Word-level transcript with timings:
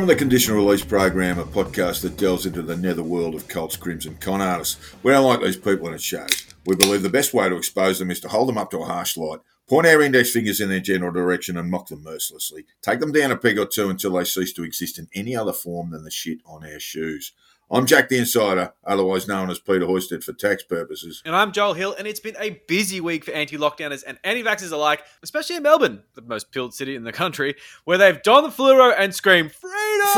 To 0.00 0.06
the 0.06 0.16
Conditional 0.16 0.56
Release 0.56 0.82
Program, 0.82 1.38
a 1.38 1.44
podcast 1.44 2.00
that 2.00 2.16
delves 2.16 2.46
into 2.46 2.62
the 2.62 2.74
netherworld 2.74 3.34
of 3.34 3.48
Colts, 3.48 3.76
Crimson 3.76 4.16
con 4.16 4.40
artists. 4.40 4.78
We 5.02 5.12
don't 5.12 5.26
like 5.26 5.42
these 5.42 5.58
people 5.58 5.88
and 5.88 5.94
it 5.94 6.00
shows. 6.00 6.46
We 6.64 6.74
believe 6.74 7.02
the 7.02 7.10
best 7.10 7.34
way 7.34 7.50
to 7.50 7.56
expose 7.56 7.98
them 7.98 8.10
is 8.10 8.18
to 8.20 8.28
hold 8.28 8.48
them 8.48 8.56
up 8.56 8.70
to 8.70 8.78
a 8.78 8.86
harsh 8.86 9.18
light, 9.18 9.40
point 9.68 9.86
our 9.86 10.00
index 10.00 10.30
fingers 10.30 10.58
in 10.58 10.70
their 10.70 10.80
general 10.80 11.12
direction, 11.12 11.58
and 11.58 11.70
mock 11.70 11.88
them 11.88 12.02
mercilessly. 12.02 12.64
Take 12.80 13.00
them 13.00 13.12
down 13.12 13.30
a 13.30 13.36
peg 13.36 13.58
or 13.58 13.66
two 13.66 13.90
until 13.90 14.12
they 14.12 14.24
cease 14.24 14.54
to 14.54 14.64
exist 14.64 14.98
in 14.98 15.06
any 15.14 15.36
other 15.36 15.52
form 15.52 15.90
than 15.90 16.02
the 16.02 16.10
shit 16.10 16.38
on 16.46 16.64
our 16.64 16.80
shoes. 16.80 17.32
I'm 17.72 17.86
Jack 17.86 18.08
the 18.08 18.18
Insider, 18.18 18.72
otherwise 18.84 19.28
known 19.28 19.48
as 19.48 19.60
Peter 19.60 19.86
Hoysted 19.86 20.24
for 20.24 20.32
tax 20.32 20.64
purposes. 20.64 21.22
And 21.24 21.36
I'm 21.36 21.52
Joel 21.52 21.74
Hill, 21.74 21.94
and 21.96 22.08
it's 22.08 22.18
been 22.18 22.34
a 22.40 22.60
busy 22.66 23.00
week 23.00 23.24
for 23.24 23.30
anti 23.30 23.56
lockdowners 23.56 24.02
and 24.04 24.18
anti 24.24 24.42
vaxxers 24.42 24.72
alike, 24.72 25.04
especially 25.22 25.54
in 25.54 25.62
Melbourne, 25.62 26.02
the 26.14 26.22
most 26.22 26.50
pilled 26.50 26.74
city 26.74 26.96
in 26.96 27.04
the 27.04 27.12
country, 27.12 27.54
where 27.84 27.96
they've 27.96 28.20
donned 28.24 28.46
the 28.46 28.50
fluoro 28.50 28.92
and 28.98 29.14
screamed, 29.14 29.52
Freedom! 29.52 30.08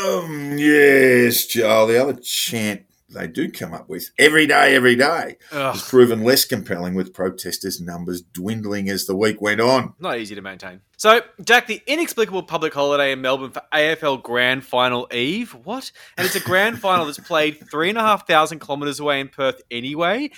Freedom! 0.00 0.58
Yes, 0.58 1.46
Joel. 1.46 1.86
The 1.86 2.02
other 2.02 2.14
chant 2.14 2.86
they 3.08 3.28
do 3.28 3.50
come 3.50 3.72
up 3.72 3.88
with 3.88 4.10
every 4.18 4.48
day, 4.48 4.74
every 4.74 4.96
day 4.96 5.36
Ugh. 5.52 5.74
has 5.74 5.88
proven 5.88 6.24
less 6.24 6.44
compelling 6.44 6.94
with 6.94 7.14
protesters' 7.14 7.80
numbers 7.80 8.22
dwindling 8.22 8.88
as 8.88 9.06
the 9.06 9.14
week 9.14 9.40
went 9.40 9.60
on. 9.60 9.94
Not 10.00 10.18
easy 10.18 10.34
to 10.34 10.42
maintain. 10.42 10.80
So, 10.98 11.20
Jack, 11.44 11.66
the 11.66 11.82
inexplicable 11.86 12.42
public 12.44 12.72
holiday 12.72 13.12
in 13.12 13.20
Melbourne 13.20 13.50
for 13.50 13.60
AFL 13.70 14.22
Grand 14.22 14.64
Final 14.64 15.06
Eve. 15.12 15.52
What? 15.64 15.92
And 16.16 16.24
it's 16.26 16.36
a 16.36 16.40
grand 16.40 16.80
final 16.80 17.04
that's 17.04 17.18
played 17.18 17.68
three 17.70 17.90
and 17.90 17.98
a 17.98 18.00
half 18.00 18.26
thousand 18.26 18.60
kilometres 18.60 18.98
away 18.98 19.20
in 19.20 19.28
Perth 19.28 19.60
anyway. 19.70 20.30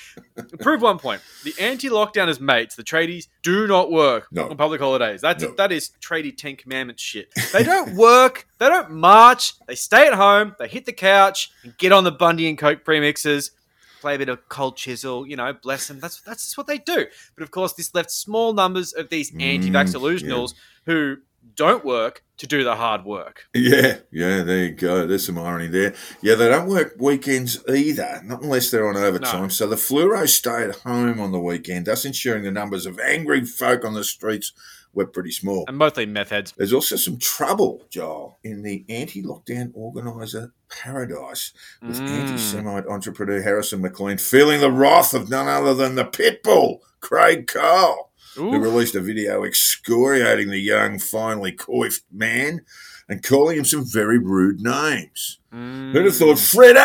Prove 0.60 0.83
one 0.83 0.98
point: 0.98 1.22
the 1.44 1.55
anti-lockdowners 1.60 2.41
mates, 2.41 2.74
the 2.74 2.83
tradies, 2.83 3.28
do 3.42 3.68
not 3.68 3.92
work 3.92 4.27
No. 4.33 4.48
on 4.50 4.56
public 4.56 4.80
holidays. 4.80 5.20
That's 5.20 5.44
No. 5.44 5.55
that 5.58 5.70
is 5.70 5.92
tradie 6.00 6.36
Ten 6.36 6.56
Commandments 6.56 7.02
shit. 7.05 7.33
They 7.52 7.62
don't 7.62 7.94
work. 7.96 8.48
They 8.58 8.68
don't 8.68 8.90
march. 8.90 9.52
They 9.68 9.77
stay 9.77 10.08
at 10.08 10.14
home. 10.14 10.56
They 10.58 10.66
hit 10.66 10.86
the 10.86 10.92
couch 10.92 11.52
and 11.62 11.77
get 11.78 11.92
on 11.92 12.02
the 12.02 12.11
Bundy 12.11 12.48
and 12.48 12.58
Coke 12.58 12.84
premixes 12.84 13.52
play 14.00 14.14
a 14.14 14.18
bit 14.18 14.28
of 14.28 14.48
cold 14.48 14.77
chisel, 14.77 15.27
you 15.27 15.36
know, 15.36 15.52
bless 15.52 15.88
them. 15.88 16.00
That's 16.00 16.20
that's 16.20 16.44
just 16.44 16.58
what 16.58 16.66
they 16.66 16.78
do. 16.78 17.06
But 17.34 17.42
of 17.42 17.50
course, 17.50 17.72
this 17.74 17.94
left 17.94 18.10
small 18.10 18.52
numbers 18.52 18.92
of 18.92 19.08
these 19.08 19.32
anti-vax 19.38 19.94
Mm, 19.94 19.94
illusionals 19.94 20.55
who 20.86 21.18
don't 21.55 21.84
work 21.84 22.24
to 22.36 22.46
do 22.46 22.62
the 22.62 22.77
hard 22.77 23.05
work. 23.05 23.46
Yeah, 23.55 23.98
yeah, 24.12 24.42
there 24.42 24.66
you 24.66 24.70
go. 24.70 25.06
There's 25.06 25.27
some 25.27 25.38
irony 25.38 25.66
there. 25.66 25.94
Yeah, 26.22 26.34
they 26.34 26.48
don't 26.48 26.68
work 26.68 26.94
weekends 26.98 27.58
either, 27.68 28.20
not 28.24 28.42
unless 28.42 28.70
they're 28.70 28.88
on 28.88 28.96
overtime. 28.96 29.42
No. 29.42 29.48
So 29.48 29.66
the 29.66 29.77
fluoro 29.77 30.28
stay 30.28 30.64
at 30.64 30.77
home 30.77 31.20
on 31.20 31.33
the 31.33 31.40
weekend, 31.40 31.86
thus 31.86 32.05
ensuring 32.05 32.44
the 32.44 32.50
numbers 32.50 32.86
of 32.86 33.00
angry 33.00 33.44
folk 33.44 33.84
on 33.84 33.94
the 33.94 34.05
streets 34.05 34.52
were 34.94 35.06
pretty 35.06 35.31
small. 35.31 35.64
And 35.69 35.77
mostly 35.77 36.06
meth 36.06 36.31
heads. 36.31 36.53
There's 36.56 36.72
also 36.72 36.97
some 36.97 37.19
trouble, 37.19 37.84
Joel, 37.91 38.39
in 38.42 38.62
the 38.62 38.84
anti 38.89 39.22
lockdown 39.22 39.70
organiser 39.75 40.53
paradise, 40.70 41.53
with 41.83 42.00
Mm. 42.00 42.08
anti 42.08 42.36
Semite 42.39 42.86
entrepreneur 42.86 43.41
Harrison 43.42 43.80
McLean 43.80 44.19
feeling 44.19 44.61
the 44.61 44.70
wrath 44.72 45.14
of 45.14 45.30
none 45.30 45.47
other 45.48 45.75
than 45.75 45.95
the 45.95 46.05
pitbull, 46.05 46.80
Craig 47.00 47.47
Cole, 47.47 48.11
who 48.34 48.58
released 48.58 48.95
a 48.95 49.00
video 49.00 49.45
excoriating 49.45 50.48
the 50.50 50.58
young, 50.61 50.98
finely 50.98 51.50
coiffed 51.52 52.05
man 52.12 52.61
and 53.08 53.23
calling 53.23 53.56
him 53.58 53.64
some 53.64 53.84
very 53.84 54.19
rude 54.19 54.61
names. 54.61 55.39
Mm. 55.52 55.92
Who'd 55.92 56.05
have 56.05 56.17
thought 56.17 56.39
freedom 56.39 56.77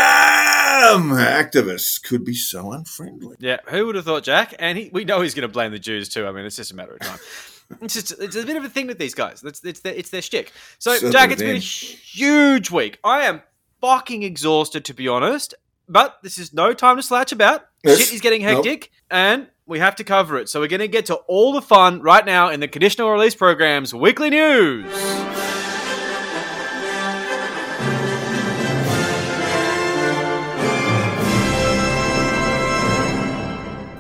activists 1.12 2.02
could 2.02 2.24
be 2.26 2.34
so 2.34 2.72
unfriendly? 2.72 3.36
Yeah, 3.40 3.58
who 3.68 3.86
would 3.86 3.96
have 3.96 4.06
thought, 4.06 4.24
Jack? 4.24 4.56
And 4.58 4.78
he, 4.78 4.90
we 4.94 5.04
know 5.06 5.22
he's 5.22 5.34
going 5.34 5.48
to 5.48 5.52
blame 5.52 5.72
the 5.72 5.80
Jews 5.80 6.10
too. 6.10 6.26
I 6.26 6.32
mean, 6.32 6.46
it's 6.46 6.56
just 6.56 6.72
a 6.72 6.76
matter 6.76 6.94
of 6.94 7.00
time. 7.00 7.20
It's 7.82 7.94
just 7.94 8.14
it's 8.22 8.36
a 8.36 8.46
bit 8.46 8.56
of 8.56 8.64
a 8.64 8.70
thing 8.70 8.88
with 8.88 8.98
these 8.98 9.14
guys. 9.14 9.44
It's 9.44 9.64
it's 9.64 9.82
their, 9.82 9.94
it's 9.94 10.10
their 10.10 10.22
shtick. 10.22 10.52
So, 10.80 10.92
Certainly 10.94 11.14
Jack, 11.14 11.32
it's 11.32 11.42
been 11.42 11.56
a 11.56 11.60
huge 11.60 12.72
week. 12.72 13.00
I 13.04 13.24
am 13.24 13.42
fucking 13.82 14.24
exhausted, 14.24 14.86
to 14.86 14.94
be 14.94 15.08
honest. 15.08 15.54
But 15.90 16.18
this 16.24 16.38
is 16.38 16.54
no 16.54 16.74
time 16.74 16.96
to 16.96 17.04
slouch 17.04 17.32
about. 17.32 17.66
Yes. 17.84 18.00
Shit 18.00 18.14
is 18.14 18.22
getting 18.22 18.42
Nope. 18.44 18.66
hectic, 18.66 18.92
and 19.12 19.48
we 19.66 19.80
have 19.80 19.96
to 19.98 20.04
cover 20.04 20.38
it. 20.38 20.48
So 20.50 20.60
we're 20.62 20.68
going 20.68 20.80
to 20.80 20.88
get 20.88 21.08
to 21.08 21.16
all 21.28 21.52
the 21.54 21.62
fun 21.62 22.02
right 22.02 22.26
now 22.26 22.50
in 22.50 22.60
the 22.62 22.68
conditional 22.68 23.12
release 23.12 23.36
program's 23.36 23.94
weekly 23.94 24.30
news. 24.30 24.86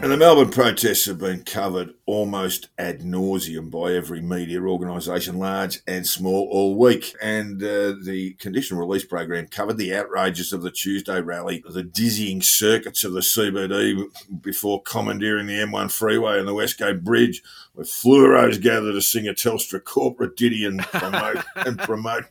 And 0.03 0.11
the 0.11 0.17
Melbourne 0.17 0.51
protests 0.51 1.05
have 1.05 1.17
been 1.17 1.43
covered 1.43 1.93
almost 2.05 2.67
ad 2.77 2.99
nauseum 3.03 3.71
by 3.71 3.93
every 3.93 4.19
media 4.19 4.59
organisation, 4.59 5.39
large 5.39 5.79
and 5.87 6.05
small, 6.05 6.49
all 6.51 6.77
week. 6.77 7.15
And 7.21 7.63
uh, 7.63 7.95
the 8.03 8.35
conditional 8.37 8.81
release 8.81 9.05
program 9.05 9.47
covered 9.47 9.77
the 9.77 9.95
outrages 9.95 10.51
of 10.51 10.61
the 10.61 10.71
Tuesday 10.71 11.21
rally, 11.21 11.63
the 11.65 11.83
dizzying 11.83 12.41
circuits 12.41 13.05
of 13.05 13.13
the 13.13 13.21
CBD 13.21 14.03
before 14.41 14.81
commandeering 14.81 15.47
the 15.47 15.53
M1 15.53 15.89
freeway 15.89 16.37
and 16.37 16.49
the 16.49 16.53
Westgate 16.53 17.05
Bridge, 17.05 17.41
where 17.71 17.85
fluoros 17.85 18.61
gather 18.61 18.91
to 18.91 19.01
sing 19.01 19.25
a 19.25 19.33
Telstra 19.33 19.81
corporate 19.81 20.35
ditty 20.35 20.65
and 20.65 20.81
promote 20.81 21.45
and 21.55 21.79
promote 21.79 22.25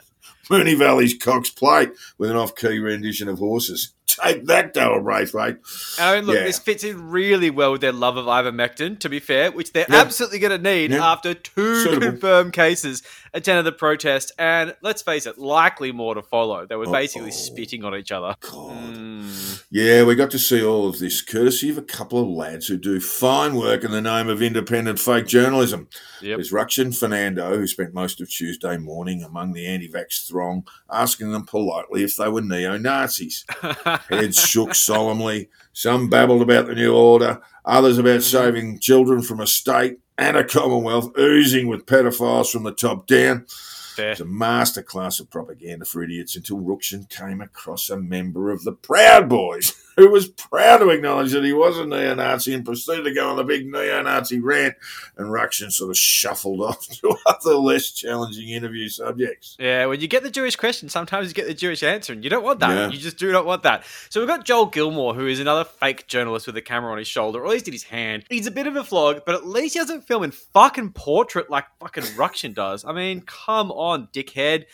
Moonee 0.50 0.76
Valley's 0.76 1.16
Cox 1.16 1.48
Plate 1.48 1.92
with 2.18 2.30
an 2.30 2.36
off-key 2.36 2.80
rendition 2.80 3.28
of 3.28 3.38
horses. 3.38 3.94
Take 4.06 4.44
that, 4.46 4.74
Daryl 4.74 5.02
Braithwaite. 5.02 5.56
I 5.98 6.16
mean, 6.16 6.26
look, 6.26 6.36
Yeah. 6.36 6.44
this 6.44 6.58
fits 6.58 6.84
in 6.84 7.08
really 7.10 7.48
well 7.48 7.72
with 7.72 7.80
their 7.80 7.92
love 7.92 8.18
of 8.18 8.26
ivermectin, 8.26 8.98
to 9.00 9.08
be 9.08 9.20
fair, 9.20 9.50
which 9.50 9.72
they're 9.72 9.86
Yeah. 9.88 9.96
absolutely 10.00 10.38
going 10.38 10.50
to 10.62 10.70
need 10.70 10.90
Yeah. 10.90 11.06
after 11.12 11.32
two 11.32 11.82
Suitable. 11.82 12.08
confirmed 12.08 12.52
cases 12.52 13.02
attended 13.32 13.64
the 13.64 13.72
protest, 13.72 14.30
and 14.38 14.74
let's 14.82 15.00
face 15.00 15.24
it, 15.24 15.38
likely 15.38 15.92
more 15.92 16.14
to 16.14 16.22
follow. 16.22 16.66
They 16.66 16.76
were 16.76 16.84
Uh-oh. 16.86 16.92
basically 16.92 17.30
spitting 17.30 17.84
on 17.84 17.96
each 17.96 18.12
other. 18.12 18.34
God. 18.40 18.76
Mm. 18.94 19.62
Yeah, 19.70 20.02
we 20.04 20.14
got 20.14 20.30
to 20.32 20.38
see 20.38 20.62
all 20.62 20.86
of 20.86 20.98
this 20.98 21.22
courtesy 21.22 21.70
of 21.70 21.78
a 21.78 21.82
couple 21.82 22.20
of 22.20 22.28
lads 22.28 22.66
who 22.66 22.76
do 22.76 23.00
fine 23.00 23.54
work 23.54 23.82
in 23.84 23.90
the 23.92 24.02
name 24.02 24.28
of 24.28 24.42
independent 24.42 24.98
fake 24.98 25.26
journalism. 25.26 25.88
Yep. 26.20 26.36
There's 26.36 26.52
Rukshan 26.52 26.94
Fernando, 26.94 27.56
who 27.56 27.66
spent 27.66 27.94
most 27.94 28.20
of 28.20 28.28
Tuesday 28.28 28.76
morning 28.76 29.22
among 29.22 29.54
the 29.54 29.66
anti 29.66 29.88
vax 29.88 30.28
throng, 30.28 30.66
asking 30.92 31.32
them 31.32 31.46
politely 31.46 32.02
if 32.04 32.16
they 32.16 32.28
were 32.28 32.42
neo 32.42 32.76
Nazis. 32.76 33.46
Heads 34.08 34.38
shook 34.38 34.74
solemnly. 34.74 35.48
Some 35.72 36.10
babbled 36.10 36.42
about 36.42 36.66
the 36.66 36.74
new 36.74 36.94
order, 36.94 37.40
others 37.64 37.98
about 37.98 38.20
mm-hmm. 38.20 38.36
saving 38.36 38.78
children 38.80 39.22
from 39.22 39.40
a 39.40 39.46
state 39.46 39.98
and 40.18 40.36
a 40.36 40.44
commonwealth 40.44 41.16
oozing 41.18 41.66
with 41.66 41.86
pedophiles 41.86 42.50
from 42.50 42.64
the 42.64 42.72
top 42.72 43.06
down. 43.06 43.46
Fair. 43.94 44.12
It's 44.12 44.20
a 44.20 44.24
masterclass 44.24 45.20
of 45.20 45.30
propaganda 45.30 45.84
for 45.84 46.02
idiots 46.02 46.36
until 46.36 46.58
Rukshan 46.58 47.10
came 47.10 47.40
across 47.40 47.90
a 47.90 47.96
member 47.96 48.50
of 48.50 48.64
the 48.64 48.72
Proud 48.72 49.28
Boys 49.28 49.74
who 49.96 50.10
was 50.10 50.28
proud 50.28 50.78
to 50.78 50.90
acknowledge 50.90 51.32
that 51.32 51.44
he 51.44 51.52
was 51.52 51.78
a 51.78 51.86
neo 51.86 52.14
Nazi 52.14 52.54
and 52.54 52.64
proceeded 52.64 53.04
to 53.04 53.14
go 53.14 53.30
on 53.30 53.36
the 53.36 53.44
big 53.44 53.70
neo 53.70 54.02
Nazi 54.02 54.40
rant. 54.40 54.74
And 55.16 55.28
Rukshan 55.28 55.70
sort 55.72 55.90
of 55.90 55.98
shuffled 55.98 56.60
off 56.68 56.86
to 56.88 57.14
other 57.26 57.54
less 57.54 57.90
challenging 57.90 58.48
interview 58.48 58.88
subjects. 58.88 59.56
Yeah, 59.58 59.86
when 59.86 60.00
you 60.00 60.08
get 60.08 60.22
the 60.22 60.30
Jewish 60.30 60.56
question, 60.56 60.88
sometimes 60.88 61.28
you 61.28 61.34
get 61.34 61.46
the 61.46 61.54
Jewish 61.54 61.82
answer, 61.82 62.12
and 62.12 62.24
you 62.24 62.30
don't 62.30 62.44
want 62.44 62.60
that. 62.60 62.70
Yeah. 62.70 62.88
You 62.88 62.98
just 62.98 63.18
do 63.18 63.32
not 63.32 63.46
want 63.46 63.62
that. 63.64 63.84
So 64.10 64.20
we've 64.20 64.28
got 64.28 64.44
Joel 64.44 64.66
Gilmore, 64.66 65.14
who 65.14 65.26
is 65.26 65.40
another 65.40 65.64
fake 65.64 66.06
journalist 66.06 66.46
with 66.46 66.56
a 66.56 66.62
camera 66.62 66.92
on 66.92 66.98
his 66.98 67.08
shoulder, 67.08 67.40
or 67.40 67.46
at 67.46 67.50
least 67.50 67.68
in 67.68 67.72
his 67.72 67.84
hand. 67.84 68.24
He's 68.28 68.46
a 68.46 68.50
bit 68.50 68.66
of 68.66 68.76
a 68.76 68.84
flog, 68.84 69.22
but 69.26 69.34
at 69.34 69.46
least 69.46 69.74
he 69.74 69.80
doesn't 69.80 70.02
film 70.02 70.22
in 70.22 70.30
fucking 70.30 70.92
portrait 70.92 71.50
like 71.50 71.64
fucking 71.80 72.04
Ruction 72.16 72.52
does. 72.52 72.84
I 72.84 72.92
mean, 72.92 73.22
come 73.22 73.70
on, 73.70 74.08
dickhead. 74.12 74.64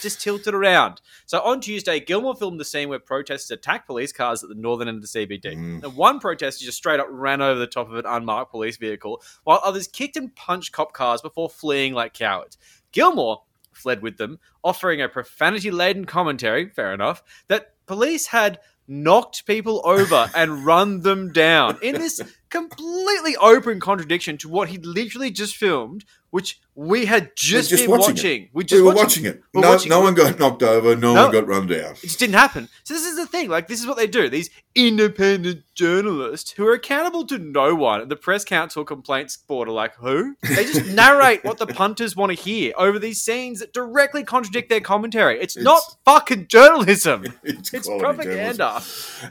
Just 0.00 0.20
tilted 0.20 0.54
around. 0.54 1.00
So 1.26 1.40
on 1.40 1.60
Tuesday, 1.60 2.00
Gilmore 2.00 2.36
filmed 2.36 2.60
the 2.60 2.64
scene 2.64 2.88
where 2.88 2.98
protesters 2.98 3.50
attacked 3.50 3.86
police 3.86 4.12
cars 4.12 4.42
at 4.42 4.48
the 4.48 4.54
northern 4.54 4.88
end 4.88 5.02
of 5.02 5.10
the 5.10 5.26
CBD. 5.26 5.54
Mm. 5.54 5.84
And 5.84 5.96
one 5.96 6.20
protester 6.20 6.64
just 6.64 6.78
straight 6.78 7.00
up 7.00 7.06
ran 7.10 7.40
over 7.40 7.58
the 7.58 7.66
top 7.66 7.88
of 7.88 7.96
an 7.96 8.06
unmarked 8.06 8.50
police 8.50 8.76
vehicle, 8.76 9.22
while 9.44 9.60
others 9.64 9.88
kicked 9.88 10.16
and 10.16 10.34
punched 10.34 10.72
cop 10.72 10.92
cars 10.92 11.22
before 11.22 11.48
fleeing 11.48 11.94
like 11.94 12.14
cowards. 12.14 12.58
Gilmore 12.92 13.42
fled 13.72 14.02
with 14.02 14.18
them, 14.18 14.38
offering 14.62 15.00
a 15.00 15.08
profanity 15.08 15.70
laden 15.70 16.04
commentary, 16.04 16.68
fair 16.68 16.92
enough, 16.92 17.22
that 17.48 17.74
police 17.86 18.26
had 18.28 18.58
knocked 18.86 19.46
people 19.46 19.80
over 19.84 20.28
and 20.34 20.66
run 20.66 21.00
them 21.00 21.32
down 21.32 21.78
in 21.80 21.94
this 21.94 22.20
completely 22.50 23.36
open 23.36 23.80
contradiction 23.80 24.36
to 24.36 24.48
what 24.48 24.68
he'd 24.68 24.84
literally 24.84 25.30
just 25.30 25.56
filmed, 25.56 26.04
which 26.30 26.60
we 26.74 27.04
had 27.04 27.32
just, 27.36 27.68
just 27.70 27.82
been 27.82 27.90
watching 27.90 28.14
watching. 28.14 28.48
We 28.52 28.64
just 28.64 28.80
we 28.80 28.88
were 28.88 28.94
watching 28.94 29.24
watching 29.24 29.24
it. 29.26 29.42
We're 29.52 29.60
No, 29.62 29.70
watching 29.70 29.90
no 29.90 30.00
it. 30.00 30.04
one 30.04 30.14
got 30.14 30.38
knocked 30.38 30.62
over, 30.62 30.96
no, 30.96 31.14
No. 31.14 31.22
one 31.24 31.32
got 31.32 31.46
run 31.46 31.66
down. 31.66 31.92
It 31.92 32.00
just 32.02 32.18
didn't 32.18 32.34
happen. 32.36 32.68
So 32.84 32.94
this 32.94 33.04
is 33.04 33.16
the 33.16 33.26
thing. 33.26 33.48
Like 33.48 33.68
this 33.68 33.80
is 33.80 33.86
what 33.86 33.96
they 33.96 34.06
do. 34.06 34.28
These 34.28 34.48
independent 34.74 35.62
journalists 35.74 36.52
who 36.52 36.66
are 36.66 36.72
accountable 36.74 37.26
to 37.26 37.38
no 37.38 37.74
one. 37.74 38.06
The 38.08 38.16
press 38.16 38.44
council 38.44 38.84
complaints 38.84 39.36
board 39.36 39.68
are 39.68 39.72
like, 39.72 39.94
who? 39.96 40.36
They 40.42 40.64
just 40.64 40.86
narrate 40.94 41.44
what 41.44 41.58
the 41.58 41.66
punters 41.66 42.14
want 42.16 42.30
to 42.30 42.36
hear 42.40 42.72
over 42.76 42.98
these 42.98 43.20
scenes 43.22 43.60
that 43.60 43.72
directly 43.72 44.24
contradict 44.24 44.68
their 44.68 44.80
commentary. 44.80 45.40
It's, 45.40 45.56
not 45.56 45.82
fucking 46.04 46.46
journalism. 46.48 47.24
It's, 47.42 47.72
It's 47.74 47.86
quality 47.86 48.24
journalism. 48.24 48.56
propaganda. 48.56 48.82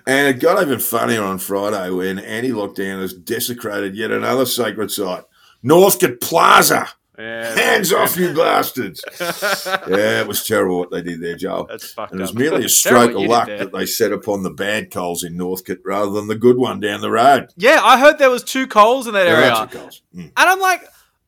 And 0.07 0.27
it 0.35 0.39
got 0.41 0.61
even 0.61 0.79
funnier 0.79 1.23
on 1.23 1.37
Friday 1.39 1.89
when 1.91 2.19
anti 2.19 2.49
lockdowners 2.51 3.23
desecrated 3.23 3.95
yet 3.95 4.11
another 4.11 4.45
sacred 4.45 4.91
site, 4.91 5.23
Northcote 5.63 6.21
Plaza, 6.21 6.87
Yeah, 7.17 7.53
Hands 7.55 7.91
off, 7.93 8.15
you 8.17 8.33
bastards! 8.35 9.03
Yeah, 9.19 10.21
it 10.21 10.27
was 10.27 10.45
terrible 10.45 10.79
what 10.79 10.91
they 10.91 11.01
did 11.01 11.21
there, 11.21 11.35
Joel. 11.35 11.65
That's 11.65 11.91
fucked 11.91 12.11
And 12.13 12.21
it 12.21 12.23
was 12.23 12.31
up. 12.31 12.37
merely 12.37 12.65
a 12.65 12.69
stroke 12.81 13.11
of 13.11 13.21
luck 13.23 13.47
that 13.47 13.71
they 13.73 13.85
set 13.85 14.11
upon 14.13 14.43
the 14.43 14.51
bad 14.51 14.91
Coles 14.91 15.23
in 15.23 15.35
Northcote 15.35 15.79
rather 15.85 16.11
than 16.11 16.27
the 16.27 16.35
good 16.37 16.57
one 16.57 16.79
down 16.79 17.01
the 17.01 17.11
road. 17.11 17.49
Yeah, 17.57 17.81
I 17.83 17.99
heard 17.99 18.17
there 18.19 18.29
was 18.29 18.43
two 18.43 18.67
Coles 18.67 19.05
in 19.07 19.13
that 19.13 19.25
There 19.25 19.35
area. 19.35 19.51
are 19.53 19.67
two 19.67 19.77
Coles. 19.79 20.01
Mm. 20.15 20.21
And 20.23 20.31
I'm 20.37 20.59
like, 20.61 20.81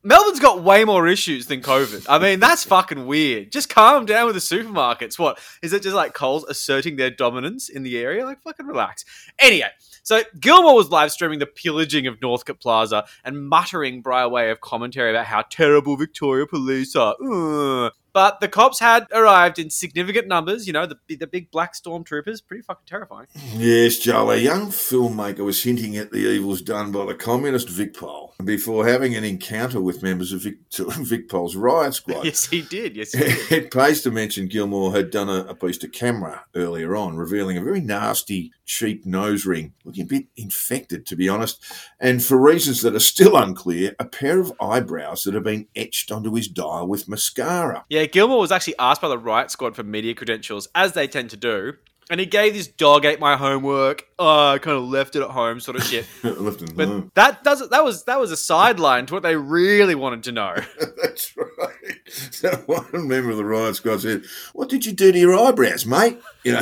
Melbourne's 0.03 0.39
got 0.39 0.63
way 0.63 0.83
more 0.85 1.07
issues 1.07 1.45
than 1.47 1.61
COVID. 1.61 2.07
I 2.09 2.17
mean, 2.17 2.39
that's 2.39 2.63
fucking 2.63 3.05
weird. 3.05 3.51
Just 3.51 3.69
calm 3.69 4.05
down 4.07 4.25
with 4.25 4.33
the 4.35 4.39
supermarkets. 4.41 5.19
What 5.19 5.39
is 5.61 5.73
it? 5.73 5.83
Just 5.83 5.95
like 5.95 6.13
Coles 6.15 6.43
asserting 6.45 6.95
their 6.95 7.11
dominance 7.11 7.69
in 7.69 7.83
the 7.83 7.99
area? 7.99 8.25
Like, 8.25 8.41
fucking 8.41 8.65
relax. 8.65 9.05
Anyway, 9.37 9.67
so 10.03 10.21
Gilmore 10.39 10.75
was 10.75 10.89
live 10.89 11.11
streaming 11.11 11.39
the 11.39 11.45
pillaging 11.45 12.07
of 12.07 12.21
Northcote 12.21 12.59
Plaza 12.59 13.05
and 13.23 13.47
muttering 13.47 14.01
by 14.01 14.25
way 14.27 14.51
of 14.51 14.61
commentary 14.61 15.11
about 15.11 15.25
how 15.25 15.43
terrible 15.49 15.97
Victoria 15.97 16.47
police 16.47 16.95
are. 16.95 17.15
Ugh. 17.21 17.91
But 18.13 18.39
the 18.39 18.47
cops 18.47 18.79
had 18.79 19.07
arrived 19.13 19.59
in 19.59 19.69
significant 19.69 20.27
numbers. 20.27 20.67
You 20.67 20.73
know, 20.73 20.85
the 20.85 20.97
the 21.15 21.27
big 21.27 21.51
black 21.51 21.73
stormtroopers, 21.73 22.45
pretty 22.45 22.63
fucking 22.63 22.85
terrifying. 22.85 23.27
Yes, 23.55 23.99
Joel, 23.99 24.31
a 24.31 24.37
young 24.37 24.67
filmmaker 24.67 25.39
was 25.39 25.63
hinting 25.63 25.97
at 25.97 26.11
the 26.11 26.19
evils 26.19 26.61
done 26.61 26.91
by 26.91 27.05
the 27.05 27.15
communist 27.15 27.67
Vicpol 27.67 28.31
before 28.43 28.87
having 28.87 29.15
an 29.15 29.23
encounter 29.23 29.81
with 29.81 30.03
members 30.03 30.31
of 30.31 30.41
Vic- 30.41 30.69
Vicpol's 30.71 31.55
riot 31.55 31.93
squad. 31.93 32.25
Yes, 32.25 32.45
he 32.47 32.61
did. 32.61 32.95
Yes, 32.95 33.13
he 33.13 33.19
did. 33.49 33.51
It 33.51 33.71
pays 33.71 34.01
to 34.01 34.11
mention 34.11 34.47
Gilmore 34.47 34.91
had 34.91 35.11
done 35.11 35.29
a, 35.29 35.45
a 35.45 35.55
piece 35.55 35.77
to 35.79 35.87
camera 35.87 36.45
earlier 36.55 36.95
on, 36.95 37.15
revealing 37.15 37.57
a 37.57 37.63
very 37.63 37.81
nasty, 37.81 38.51
cheap 38.65 39.05
nose 39.05 39.45
ring, 39.45 39.73
looking 39.83 40.03
a 40.03 40.07
bit 40.07 40.25
infected, 40.35 41.05
to 41.05 41.15
be 41.15 41.29
honest, 41.29 41.63
and 41.99 42.23
for 42.23 42.37
reasons 42.37 42.81
that 42.81 42.95
are 42.95 42.99
still 42.99 43.35
unclear, 43.37 43.95
a 43.99 44.05
pair 44.05 44.39
of 44.39 44.53
eyebrows 44.61 45.23
that 45.23 45.33
have 45.33 45.43
been 45.43 45.67
etched 45.75 46.11
onto 46.11 46.33
his 46.33 46.47
dial 46.47 46.87
with 46.87 47.07
mascara. 47.07 47.85
Yeah, 47.89 48.00
Gilmore 48.07 48.39
was 48.39 48.51
actually 48.51 48.75
asked 48.79 49.01
by 49.01 49.07
the 49.07 49.17
Riot 49.17 49.51
Squad 49.51 49.75
for 49.75 49.83
media 49.83 50.13
credentials, 50.13 50.67
as 50.75 50.93
they 50.93 51.07
tend 51.07 51.29
to 51.31 51.37
do, 51.37 51.73
and 52.09 52.19
he 52.19 52.25
gave 52.25 52.53
this 52.53 52.67
dog 52.67 53.05
ate 53.05 53.19
my 53.19 53.37
homework. 53.37 54.05
Oh, 54.19 54.49
I 54.49 54.57
kind 54.57 54.75
of 54.77 54.83
left 54.83 55.15
it 55.15 55.21
at 55.21 55.29
home, 55.29 55.59
sort 55.61 55.77
of 55.77 55.83
shit. 55.83 56.05
Left 56.23 56.75
But 56.75 56.87
home. 56.87 57.11
that 57.15 57.43
does 57.43 57.67
that 57.69 57.83
was 57.83 58.03
that 58.05 58.19
was 58.19 58.31
a 58.31 58.37
sideline 58.37 59.05
to 59.05 59.13
what 59.13 59.23
they 59.23 59.35
really 59.35 59.95
wanted 59.95 60.23
to 60.23 60.31
know. 60.33 60.55
That's 61.01 61.35
right. 61.37 62.09
So 62.09 62.49
one 62.65 63.07
member 63.07 63.31
of 63.31 63.37
the 63.37 63.45
riot 63.45 63.77
squad 63.77 64.01
said, 64.01 64.23
"What 64.53 64.67
did 64.69 64.85
you 64.85 64.91
do 64.91 65.11
to 65.13 65.17
your 65.17 65.35
eyebrows, 65.39 65.85
mate?" 65.85 66.19
You 66.43 66.53
know, 66.53 66.61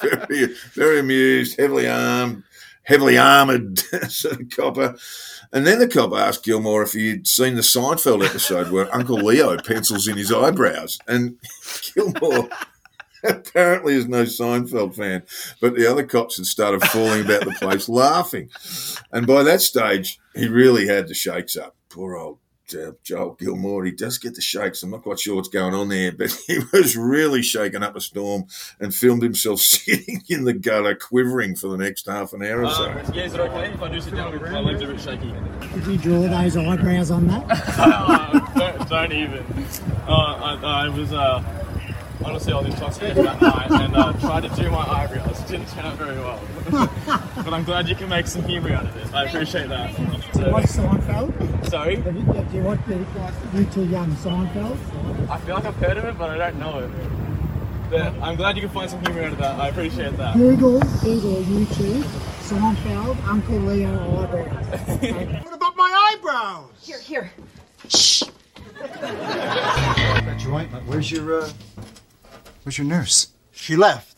very, 0.00 0.54
very 0.74 0.98
amused, 1.00 1.58
heavily 1.58 1.88
armed, 1.88 2.42
heavily 2.84 3.18
armored 3.18 3.78
sort 4.10 4.40
of 4.40 4.50
copper. 4.50 4.96
And 5.52 5.66
then 5.66 5.78
the 5.78 5.88
cop 5.88 6.12
asked 6.14 6.44
Gilmore 6.44 6.82
if 6.82 6.92
he'd 6.92 7.26
seen 7.26 7.54
the 7.54 7.62
Seinfeld 7.62 8.24
episode 8.24 8.70
where 8.70 8.94
Uncle 8.94 9.16
Leo 9.16 9.56
pencils 9.58 10.08
in 10.08 10.16
his 10.16 10.32
eyebrows, 10.32 10.98
and 11.06 11.38
Gilmore. 11.94 12.48
Apparently, 13.24 13.94
is 13.94 14.08
no 14.08 14.24
Seinfeld 14.24 14.96
fan, 14.96 15.22
but 15.60 15.76
the 15.76 15.88
other 15.88 16.04
cops 16.04 16.38
had 16.38 16.46
started 16.46 16.82
falling 16.88 17.24
about 17.24 17.44
the 17.44 17.52
place 17.52 17.88
laughing. 17.88 18.50
And 19.12 19.28
by 19.28 19.44
that 19.44 19.60
stage, 19.60 20.18
he 20.34 20.48
really 20.48 20.88
had 20.88 21.06
the 21.06 21.14
shakes 21.14 21.56
up. 21.56 21.76
Poor 21.88 22.16
old 22.16 22.41
uh, 22.74 22.92
Joel 23.02 23.34
Gilmore. 23.34 23.84
He 23.84 23.92
does 23.92 24.18
get 24.18 24.34
the 24.34 24.40
shakes. 24.40 24.82
I'm 24.82 24.90
not 24.90 25.02
quite 25.02 25.20
sure 25.20 25.36
what's 25.36 25.48
going 25.48 25.74
on 25.74 25.88
there, 25.88 26.12
but 26.12 26.30
he 26.46 26.58
was 26.72 26.96
really 26.96 27.42
shaking 27.42 27.82
up 27.82 27.96
a 27.96 28.00
storm 28.00 28.44
and 28.80 28.94
filmed 28.94 29.22
himself 29.22 29.60
sitting 29.60 30.22
in 30.28 30.44
the 30.44 30.52
gutter, 30.52 30.94
quivering 30.94 31.56
for 31.56 31.68
the 31.68 31.78
next 31.78 32.06
half 32.06 32.32
an 32.32 32.42
hour 32.42 32.64
or 32.64 32.70
so. 32.70 32.90
Um, 32.90 32.98
yeah, 33.14 33.24
is 33.24 33.34
it 33.34 33.40
okay 33.40 33.72
if 33.72 33.82
I 33.82 33.88
do 33.88 34.00
sit 34.00 34.14
down? 34.14 34.40
My 34.52 34.60
legs 34.60 34.82
are 34.82 34.90
a 34.90 34.94
bit 34.94 35.00
shaky. 35.00 35.32
Did 35.74 35.86
you 35.86 35.98
draw 35.98 36.20
those 36.22 36.56
eyebrows 36.56 37.10
on 37.10 37.26
that? 37.28 37.44
uh, 37.78 38.40
don't, 38.54 38.88
don't 38.88 39.12
even. 39.12 39.44
Uh, 40.06 40.12
I, 40.12 40.84
I 40.84 40.88
was 40.88 41.12
uh, 41.12 41.61
honestly 42.24 42.52
I 42.52 42.58
was 42.58 42.66
intoxicated 42.66 43.24
that 43.24 43.40
night 43.40 43.70
and 43.70 43.96
uh, 43.96 44.12
tried 44.14 44.42
to 44.42 44.48
do 44.50 44.70
my 44.70 44.78
eyebrows. 44.86 45.40
It 45.40 45.48
didn't 45.48 45.68
turn 45.68 45.84
out 45.84 45.96
very 45.96 46.16
well. 46.18 46.40
but 47.36 47.52
I'm 47.52 47.64
glad 47.64 47.88
you 47.88 47.94
can 47.94 48.08
make 48.08 48.26
some 48.26 48.42
humour 48.44 48.72
out 48.72 48.84
of 48.86 48.96
it. 48.96 49.12
I 49.14 49.24
appreciate 49.24 49.68
that. 49.68 49.94
So, 50.34 50.50
Watch 50.50 50.64
Seinfeld? 50.64 51.68
sorry, 51.68 51.96
Have 51.96 52.16
you, 52.16 52.22
do 52.22 52.56
you 52.56 52.62
watch 52.62 52.80
the 52.86 52.94
YouTube 52.94 53.90
Young 53.90 54.10
Seinfeld? 54.16 54.76
I 55.28 55.38
feel 55.40 55.54
like 55.56 55.64
I've 55.64 55.76
heard 55.76 55.96
of 55.98 56.04
it, 56.04 56.18
but 56.18 56.30
I 56.30 56.36
don't 56.50 56.58
know 56.58 56.78
it. 56.80 56.90
But 57.90 58.14
I'm 58.22 58.36
glad 58.36 58.56
you 58.56 58.62
can 58.62 58.70
find 58.70 58.90
some 58.90 59.00
humour 59.04 59.24
out 59.24 59.32
of 59.32 59.38
that. 59.38 59.58
I 59.60 59.68
appreciate 59.68 60.16
that. 60.16 60.36
Google, 60.36 60.80
Google 61.02 61.42
YouTube, 61.42 62.02
Seinfeld, 62.40 63.22
Uncle 63.26 63.56
Leo 63.58 64.22
eyebrows. 64.22 65.42
What 65.44 65.54
about 65.54 65.76
my 65.76 66.10
eyebrows? 66.14 66.70
Here, 66.80 66.98
here. 66.98 67.30
Got 69.00 70.42
your 70.42 70.54
ointment. 70.54 70.86
Where's 70.86 71.10
your, 71.10 71.42
uh, 71.42 71.50
where's 72.64 72.78
your 72.78 72.86
nurse? 72.86 73.28
She 73.50 73.76
left. 73.76 74.08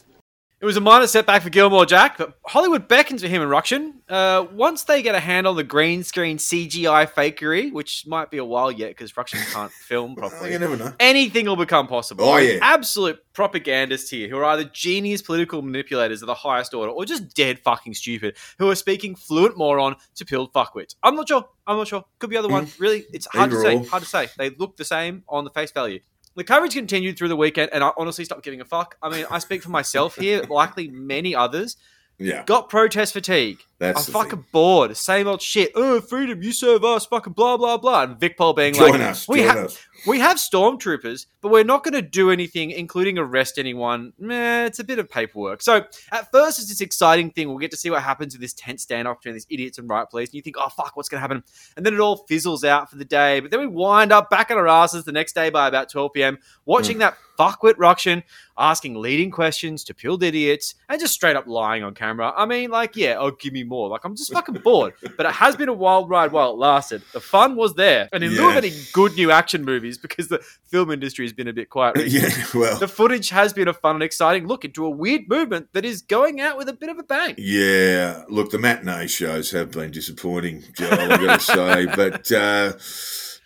It 0.61 0.67
was 0.67 0.79
a 0.79 0.81
minor 0.81 1.07
setback 1.07 1.43
for 1.43 1.51
Gilmore 1.51 1.85
Jack, 1.85 2.17
but 2.17 2.39
Hollywood 2.47 2.89
beckons 2.89 3.21
for 3.21 3.29
him 3.29 3.43
and 3.43 3.51
Ruction. 3.51 4.01
Uh, 4.09 4.47
once 4.51 4.85
they 4.85 5.03
get 5.03 5.15
a 5.15 5.21
hand 5.21 5.47
on 5.47 5.57
the 5.57 5.65
green 5.65 6.03
screen 6.03 6.39
CGI 6.39 7.07
fakery, 7.11 7.71
which 7.71 8.07
might 8.07 8.31
be 8.31 8.39
a 8.39 8.45
while 8.47 8.73
yet 8.73 8.89
because 8.89 9.15
Ruction 9.15 9.41
can't 9.53 9.71
film 9.89 10.15
properly. 10.17 10.53
you 10.53 10.59
never 10.59 10.75
know. 10.75 10.95
anything 10.99 11.45
will 11.45 11.57
become 11.57 11.87
possible. 11.87 12.25
Oh, 12.25 12.39
yeah. 12.39 12.61
Absolute 12.63 13.19
propagandists 13.35 14.09
here 14.09 14.27
who 14.27 14.39
are 14.39 14.45
either 14.45 14.65
genius 14.65 15.21
political 15.21 15.61
manipulators 15.61 16.23
of 16.23 16.29
the 16.29 16.35
highest 16.35 16.73
order 16.73 16.93
or 16.93 17.05
just 17.05 17.35
dead 17.35 17.59
fucking 17.59 17.93
stupid 17.93 18.35
who 18.59 18.71
are 18.71 18.75
speaking 18.77 19.15
fluent 19.15 19.59
moron 19.59 19.97
to 20.15 20.25
pilled 20.25 20.51
fuckwits. 20.55 20.95
I'm 21.03 21.15
not 21.15 21.29
sure. 21.29 21.47
I'm 21.67 21.77
not 21.77 21.89
sure. 21.89 22.07
Could 22.19 22.31
be 22.31 22.39
other 22.39 22.49
one. 22.49 22.69
Really, 22.79 23.05
it's 23.13 23.27
hard 23.27 23.51
to 23.51 23.61
say. 23.61 23.85
Hard 23.85 24.03
to 24.03 24.09
say. 24.09 24.29
They 24.39 24.49
look 24.49 24.79
the 24.79 24.85
same 24.87 25.25
on 25.29 25.45
the 25.45 25.51
face 25.51 25.73
value. 25.73 26.01
The 26.37 26.45
coverage 26.45 26.75
continued 26.75 27.17
through 27.17 27.29
the 27.29 27.37
weekend, 27.37 27.71
and 27.73 27.85
I 27.85 27.93
honestly 27.97 28.25
stopped 28.25 28.43
giving 28.43 28.61
a 28.61 28.65
fuck. 28.65 28.97
I 29.01 29.09
mean, 29.09 29.25
I 29.31 29.39
speak 29.39 29.63
for 29.63 29.71
myself 29.71 30.17
here, 30.17 30.43
likely 30.51 30.89
many 30.89 31.35
others. 31.35 31.77
Yeah, 32.19 32.45
Got 32.45 32.69
protest 32.69 33.13
fatigue. 33.13 33.59
That's 33.79 34.09
I'm 34.09 34.13
fucking 34.13 34.31
thing. 34.31 34.47
bored. 34.53 34.97
Same 34.97 35.27
old 35.27 35.43
shit. 35.43 35.73
Oh, 35.75 36.01
freedom, 36.01 36.43
you 36.43 36.53
serve 36.53 36.85
us. 36.85 37.07
Fucking 37.07 37.33
blah 37.33 37.57
blah 37.57 37.77
blah. 37.77 38.05
And 38.05 38.17
Vicpol 38.17 38.55
being 38.55 38.75
Join 38.75 38.93
like, 38.93 39.01
us. 39.01 39.29
we 39.29 39.41
have 39.41 39.77
we 40.07 40.21
have 40.21 40.37
stormtroopers, 40.37 41.27
but 41.41 41.51
we're 41.51 41.65
not 41.65 41.83
going 41.83 41.95
to 41.95 42.03
do 42.03 42.31
anything, 42.31 42.71
including 42.71 43.19
arrest 43.19 43.59
anyone. 43.59 44.13
Meh, 44.19 44.67
it's 44.67 44.79
a 44.79 44.85
bit 44.85 44.99
of 44.99 45.11
paperwork. 45.11 45.63
So 45.63 45.87
at 46.13 46.31
first, 46.31 46.59
it's 46.59 46.69
this 46.69 46.81
exciting 46.81 47.31
thing. 47.31 47.49
We'll 47.49 47.59
get 47.59 47.71
to 47.71 47.77
see 47.77 47.91
what 47.91 48.03
happens 48.03 48.35
with 48.35 48.41
this 48.41 48.53
tense 48.53 48.85
standoff 48.85 49.19
between 49.19 49.35
these 49.35 49.47
idiots 49.51 49.79
and 49.79 49.89
riot 49.89 50.11
police. 50.11 50.29
And 50.29 50.35
you 50.35 50.43
think, 50.43 50.57
oh 50.59 50.69
fuck, 50.69 50.97
what's 50.97 51.09
going 51.09 51.19
to 51.19 51.23
happen? 51.23 51.43
And 51.77 51.85
then 51.85 51.95
it 51.95 52.01
all 52.01 52.19
fizzles 52.29 52.65
out 52.65 52.91
for 52.91 52.97
the 52.97 53.05
day. 53.05 53.41
But 53.41 53.51
then 53.51 53.61
we 53.61 53.67
wind 53.67 54.13
up 54.13 54.31
back 54.31 54.51
on 54.51 54.59
our 54.59 54.69
asses 54.69 55.05
the 55.05 55.13
next 55.13 55.35
day 55.35 55.51
by 55.51 55.69
about 55.69 55.91
12 55.91 56.13
p.m. 56.13 56.39
watching 56.65 56.97
mm. 56.97 57.01
that 57.01 57.17
fuckwit 57.39 57.75
Ruction 57.79 58.23
asking 58.57 58.95
leading 58.95 59.31
questions 59.31 59.85
to 59.85 59.95
pilled 59.95 60.23
idiots 60.23 60.75
and 60.89 61.01
just 61.01 61.15
straight 61.15 61.37
up 61.37 61.47
lying 61.47 61.83
on 61.83 61.95
camera. 61.95 62.33
I 62.37 62.47
mean, 62.47 62.71
like, 62.71 62.97
yeah, 62.97 63.17
oh, 63.19 63.33
give 63.33 63.53
me 63.53 63.65
more. 63.65 63.74
Like, 63.91 64.05
I'm 64.05 64.17
just 64.17 64.33
fucking 64.33 64.57
bored. 64.57 64.95
But 65.17 65.27
it 65.27 65.33
has 65.33 65.57
been 65.57 65.69
a 65.69 65.73
wild 65.75 66.09
ride 66.09 66.33
while 66.33 66.51
it 66.51 66.57
lasted. 66.57 67.03
The 67.13 67.21
fun 67.21 67.57
was 67.57 67.75
there. 67.75 68.09
And 68.13 68.25
in 68.25 68.33
lieu 68.33 68.51
of 68.51 68.57
any 68.57 68.73
good 68.93 69.15
new 69.15 69.31
action 69.31 69.65
movies, 69.65 69.99
because 69.99 70.29
the 70.29 70.39
film 70.69 70.91
industry 70.91 71.25
has 71.25 71.33
been 71.33 71.49
a 71.49 71.53
bit 71.53 71.71
quiet 71.71 71.97
recently, 71.97 72.31
Yeah, 72.31 72.45
well, 72.55 72.79
the 72.79 72.89
footage 72.89 73.31
has 73.31 73.53
been 73.53 73.69
a 73.69 73.75
fun 73.75 73.97
and 73.97 74.03
exciting 74.03 74.47
look 74.47 74.65
into 74.65 74.85
a 74.85 74.91
weird 74.91 75.29
movement 75.29 75.69
that 75.73 75.85
is 75.85 76.03
going 76.03 76.41
out 76.41 76.57
with 76.57 76.69
a 76.69 76.73
bit 76.73 76.89
of 76.89 76.99
a 76.99 77.03
bang. 77.03 77.35
Yeah, 77.39 78.25
look, 78.29 78.51
the 78.51 78.59
matinee 78.59 79.07
shows 79.07 79.51
have 79.53 79.71
been 79.73 79.91
disappointing, 79.91 80.65
Joel, 80.77 80.93
I've 80.93 81.21
got 81.21 81.41
to 81.41 81.47
say. 81.47 81.87
But 81.95 82.31
uh, 82.33 82.73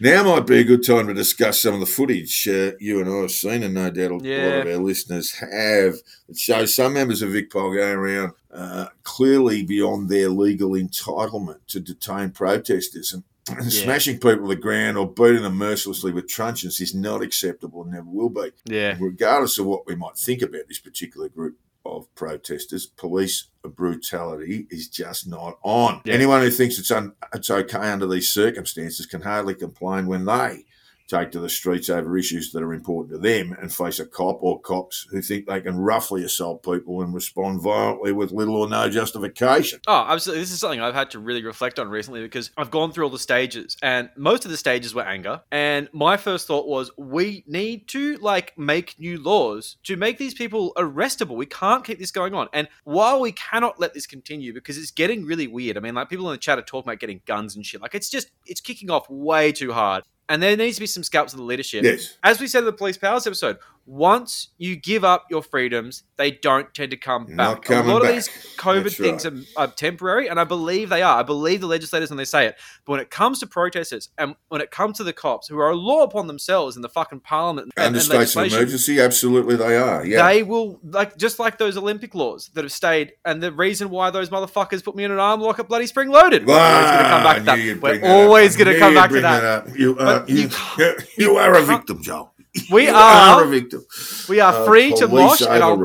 now 0.00 0.22
might 0.24 0.46
be 0.46 0.58
a 0.58 0.64
good 0.64 0.84
time 0.84 1.06
to 1.08 1.14
discuss 1.14 1.60
some 1.60 1.74
of 1.74 1.80
the 1.80 1.86
footage 1.86 2.46
uh, 2.48 2.72
you 2.78 3.00
and 3.00 3.08
I 3.10 3.22
have 3.22 3.30
seen, 3.32 3.62
and 3.62 3.74
no 3.74 3.90
doubt 3.90 4.10
a 4.10 4.14
lot 4.14 4.22
of 4.22 4.66
our 4.66 4.76
listeners 4.82 5.32
have. 5.34 5.94
It 6.28 6.36
shows 6.38 6.74
some 6.74 6.94
members 6.94 7.22
of 7.22 7.30
VicPol 7.30 7.74
going 7.76 7.96
around 7.98 8.32
uh, 8.52 8.86
clearly 9.02 9.62
beyond 9.64 10.08
their 10.08 10.28
legal 10.28 10.70
entitlement 10.70 11.58
to 11.68 11.80
detain 11.80 12.30
protesters. 12.30 13.12
And 13.12 13.24
Yeah. 13.48 13.70
Smashing 13.70 14.16
people 14.16 14.42
to 14.42 14.48
the 14.48 14.56
ground 14.56 14.98
or 14.98 15.10
beating 15.10 15.42
them 15.42 15.56
mercilessly 15.56 16.12
with 16.12 16.28
truncheons 16.28 16.80
is 16.82 16.94
not 16.94 17.22
acceptable 17.22 17.82
and 17.82 17.92
never 17.92 18.04
will 18.06 18.28
be 18.28 18.50
Yeah. 18.66 18.94
regardless 19.00 19.58
of 19.58 19.64
what 19.64 19.86
we 19.86 19.94
might 19.94 20.18
think 20.18 20.42
about 20.42 20.68
this 20.68 20.78
particular 20.78 21.30
group 21.30 21.56
of 21.88 22.14
protesters, 22.14 22.86
police 22.86 23.48
brutality 23.62 24.66
is 24.70 24.88
just 24.88 25.26
not 25.26 25.58
on. 25.62 26.00
Yeah. 26.04 26.14
Anyone 26.14 26.40
who 26.40 26.50
thinks 26.50 26.78
it's 26.78 26.90
un- 26.90 27.14
it's 27.34 27.50
okay 27.50 27.90
under 27.90 28.06
these 28.06 28.30
circumstances 28.30 29.06
can 29.06 29.22
hardly 29.22 29.54
complain 29.54 30.06
when 30.06 30.24
they 30.24 30.64
take 31.08 31.32
to 31.32 31.40
the 31.40 31.48
streets 31.48 31.88
over 31.88 32.16
issues 32.16 32.52
that 32.52 32.62
are 32.62 32.74
important 32.74 33.10
to 33.10 33.18
them 33.18 33.56
and 33.60 33.72
face 33.72 33.98
a 33.98 34.06
cop 34.06 34.38
or 34.42 34.60
cops 34.60 35.06
who 35.10 35.22
think 35.22 35.46
they 35.46 35.60
can 35.60 35.76
roughly 35.76 36.22
assault 36.22 36.62
people 36.62 37.02
and 37.02 37.14
respond 37.14 37.62
violently 37.62 38.12
with 38.12 38.30
little 38.30 38.56
or 38.56 38.68
no 38.68 38.88
justification. 38.90 39.80
Oh, 39.86 40.04
absolutely. 40.08 40.42
This 40.42 40.52
is 40.52 40.60
something 40.60 40.80
I've 40.80 40.94
had 40.94 41.10
to 41.12 41.18
really 41.18 41.42
reflect 41.42 41.78
on 41.78 41.88
recently 41.88 42.20
because 42.20 42.50
I've 42.56 42.70
gone 42.70 42.92
through 42.92 43.04
all 43.04 43.10
the 43.10 43.18
stages 43.18 43.76
and 43.82 44.10
most 44.16 44.44
of 44.44 44.50
the 44.50 44.56
stages 44.56 44.94
were 44.94 45.02
anger. 45.02 45.40
And 45.50 45.88
my 45.92 46.16
first 46.16 46.46
thought 46.46 46.68
was 46.68 46.90
we 46.98 47.44
need 47.46 47.88
to 47.88 48.16
like 48.18 48.56
make 48.58 48.98
new 48.98 49.18
laws 49.18 49.76
to 49.84 49.96
make 49.96 50.18
these 50.18 50.34
people 50.34 50.72
arrestable. 50.76 51.36
We 51.36 51.46
can't 51.46 51.84
keep 51.84 51.98
this 51.98 52.10
going 52.10 52.34
on. 52.34 52.48
And 52.52 52.68
while 52.84 53.20
we 53.20 53.32
cannot 53.32 53.80
let 53.80 53.94
this 53.94 54.06
continue 54.06 54.52
because 54.52 54.76
it's 54.76 54.90
getting 54.90 55.24
really 55.24 55.46
weird. 55.46 55.76
I 55.76 55.80
mean, 55.80 55.94
like 55.94 56.10
people 56.10 56.28
in 56.28 56.34
the 56.34 56.38
chat 56.38 56.58
are 56.58 56.62
talking 56.62 56.90
about 56.90 57.00
getting 57.00 57.22
guns 57.26 57.56
and 57.56 57.64
shit. 57.64 57.80
Like 57.80 57.94
it's 57.94 58.10
just 58.10 58.30
it's 58.46 58.60
kicking 58.60 58.90
off 58.90 59.08
way 59.08 59.52
too 59.52 59.72
hard. 59.72 60.04
And 60.28 60.42
there 60.42 60.56
needs 60.56 60.76
to 60.76 60.80
be 60.80 60.86
some 60.86 61.02
scalps 61.02 61.32
of 61.32 61.38
the 61.38 61.44
leadership. 61.44 61.84
Yes. 61.84 62.16
As 62.22 62.38
we 62.40 62.46
said 62.46 62.60
in 62.60 62.64
the 62.66 62.72
police 62.72 62.98
powers 62.98 63.26
episode, 63.26 63.58
once 63.88 64.48
you 64.58 64.76
give 64.76 65.02
up 65.02 65.24
your 65.30 65.42
freedoms, 65.42 66.02
they 66.16 66.30
don't 66.30 66.72
tend 66.74 66.90
to 66.90 66.96
come 66.96 67.24
back. 67.24 67.70
a 67.70 67.76
lot 67.76 68.02
back. 68.02 68.10
of 68.10 68.14
these 68.14 68.28
COVID 68.58 68.82
That's 68.82 68.96
things 68.98 69.24
right. 69.24 69.34
are, 69.56 69.62
are 69.64 69.66
temporary, 69.68 70.28
and 70.28 70.38
I 70.38 70.44
believe 70.44 70.90
they 70.90 71.00
are. 71.00 71.18
I 71.18 71.22
believe 71.22 71.62
the 71.62 71.66
legislators 71.66 72.10
when 72.10 72.18
they 72.18 72.26
say 72.26 72.46
it. 72.46 72.56
But 72.84 72.92
when 72.92 73.00
it 73.00 73.10
comes 73.10 73.40
to 73.40 73.46
protesters 73.46 74.10
and 74.18 74.34
when 74.48 74.60
it 74.60 74.70
comes 74.70 74.98
to 74.98 75.04
the 75.04 75.14
cops, 75.14 75.48
who 75.48 75.58
are 75.58 75.70
a 75.70 75.74
law 75.74 76.02
upon 76.02 76.26
themselves 76.26 76.76
in 76.76 76.82
the 76.82 76.88
fucking 76.90 77.20
parliament 77.20 77.72
and, 77.78 77.96
and 77.96 78.04
states 78.04 78.36
of 78.36 78.44
emergency, 78.46 79.00
absolutely 79.00 79.56
they 79.56 79.76
are. 79.76 80.04
Yeah. 80.04 80.26
they 80.28 80.42
will 80.42 80.80
like 80.84 81.16
just 81.16 81.38
like 81.38 81.56
those 81.56 81.78
Olympic 81.78 82.14
laws 82.14 82.50
that 82.54 82.64
have 82.64 82.72
stayed, 82.72 83.12
and 83.24 83.42
the 83.42 83.52
reason 83.52 83.88
why 83.88 84.10
those 84.10 84.28
motherfuckers 84.28 84.84
put 84.84 84.96
me 84.96 85.04
in 85.04 85.10
an 85.10 85.18
arm 85.18 85.40
lock 85.40 85.58
at 85.58 85.66
bloody 85.68 85.86
spring 85.86 86.10
loaded. 86.10 86.46
We're 86.46 86.58
always 86.58 86.90
going 86.90 87.04
to 87.04 87.08
come 87.08 87.22
back 87.22 87.36
to 87.36 87.42
Ah, 87.42 87.56
that. 87.56 87.56
We're 87.58 87.74
bring 87.76 88.00
that 88.02 88.10
up. 88.10 88.16
always 88.16 88.56
going 88.56 88.72
to 88.74 88.78
come 88.78 88.94
back 88.94 89.10
to 89.10 89.20
that. 89.22 89.78
You 89.78 89.92
are, 89.92 90.20
But 90.20 90.28
you, 90.28 90.50
you 90.78 90.94
you, 91.16 91.36
are 91.36 91.54
a 91.56 91.62
victim, 91.62 92.02
Joel. 92.02 92.34
We 92.70 92.88
are. 92.88 93.44
a 93.44 93.46
victim. 93.48 93.84
We 94.28 94.40
are 94.40 94.52
Uh, 94.52 94.64
free 94.66 94.92
to 94.94 95.08
mosh, 95.08 95.40
and 95.42 95.62
I'll. 95.62 95.82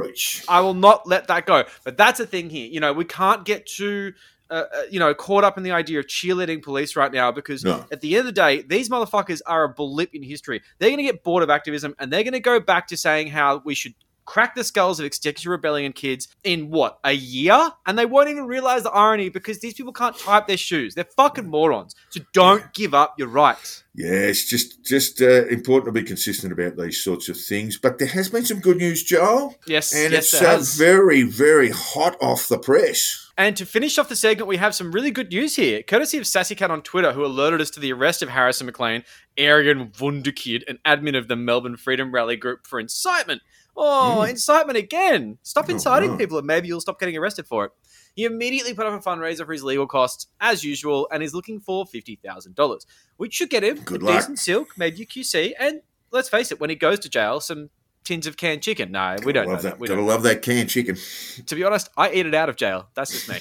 I 0.48 0.60
will 0.62 0.74
not 0.74 1.08
let 1.08 1.28
that 1.28 1.46
go. 1.46 1.64
But 1.84 1.98
that's 1.98 2.20
a 2.20 2.26
thing 2.26 2.50
here. 2.50 2.68
You 2.68 2.80
know, 2.80 2.94
we 2.94 3.06
can't 3.06 3.46
get 3.46 3.66
too, 3.66 4.14
uh, 4.50 4.54
uh, 4.74 4.82
you 4.92 5.00
know, 5.00 5.14
caught 5.14 5.44
up 5.44 5.58
in 5.58 5.64
the 5.64 5.72
idea 5.72 6.00
of 6.00 6.06
cheerleading 6.08 6.62
police 6.62 6.96
right 6.96 7.12
now 7.12 7.32
because 7.32 7.64
No. 7.64 7.86
at 7.92 8.02
the 8.02 8.16
end 8.16 8.22
of 8.22 8.26
the 8.36 8.42
day, 8.42 8.62
these 8.62 8.90
motherfuckers 8.90 9.42
are 9.46 9.64
a 9.64 9.70
blip 9.70 10.14
in 10.14 10.24
history. 10.24 10.62
They're 10.80 10.90
going 10.90 10.98
to 10.98 11.04
get 11.04 11.24
bored 11.24 11.44
of 11.44 11.50
activism 11.50 11.96
and 12.00 12.12
they're 12.12 12.24
going 12.24 12.34
to 12.34 12.40
go 12.40 12.60
back 12.60 12.88
to 12.88 12.98
saying 12.98 13.28
how 13.30 13.62
we 13.66 13.74
should 13.76 13.94
crack 14.26 14.56
the 14.56 14.64
skulls 14.64 15.00
of 15.00 15.06
Extinction 15.06 15.52
Rebellion 15.52 15.94
kids 15.94 16.28
in 16.44 16.70
what 16.70 17.00
a 17.04 17.14
year, 17.14 17.72
and 17.86 17.98
they 17.98 18.06
won't 18.06 18.30
even 18.30 18.46
realize 18.46 18.84
the 18.84 18.92
irony 18.92 19.30
because 19.30 19.60
these 19.60 19.74
people 19.74 19.94
can't 19.94 20.18
tie 20.18 20.38
up 20.38 20.48
their 20.48 20.58
shoes. 20.58 20.96
They're 20.96 21.04
fucking 21.04 21.50
morons. 21.50 21.96
So 22.10 22.22
don't 22.34 22.74
give 22.74 22.94
up 22.94 23.18
your 23.18 23.28
rights. 23.28 23.84
Yeah, 23.96 24.10
it's 24.10 24.46
just 24.46 24.84
just 24.84 25.22
uh, 25.22 25.46
important 25.48 25.94
to 25.94 26.02
be 26.02 26.06
consistent 26.06 26.52
about 26.52 26.78
these 26.78 27.04
sorts 27.04 27.30
of 27.30 27.40
things. 27.40 27.78
But 27.78 28.00
there 28.00 28.08
has 28.08 28.30
been 28.30 28.46
some 28.46 28.60
good 28.60 28.78
news, 28.78 29.04
Joel, 29.04 29.56
Yes, 29.68 29.94
and 29.94 30.14
yes, 30.14 30.34
it's 30.34 30.42
uh, 30.80 30.84
very, 30.84 31.24
very 31.24 31.70
hot 31.70 32.16
off 32.20 32.48
the 32.48 32.58
press. 32.58 33.32
And 33.38 33.58
to 33.58 33.66
finish 33.66 33.98
off 33.98 34.10
the 34.10 34.16
segment, 34.16 34.48
we 34.48 34.58
have 34.58 34.76
some 34.76 34.92
really 34.92 35.10
good 35.10 35.32
news 35.32 35.56
here, 35.56 35.82
courtesy 35.82 36.20
of 36.20 36.28
Sassycat 36.28 36.70
on 36.70 36.84
Twitter, 36.84 37.14
who 37.14 37.26
alerted 37.26 37.62
us 37.62 37.72
to 37.72 37.80
the 37.80 37.92
arrest 37.92 38.22
of 38.22 38.30
Harrison 38.30 38.68
McLean, 38.68 39.04
Aryan 39.40 39.90
Wunderkid, 39.90 40.64
an 40.68 40.78
admin 40.86 41.18
of 41.18 41.28
the 41.28 41.36
Melbourne 41.36 41.78
Freedom 41.78 42.12
Rally 42.12 42.36
Group, 42.36 42.68
for 42.68 42.80
incitement. 42.80 43.42
Oh, 43.76 44.22
incitement 44.22 44.78
again! 44.78 45.40
Stop 45.42 45.66
oh, 45.68 45.72
inciting 45.72 46.12
wow. 46.12 46.18
people, 46.18 46.38
and 46.38 46.48
maybe 46.48 46.68
you'll 46.68 46.82
stop 46.82 47.00
getting 47.00 47.18
arrested 47.18 47.48
for 47.48 47.66
it. 47.66 47.72
He 48.16 48.26
immediately 48.26 48.74
put 48.76 48.86
up 48.86 48.94
a 48.94 49.04
fundraiser 49.04 49.46
for 49.46 49.54
his 49.54 49.64
legal 49.64 49.88
costs, 49.88 50.28
as 50.40 50.64
usual, 50.64 51.08
and 51.12 51.24
is 51.24 51.34
looking 51.34 51.60
for 51.60 51.86
fifty 51.86 52.16
thousand 52.16 52.56
dollars, 52.56 52.86
which 53.18 53.34
should 53.34 53.50
get 53.50 53.64
him 53.64 53.80
Good 53.80 54.04
a 54.04 54.06
luck. 54.06 54.20
decent 54.20 54.40
silk, 54.40 54.70
maybe 54.78 55.02
a 55.02 55.06
QC, 55.06 55.54
and 55.60 55.82
let's 56.12 56.30
face 56.30 56.52
it, 56.52 56.60
when 56.60 56.70
he 56.70 56.76
goes 56.76 57.00
to 57.00 57.10
jail, 57.10 57.40
some 57.40 57.70
tins 58.04 58.28
of 58.28 58.38
canned 58.38 58.62
chicken. 58.62 58.92
No, 58.92 59.16
we 59.26 59.34
don't 59.34 59.46
know 59.48 59.54
love 59.54 59.64
that. 59.64 59.70
that. 59.72 59.80
We 59.80 59.88
Gotta 59.88 60.00
don't 60.02 60.08
love 60.08 60.24
that 60.24 60.42
canned 60.42 60.70
chicken. 60.70 60.98
to 61.46 61.56
be 61.56 61.64
honest, 61.64 61.90
I 61.98 62.12
eat 62.12 62.26
it 62.26 62.36
out 62.36 62.50
of 62.50 62.56
jail. 62.56 62.88
That's 62.94 63.12
just 63.12 63.30
me. 63.30 63.40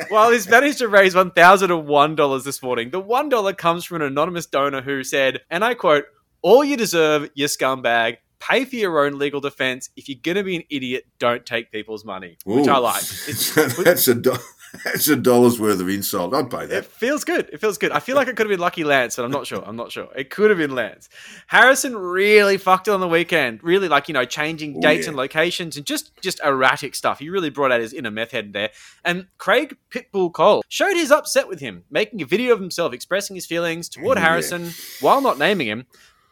well, 0.10 0.30
he's 0.30 0.48
managed 0.48 0.78
to 0.78 0.88
raise 0.88 1.14
one 1.14 1.32
thousand 1.32 1.70
and 1.70 1.86
one 1.86 2.16
dollars 2.16 2.44
this 2.44 2.62
morning. 2.62 2.90
The 2.90 3.00
one 3.00 3.28
dollar 3.28 3.52
comes 3.52 3.84
from 3.84 3.96
an 3.96 4.02
anonymous 4.02 4.46
donor 4.46 4.82
who 4.82 5.04
said, 5.04 5.40
and 5.50 5.64
I 5.64 5.74
quote, 5.74 6.04
"All 6.40 6.64
you 6.64 6.76
deserve, 6.76 7.30
you 7.34 7.46
scumbag. 7.46 8.16
Pay 8.48 8.64
for 8.64 8.76
your 8.76 9.04
own 9.04 9.18
legal 9.18 9.40
defense. 9.40 9.90
If 9.96 10.08
you're 10.08 10.18
gonna 10.20 10.42
be 10.42 10.56
an 10.56 10.64
idiot, 10.68 11.04
don't 11.18 11.46
take 11.46 11.70
people's 11.70 12.04
money." 12.04 12.38
Which 12.44 12.66
I 12.68 12.78
like. 12.78 13.02
That's 13.84 14.08
a 14.08 14.14
do- 14.14 14.36
that's 14.84 15.06
a 15.08 15.16
dollar's 15.16 15.60
worth 15.60 15.80
of 15.82 15.88
insult. 15.90 16.32
I'd 16.32 16.50
pay 16.50 16.64
that. 16.64 16.78
It 16.78 16.84
feels 16.86 17.24
good. 17.24 17.46
It 17.52 17.60
feels 17.60 17.76
good. 17.76 17.92
I 17.92 18.00
feel 18.00 18.16
like 18.16 18.26
it 18.28 18.36
could 18.36 18.46
have 18.46 18.50
been 18.50 18.58
Lucky 18.58 18.84
Lance, 18.84 19.16
but 19.16 19.24
I'm 19.26 19.30
not 19.30 19.46
sure. 19.46 19.62
I'm 19.66 19.76
not 19.76 19.92
sure. 19.92 20.08
It 20.16 20.30
could 20.30 20.48
have 20.48 20.58
been 20.58 20.74
Lance. 20.74 21.10
Harrison 21.46 21.94
really 21.94 22.56
fucked 22.56 22.88
it 22.88 22.92
on 22.92 23.00
the 23.00 23.06
weekend. 23.06 23.62
Really, 23.62 23.86
like 23.88 24.08
you 24.08 24.14
know, 24.14 24.24
changing 24.24 24.76
Oh, 24.78 24.80
dates 24.80 25.04
yeah. 25.04 25.08
and 25.10 25.16
locations 25.18 25.76
and 25.76 25.84
just 25.84 26.10
just 26.22 26.40
erratic 26.42 26.94
stuff. 26.94 27.18
He 27.18 27.28
really 27.28 27.50
brought 27.50 27.70
out 27.70 27.80
his 27.82 27.92
inner 27.92 28.10
meth 28.10 28.30
head 28.30 28.54
there. 28.54 28.70
And 29.04 29.26
Craig 29.36 29.76
Pitbull 29.90 30.32
Cole 30.32 30.64
showed 30.68 30.94
his 30.94 31.10
upset 31.10 31.48
with 31.48 31.60
him, 31.60 31.84
making 31.90 32.22
a 32.22 32.24
video 32.24 32.54
of 32.54 32.58
himself 32.60 32.94
expressing 32.94 33.36
his 33.36 33.44
feelings 33.44 33.90
toward. 33.90 34.16
Harrison 34.16 34.70
while 35.02 35.20
not 35.20 35.38
naming 35.38 35.66
him. 35.66 35.84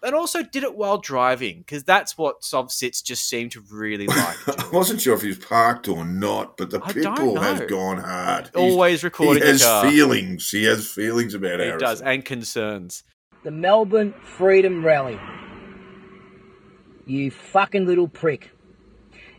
And 0.02 0.14
also 0.14 0.42
did 0.42 0.62
it 0.62 0.75
while 0.76 0.97
driving, 0.97 1.59
because 1.59 1.85
that's 1.85 2.16
what 2.16 2.40
sovcits 2.40 3.04
just 3.04 3.28
seem 3.28 3.50
to 3.50 3.62
really 3.71 4.07
like. 4.09 4.49
I 4.49 4.69
wasn't 4.73 5.02
sure 5.02 5.14
if 5.14 5.21
he 5.21 5.28
was 5.28 5.38
parked 5.38 5.88
or 5.88 6.07
not, 6.07 6.57
but 6.57 6.71
the 6.71 6.80
I 6.83 6.92
don't 6.92 7.16
pitbull 7.19 7.42
has 7.42 7.61
gone 7.69 7.99
hard. 7.99 8.45
He's- 8.54 8.73
Always 8.73 9.04
recording 9.04 9.42
He 9.42 9.49
has 9.50 9.62
car. 9.62 9.90
feelings. 9.90 10.50
He 10.50 10.64
has 10.64 10.90
feelings 10.90 11.35
about 11.35 11.61
He 11.61 11.66
Harrison. 11.66 11.78
does, 11.87 12.00
and 12.00 12.25
concerns. 12.25 13.02
the 13.45 13.50
Melbourne 13.50 14.14
Freedom 14.23 14.83
Rally. 14.85 15.19
You 17.07 17.30
fucking 17.30 17.87
little 17.87 18.09
prick. 18.09 18.50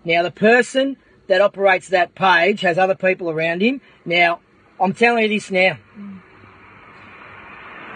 Now, 0.05 0.21
the 0.23 0.31
person 0.31 0.97
that 1.27 1.41
operates 1.41 1.87
that 1.89 2.13
page 2.15 2.61
has 2.61 2.77
other 2.77 2.95
people 2.95 3.29
around 3.31 3.61
him. 3.61 3.81
Now, 4.05 4.41
I'm 4.79 4.93
telling 4.93 5.23
you 5.23 5.29
this 5.29 5.49
now. 5.49 5.77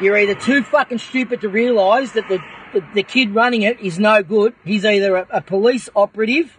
You're 0.01 0.17
either 0.17 0.35
too 0.35 0.63
fucking 0.63 0.97
stupid 0.99 1.41
to 1.41 1.49
realise 1.49 2.11
that 2.11 2.27
the, 2.27 2.39
the, 2.75 2.87
the 2.93 3.03
kid 3.03 3.33
running 3.33 3.63
it 3.63 3.79
is 3.79 3.97
no 3.97 4.21
good. 4.21 4.53
He's 4.63 4.85
either 4.85 5.15
a, 5.15 5.27
a 5.31 5.41
police 5.41 5.89
operative 5.95 6.57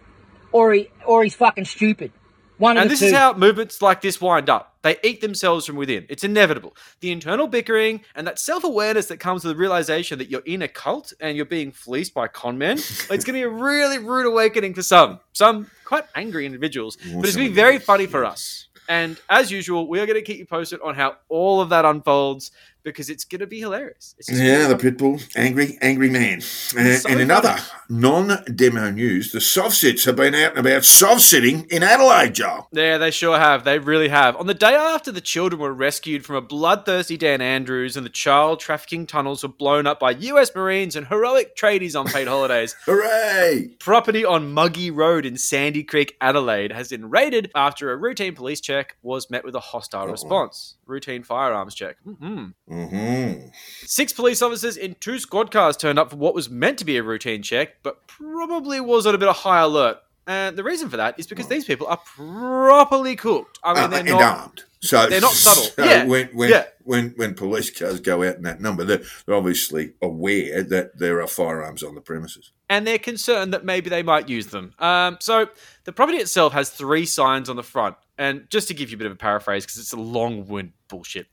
or 0.51 0.73
he 0.73 0.89
or 1.05 1.23
he's 1.23 1.35
fucking 1.35 1.65
stupid. 1.65 2.11
One 2.57 2.75
And 2.75 2.89
this 2.89 3.01
two. 3.01 3.05
is 3.07 3.13
how 3.13 3.33
movements 3.33 3.83
like 3.83 4.01
this 4.01 4.19
wind 4.19 4.49
up. 4.49 4.73
They 4.81 4.97
eat 5.03 5.21
themselves 5.21 5.67
from 5.67 5.75
within. 5.75 6.07
It's 6.09 6.23
inevitable. 6.23 6.75
The 7.01 7.11
internal 7.11 7.47
bickering 7.47 8.01
and 8.15 8.25
that 8.25 8.39
self 8.39 8.63
awareness 8.63 9.05
that 9.07 9.17
comes 9.17 9.43
with 9.43 9.53
the 9.55 9.59
realization 9.59 10.17
that 10.17 10.31
you're 10.31 10.41
in 10.41 10.63
a 10.63 10.67
cult 10.67 11.13
and 11.19 11.37
you're 11.37 11.45
being 11.45 11.71
fleeced 11.71 12.15
by 12.15 12.27
con 12.27 12.57
men. 12.57 12.77
it's 12.79 13.07
going 13.07 13.19
to 13.19 13.33
be 13.33 13.41
a 13.43 13.49
really 13.49 13.99
rude 13.99 14.25
awakening 14.25 14.73
for 14.73 14.81
some, 14.81 15.19
some 15.33 15.69
quite 15.85 16.05
angry 16.15 16.45
individuals. 16.45 16.95
But 16.95 17.25
it's 17.25 17.35
going 17.35 17.47
to 17.47 17.51
be 17.51 17.55
very 17.55 17.77
funny 17.77 18.07
for 18.07 18.25
us. 18.25 18.67
And 18.89 19.19
as 19.29 19.51
usual, 19.51 19.87
we 19.87 19.99
are 19.99 20.05
going 20.05 20.17
to 20.17 20.21
keep 20.21 20.37
you 20.37 20.45
posted 20.45 20.79
on 20.81 20.95
how 20.95 21.17
all 21.29 21.61
of 21.61 21.69
that 21.69 21.85
unfolds 21.85 22.51
because 22.91 23.09
it's 23.09 23.23
going 23.25 23.39
to 23.39 23.47
be 23.47 23.59
hilarious. 23.59 24.15
It's 24.17 24.27
just 24.27 24.41
Yeah, 24.41 24.67
the 24.67 24.75
pitbull, 24.75 25.21
angry, 25.35 25.77
angry 25.81 26.09
man. 26.09 26.39
Uh, 26.39 26.95
so 26.95 27.09
and 27.09 27.19
in 27.21 27.27
funny. 27.27 27.31
other 27.31 27.55
non-demo 27.89 28.91
news, 28.91 29.31
the 29.31 29.39
sovcits 29.39 30.05
have 30.05 30.15
been 30.15 30.33
out 30.35 30.57
and 30.57 30.65
about 30.65 30.83
soft 30.85 31.21
sitting 31.21 31.65
in 31.69 31.83
Adelaide, 31.83 32.33
Joel. 32.35 32.67
Yeah, 32.71 32.97
they 32.97 33.11
sure 33.11 33.37
have. 33.37 33.63
They 33.63 33.79
really 33.79 34.09
have. 34.09 34.35
On 34.37 34.47
the 34.47 34.53
day 34.53 34.73
after 34.75 35.11
the 35.11 35.21
children 35.21 35.61
were 35.61 35.73
rescued 35.73 36.25
from 36.25 36.35
a 36.35 36.41
bloodthirsty 36.41 37.17
Dan 37.17 37.41
Andrews 37.41 37.97
and 37.97 38.05
the 38.05 38.09
child 38.11 38.59
trafficking 38.59 39.05
tunnels 39.05 39.43
were 39.43 39.49
blown 39.49 39.85
up 39.87 39.99
by 39.99 40.11
US 40.11 40.53
Marines 40.55 40.95
and 40.95 41.07
heroic 41.07 41.55
tradies 41.55 41.99
on 41.99 42.07
paid 42.07 42.27
holidays, 42.27 42.75
Hooray! 42.85 43.75
property 43.79 44.23
on 44.25 44.51
Muggy 44.53 44.91
Road 44.91 45.25
in 45.25 45.37
Sandy 45.37 45.83
Creek, 45.83 46.15
Adelaide, 46.21 46.71
has 46.71 46.89
been 46.89 47.09
raided 47.09 47.51
after 47.55 47.91
a 47.91 47.97
routine 47.97 48.35
police 48.35 48.61
check 48.61 48.95
was 49.01 49.29
met 49.29 49.43
with 49.43 49.55
a 49.55 49.59
hostile 49.59 50.07
response. 50.07 50.75
Routine 50.85 51.23
firearms 51.23 51.75
check. 51.75 51.97
hmm 52.03 52.47
Mm-hmm. 52.77 53.47
Six 53.85 54.13
police 54.13 54.41
officers 54.41 54.77
in 54.77 54.95
two 54.99 55.19
squad 55.19 55.51
cars 55.51 55.77
turned 55.77 55.97
up 55.99 56.09
for 56.11 56.17
what 56.17 56.33
was 56.35 56.49
meant 56.49 56.77
to 56.79 56.85
be 56.85 56.97
a 56.97 57.03
routine 57.03 57.41
check, 57.41 57.81
but 57.83 58.05
probably 58.07 58.79
was 58.79 59.05
on 59.07 59.15
a 59.15 59.17
bit 59.17 59.29
of 59.29 59.35
high 59.37 59.61
alert. 59.61 59.97
And 60.29 60.57
the 60.57 60.63
reason 60.63 60.89
for 60.89 60.97
that 60.97 61.17
is 61.17 61.25
because 61.25 61.47
these 61.47 61.63
people 61.63 61.87
are 61.87 61.97
properly 61.97 63.15
cooked. 63.15 63.59
I 63.63 63.73
mean, 63.73 63.83
Uh, 63.83 63.87
they're 63.87 63.99
and 64.01 64.09
not. 64.09 64.21
armed. 64.39 64.63
So 64.81 65.07
they're 65.07 65.21
not 65.21 65.31
subtle. 65.31 65.63
So 65.63 65.83
Yeah, 65.85 66.03
when 66.05 66.27
when, 66.33 66.49
yeah. 66.49 66.65
when 66.83 67.13
when 67.15 67.33
police 67.33 67.71
cars 67.71 67.99
go 68.01 68.23
out 68.23 68.35
in 68.35 68.43
that 68.43 68.59
number, 68.61 68.83
they're, 68.83 69.01
they're 69.25 69.35
obviously 69.35 69.93
aware 70.01 70.63
that 70.63 70.97
there 70.99 71.21
are 71.21 71.27
firearms 71.27 71.81
on 71.81 71.95
the 71.95 72.01
premises. 72.01 72.51
and 72.69 72.85
they're 72.85 72.99
concerned 72.99 73.53
that 73.53 73.63
maybe 73.63 73.89
they 73.89 74.03
might 74.03 74.27
use 74.27 74.47
them. 74.47 74.73
Um, 74.79 75.17
so 75.21 75.47
the 75.85 75.93
property 75.93 76.17
itself 76.17 76.51
has 76.53 76.69
three 76.69 77.05
signs 77.05 77.49
on 77.49 77.55
the 77.55 77.63
front, 77.63 77.95
and 78.17 78.45
just 78.49 78.67
to 78.67 78.73
give 78.73 78.91
you 78.91 78.95
a 78.95 78.99
bit 78.99 79.07
of 79.07 79.13
a 79.13 79.15
paraphrase, 79.15 79.63
because 79.65 79.77
it's 79.79 79.93
a 79.93 79.97
long-winded 79.99 80.73
bullshit. 80.89 81.27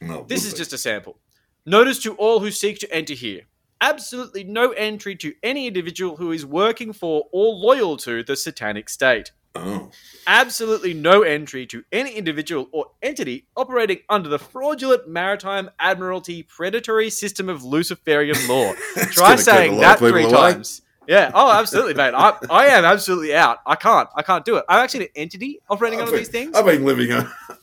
No, 0.00 0.24
This 0.28 0.44
is 0.44 0.54
just 0.54 0.72
a 0.72 0.78
sample. 0.78 1.18
Notice 1.66 1.98
to 2.00 2.14
all 2.14 2.40
who 2.40 2.50
seek 2.50 2.78
to 2.80 2.94
enter 2.94 3.14
here. 3.14 3.42
Absolutely 3.80 4.42
no 4.42 4.70
entry 4.72 5.14
to 5.16 5.34
any 5.42 5.66
individual 5.66 6.16
who 6.16 6.32
is 6.32 6.44
working 6.44 6.92
for 6.92 7.26
or 7.32 7.54
loyal 7.54 7.96
to 7.98 8.22
the 8.22 8.36
satanic 8.36 8.88
state. 8.88 9.32
Oh. 9.54 9.90
absolutely 10.26 10.94
no 10.94 11.22
entry 11.22 11.66
to 11.66 11.82
any 11.90 12.12
individual 12.12 12.68
or 12.70 12.92
entity 13.02 13.46
operating 13.56 14.00
under 14.08 14.28
the 14.28 14.38
fraudulent 14.38 15.08
maritime 15.08 15.70
admiralty 15.80 16.42
predatory 16.44 17.10
system 17.10 17.48
of 17.48 17.64
Luciferian 17.64 18.36
law. 18.46 18.74
Try 18.94 19.00
gonna 19.00 19.30
keep 19.30 19.40
a 19.40 19.42
saying 19.42 19.78
that 19.80 19.98
three 19.98 20.30
times. 20.30 20.82
Yeah. 21.08 21.30
Oh, 21.34 21.50
absolutely, 21.50 21.94
mate. 21.94 22.12
I, 22.14 22.36
I 22.50 22.66
am 22.66 22.84
absolutely 22.84 23.34
out. 23.34 23.58
I 23.66 23.74
can't. 23.76 24.08
I 24.14 24.22
can't 24.22 24.44
do 24.44 24.56
it. 24.58 24.64
I'm 24.68 24.84
actually 24.84 25.06
an 25.06 25.12
entity 25.16 25.58
operating 25.70 26.00
under 26.02 26.14
these 26.14 26.28
things. 26.28 26.54
I've 26.54 26.66
been 26.66 26.84
living 26.84 27.10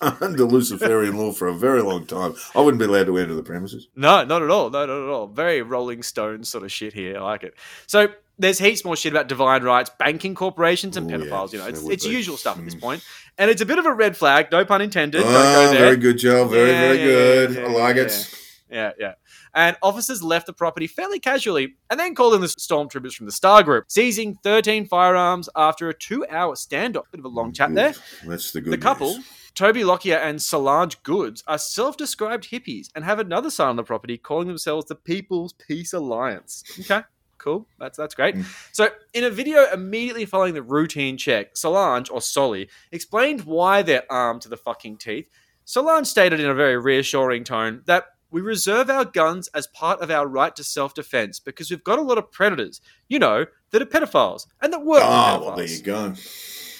under 0.01 0.43
Luciferian 0.45 1.15
law 1.15 1.31
for 1.31 1.47
a 1.47 1.53
very 1.53 1.83
long 1.83 2.05
time. 2.07 2.33
I 2.55 2.61
wouldn't 2.61 2.79
be 2.79 2.85
allowed 2.85 3.05
to 3.05 3.17
enter 3.19 3.35
the 3.35 3.43
premises. 3.43 3.87
No, 3.95 4.25
not 4.25 4.41
at 4.41 4.49
all. 4.49 4.69
No, 4.71 4.85
not 4.87 4.89
at 5.03 5.09
all. 5.09 5.27
Very 5.27 5.61
Rolling 5.61 6.01
Stones 6.01 6.49
sort 6.49 6.63
of 6.63 6.71
shit 6.71 6.91
here. 6.93 7.17
I 7.17 7.21
like 7.21 7.43
it. 7.43 7.53
So 7.85 8.07
there's 8.39 8.57
heaps 8.57 8.83
more 8.83 8.95
shit 8.95 9.13
about 9.13 9.27
divine 9.27 9.63
rights, 9.63 9.91
banking 9.97 10.33
corporations, 10.33 10.97
and 10.97 11.09
Oh, 11.09 11.15
pedophiles. 11.17 11.53
yeah, 11.53 11.59
you 11.59 11.63
know, 11.63 11.67
it's, 11.69 11.87
it's 11.87 12.05
usual 12.05 12.37
stuff 12.37 12.57
at 12.57 12.65
this 12.65 12.75
Mm. 12.75 12.81
point, 12.81 13.03
and 13.37 13.51
it's 13.51 13.61
a 13.61 13.65
bit 13.65 13.77
of 13.77 13.85
a 13.85 13.93
red 13.93 14.17
flag. 14.17 14.47
No 14.51 14.65
pun 14.65 14.81
intended. 14.81 15.23
There. 15.23 15.71
very 15.73 15.97
good, 15.97 16.17
Joe. 16.17 16.45
Very, 16.45 16.71
Yeah, 16.71 16.81
very 16.81 16.97
yeah, 16.97 17.05
good. 17.05 17.57
I 17.59 17.67
like 17.71 17.95
it. 17.97 18.35
Yeah, 18.71 18.91
yeah. 18.99 19.13
And 19.55 19.77
officers 19.81 20.21
left 20.21 20.45
the 20.45 20.53
property 20.53 20.85
fairly 20.85 21.19
casually 21.19 21.75
and 21.89 21.99
then 21.99 22.13
called 22.13 22.35
in 22.35 22.41
the 22.41 22.47
stormtroopers 22.47 23.13
from 23.13 23.25
the 23.25 23.31
Star 23.31 23.63
Group, 23.63 23.85
seizing 23.87 24.37
13 24.43 24.85
firearms 24.85 25.47
after 25.55 25.89
a 25.89 25.93
two 25.93 26.25
hour 26.29 26.55
standoff. 26.55 27.03
Bit 27.11 27.19
of 27.19 27.25
a 27.25 27.29
long 27.29 27.53
chat 27.53 27.73
there. 27.73 27.93
That's 28.27 28.51
the 28.51 28.61
good 28.61 28.73
The 28.73 28.77
couple, 28.77 29.15
news. 29.15 29.25
Toby 29.55 29.85
Lockyer 29.85 30.17
and 30.17 30.41
Solange 30.41 31.01
Goodes, 31.03 31.41
are 31.47 31.57
self 31.57 31.95
described 31.95 32.51
hippies 32.51 32.89
and 32.93 33.05
have 33.05 33.19
another 33.19 33.49
sign 33.49 33.69
on 33.69 33.75
the 33.77 33.83
property 33.83 34.17
calling 34.17 34.47
themselves 34.47 34.85
the 34.87 34.95
People's 34.95 35.53
Peace 35.53 35.93
Alliance. 35.93 36.63
Okay. 36.81 37.01
Cool. 37.37 37.67
That's 37.79 37.97
that's 37.97 38.15
great. 38.15 38.35
Mm. 38.35 38.45
So, 38.73 38.89
in 39.13 39.23
a 39.23 39.29
video 39.29 39.71
immediately 39.71 40.25
following 40.25 40.55
the 40.55 40.63
routine 40.63 41.15
check, 41.15 41.55
Solange 41.55 42.09
or 42.09 42.19
Solly 42.19 42.69
explained 42.91 43.41
why 43.41 43.81
they're 43.81 44.11
armed 44.11 44.41
to 44.41 44.49
the 44.49 44.57
fucking 44.57 44.97
teeth. 44.97 45.27
Solange 45.63 46.07
stated 46.07 46.39
in 46.39 46.49
a 46.49 46.55
very 46.55 46.77
reassuring 46.77 47.43
tone 47.43 47.81
that 47.85 48.05
we 48.35 48.41
reserve 48.41 48.89
our 48.89 49.05
guns 49.05 49.47
as 49.53 49.65
part 49.67 50.01
of 50.01 50.11
our 50.11 50.27
right 50.27 50.53
to 50.57 50.61
self-defense 50.61 51.39
because 51.39 51.71
we've 51.71 51.85
got 51.85 51.99
a 51.99 52.01
lot 52.01 52.17
of 52.17 52.29
predators, 52.33 52.81
you 53.07 53.17
know, 53.17 53.45
that 53.71 53.81
are 53.81 53.85
pedophiles 53.85 54.45
and 54.61 54.73
that 54.73 54.83
work 54.83 54.99
Ah, 55.01 55.37
with 55.37 55.47
well, 55.47 55.55
there 55.55 55.65
you 55.65 55.81
go. 55.81 56.13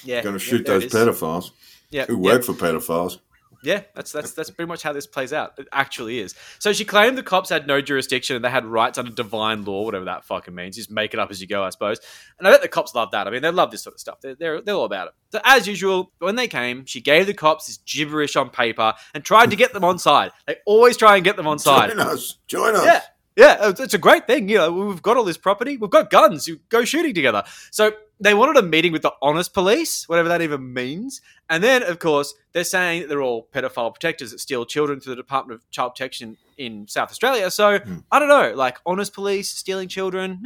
Yeah, 0.03 0.21
Going 0.21 0.33
to 0.33 0.39
shoot 0.39 0.65
there 0.65 0.81
those 0.81 0.91
pedophiles 0.91 1.51
Yeah, 1.91 2.07
who 2.07 2.15
yeah. 2.17 2.33
work 2.33 2.43
for 2.43 2.51
pedophiles. 2.51 3.19
Yeah, 3.65 3.81
that's 3.95 4.11
that's 4.11 4.33
that's 4.33 4.49
pretty 4.49 4.67
much 4.67 4.83
how 4.83 4.93
this 4.93 5.07
plays 5.07 5.33
out. 5.33 5.57
It 5.57 5.67
actually 5.71 6.19
is. 6.19 6.35
So 6.59 6.71
she 6.71 6.85
claimed 6.85 7.17
the 7.17 7.23
cops 7.23 7.49
had 7.49 7.65
no 7.67 7.81
jurisdiction 7.81 8.35
and 8.35 8.45
they 8.45 8.49
had 8.49 8.65
rights 8.65 8.97
under 8.97 9.11
divine 9.11 9.65
law, 9.65 9.83
whatever 9.83 10.05
that 10.05 10.23
fucking 10.25 10.53
means. 10.53 10.75
Just 10.75 10.91
make 10.91 11.13
it 11.13 11.19
up 11.19 11.31
as 11.31 11.41
you 11.41 11.47
go, 11.47 11.63
I 11.63 11.71
suppose. 11.71 11.99
And 12.37 12.47
I 12.47 12.51
bet 12.51 12.61
the 12.61 12.67
cops 12.67 12.93
love 12.93 13.11
that. 13.11 13.27
I 13.27 13.31
mean, 13.31 13.41
they 13.41 13.51
love 13.51 13.71
this 13.71 13.83
sort 13.83 13.95
of 13.95 13.99
stuff. 13.99 14.21
They're, 14.21 14.35
they're, 14.35 14.61
they're 14.61 14.75
all 14.75 14.85
about 14.85 15.07
it. 15.07 15.13
So 15.31 15.39
as 15.43 15.67
usual, 15.67 16.11
when 16.19 16.35
they 16.35 16.47
came, 16.47 16.85
she 16.85 17.01
gave 17.01 17.25
the 17.25 17.33
cops 17.33 17.67
this 17.67 17.77
gibberish 17.77 18.35
on 18.35 18.49
paper 18.49 18.93
and 19.13 19.23
tried 19.23 19.49
to 19.49 19.55
get 19.55 19.73
them 19.73 19.83
on 19.83 19.97
side. 19.97 20.31
They 20.45 20.57
always 20.65 20.97
try 20.97 21.15
and 21.15 21.23
get 21.23 21.35
them 21.35 21.47
on 21.47 21.59
side. 21.59 21.89
Join 21.89 21.99
us. 21.99 22.37
Join 22.47 22.75
us. 22.75 22.85
Yeah. 22.85 23.01
Yeah, 23.37 23.73
it's 23.77 23.93
a 23.93 23.97
great 23.97 24.27
thing. 24.27 24.47
You 24.47 24.59
know, 24.59 24.71
we've 24.71 25.01
got 25.01 25.17
all 25.17 25.25
this 25.25 25.35
property. 25.35 25.75
We've 25.75 25.89
got 25.89 26.09
guns. 26.09 26.47
You 26.47 26.61
go 26.69 26.85
shooting 26.85 27.13
together. 27.13 27.43
So 27.69 27.91
they 28.19 28.33
wanted 28.33 28.57
a 28.57 28.61
meeting 28.61 28.91
with 28.91 29.01
the 29.01 29.13
honest 29.21 29.53
police, 29.53 30.07
whatever 30.07 30.29
that 30.29 30.41
even 30.41 30.73
means. 30.73 31.21
And 31.49 31.63
then, 31.63 31.83
of 31.83 31.99
course, 31.99 32.33
they're 32.53 32.63
saying 32.63 33.01
that 33.01 33.09
they're 33.09 33.21
all 33.21 33.47
pedophile 33.53 33.93
protectors 33.93 34.31
that 34.31 34.39
steal 34.39 34.65
children 34.65 34.99
through 34.99 35.11
the 35.11 35.21
Department 35.21 35.59
of 35.59 35.69
Child 35.69 35.93
Protection 35.93 36.37
in 36.57 36.87
South 36.87 37.11
Australia. 37.11 37.51
So 37.51 37.79
hmm. 37.79 37.97
I 38.11 38.19
don't 38.19 38.29
know, 38.29 38.53
like 38.55 38.77
honest 38.85 39.13
police 39.13 39.49
stealing 39.49 39.89
children. 39.89 40.39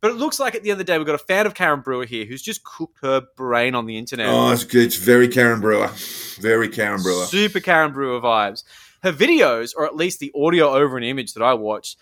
But 0.00 0.10
it 0.10 0.16
looks 0.16 0.40
like 0.40 0.54
at 0.54 0.62
the 0.62 0.70
end 0.70 0.80
of 0.80 0.86
the 0.86 0.90
day, 0.90 0.96
we've 0.96 1.06
got 1.06 1.14
a 1.14 1.18
fan 1.18 1.46
of 1.46 1.54
Karen 1.54 1.80
Brewer 1.80 2.06
here 2.06 2.24
who's 2.24 2.42
just 2.42 2.64
cooked 2.64 2.98
her 3.02 3.22
brain 3.36 3.74
on 3.74 3.86
the 3.86 3.98
internet. 3.98 4.28
Oh, 4.28 4.50
it's, 4.50 4.64
good. 4.64 4.86
it's 4.86 4.96
very 4.96 5.28
Karen 5.28 5.60
Brewer. 5.60 5.90
Very 6.40 6.68
Karen 6.68 7.02
Brewer. 7.02 7.24
Super 7.26 7.60
Karen 7.60 7.92
Brewer 7.92 8.20
vibes. 8.20 8.64
Her 9.02 9.12
videos, 9.12 9.74
or 9.76 9.84
at 9.84 9.94
least 9.94 10.18
the 10.18 10.32
audio 10.34 10.70
over 10.70 10.96
an 10.96 11.04
image 11.04 11.34
that 11.34 11.42
I 11.42 11.54
watched, 11.54 11.98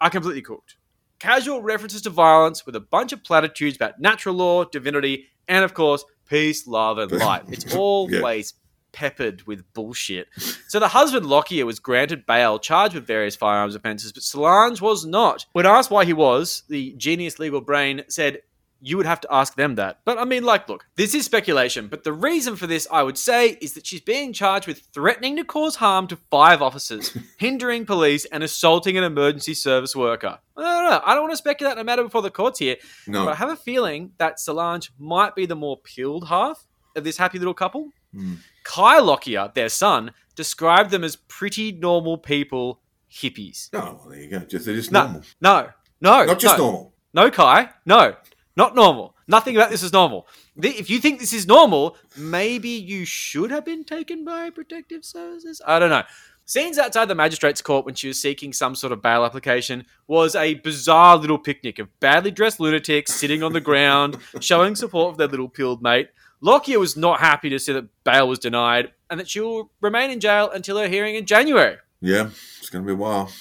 are 0.00 0.10
completely 0.10 0.42
cooked. 0.42 0.76
Casual 1.24 1.62
references 1.62 2.02
to 2.02 2.10
violence 2.10 2.66
with 2.66 2.76
a 2.76 2.80
bunch 2.80 3.10
of 3.10 3.24
platitudes 3.24 3.76
about 3.76 3.98
natural 3.98 4.34
law, 4.34 4.62
divinity, 4.62 5.28
and 5.48 5.64
of 5.64 5.72
course, 5.72 6.04
peace, 6.28 6.66
love, 6.66 6.98
and 6.98 7.10
light. 7.12 7.44
It's 7.48 7.74
always 7.74 8.52
peppered 8.92 9.42
with 9.46 9.64
bullshit. 9.72 10.28
So 10.68 10.78
the 10.78 10.88
husband 10.88 11.24
Lockyer 11.24 11.64
was 11.64 11.78
granted 11.78 12.26
bail, 12.26 12.58
charged 12.58 12.94
with 12.94 13.06
various 13.06 13.36
firearms 13.36 13.74
offences, 13.74 14.12
but 14.12 14.22
Solange 14.22 14.82
was 14.82 15.06
not. 15.06 15.46
When 15.52 15.64
asked 15.64 15.90
why 15.90 16.04
he 16.04 16.12
was, 16.12 16.62
the 16.68 16.92
genius 16.98 17.38
legal 17.38 17.62
brain 17.62 18.02
said, 18.08 18.42
you 18.86 18.98
would 18.98 19.06
have 19.06 19.20
to 19.22 19.28
ask 19.32 19.54
them 19.56 19.76
that. 19.76 20.00
But 20.04 20.18
I 20.18 20.24
mean, 20.26 20.44
like, 20.44 20.68
look, 20.68 20.84
this 20.96 21.14
is 21.14 21.24
speculation, 21.24 21.88
but 21.88 22.04
the 22.04 22.12
reason 22.12 22.54
for 22.54 22.66
this, 22.66 22.86
I 22.90 23.02
would 23.02 23.16
say, 23.16 23.56
is 23.62 23.72
that 23.72 23.86
she's 23.86 24.02
being 24.02 24.34
charged 24.34 24.66
with 24.66 24.80
threatening 24.92 25.36
to 25.36 25.44
cause 25.44 25.76
harm 25.76 26.06
to 26.08 26.16
five 26.30 26.60
officers, 26.60 27.16
hindering 27.38 27.86
police, 27.86 28.26
and 28.26 28.42
assaulting 28.44 28.98
an 28.98 29.04
emergency 29.04 29.54
service 29.54 29.96
worker. 29.96 30.38
I 30.56 30.60
don't 30.62 30.90
know. 30.90 31.00
I 31.02 31.14
don't 31.14 31.22
want 31.22 31.32
to 31.32 31.38
speculate 31.38 31.76
no 31.78 31.82
matter 31.84 32.02
before 32.02 32.20
the 32.20 32.30
courts 32.30 32.58
here, 32.58 32.76
No. 33.06 33.24
but 33.24 33.30
I 33.32 33.34
have 33.36 33.48
a 33.48 33.56
feeling 33.56 34.12
that 34.18 34.38
Solange 34.38 34.90
might 34.98 35.34
be 35.34 35.46
the 35.46 35.56
more 35.56 35.78
peeled 35.78 36.28
half 36.28 36.66
of 36.94 37.04
this 37.04 37.16
happy 37.16 37.38
little 37.38 37.54
couple. 37.54 37.88
Hmm. 38.12 38.34
Kai 38.64 38.98
Lockyer, 39.00 39.50
their 39.54 39.70
son, 39.70 40.12
described 40.36 40.90
them 40.90 41.04
as 41.04 41.16
pretty 41.16 41.72
normal 41.72 42.18
people, 42.18 42.80
hippies. 43.10 43.70
Oh, 43.72 43.78
well, 44.00 44.08
there 44.10 44.20
you 44.20 44.28
go. 44.28 44.40
Just, 44.40 44.66
they're 44.66 44.74
just 44.74 44.92
No, 44.92 45.04
normal. 45.04 45.22
no, 45.40 45.68
no. 46.02 46.24
Not 46.26 46.38
just 46.38 46.58
no. 46.58 46.64
normal. 46.64 46.94
No, 47.14 47.30
Kai. 47.30 47.70
No, 47.86 48.16
not 48.56 48.74
normal. 48.74 49.14
Nothing 49.26 49.56
about 49.56 49.70
this 49.70 49.82
is 49.82 49.92
normal. 49.92 50.26
If 50.56 50.90
you 50.90 50.98
think 50.98 51.18
this 51.18 51.32
is 51.32 51.46
normal, 51.46 51.96
maybe 52.16 52.68
you 52.68 53.04
should 53.04 53.50
have 53.50 53.64
been 53.64 53.84
taken 53.84 54.24
by 54.24 54.50
protective 54.50 55.04
services. 55.04 55.60
I 55.66 55.78
don't 55.78 55.90
know. 55.90 56.02
Scenes 56.46 56.76
outside 56.76 57.06
the 57.06 57.14
magistrate's 57.14 57.62
court 57.62 57.86
when 57.86 57.94
she 57.94 58.06
was 58.06 58.20
seeking 58.20 58.52
some 58.52 58.74
sort 58.74 58.92
of 58.92 59.00
bail 59.00 59.24
application 59.24 59.86
was 60.06 60.36
a 60.36 60.54
bizarre 60.54 61.16
little 61.16 61.38
picnic 61.38 61.78
of 61.78 61.88
badly 62.00 62.30
dressed 62.30 62.60
lunatics 62.60 63.14
sitting 63.14 63.42
on 63.42 63.54
the 63.54 63.62
ground, 63.62 64.18
showing 64.40 64.76
support 64.76 65.14
for 65.14 65.18
their 65.18 65.28
little 65.28 65.48
pilled 65.48 65.82
mate. 65.82 66.10
Lockyer 66.42 66.78
was 66.78 66.98
not 66.98 67.20
happy 67.20 67.48
to 67.48 67.58
see 67.58 67.72
that 67.72 67.88
bail 68.04 68.28
was 68.28 68.38
denied 68.38 68.92
and 69.08 69.18
that 69.18 69.30
she 69.30 69.40
will 69.40 69.70
remain 69.80 70.10
in 70.10 70.20
jail 70.20 70.50
until 70.50 70.76
her 70.76 70.86
hearing 70.86 71.14
in 71.14 71.24
January. 71.24 71.78
Yeah, 72.02 72.28
it's 72.58 72.68
going 72.68 72.84
to 72.84 72.86
be 72.86 72.92
a 72.92 72.96
while. 72.96 73.32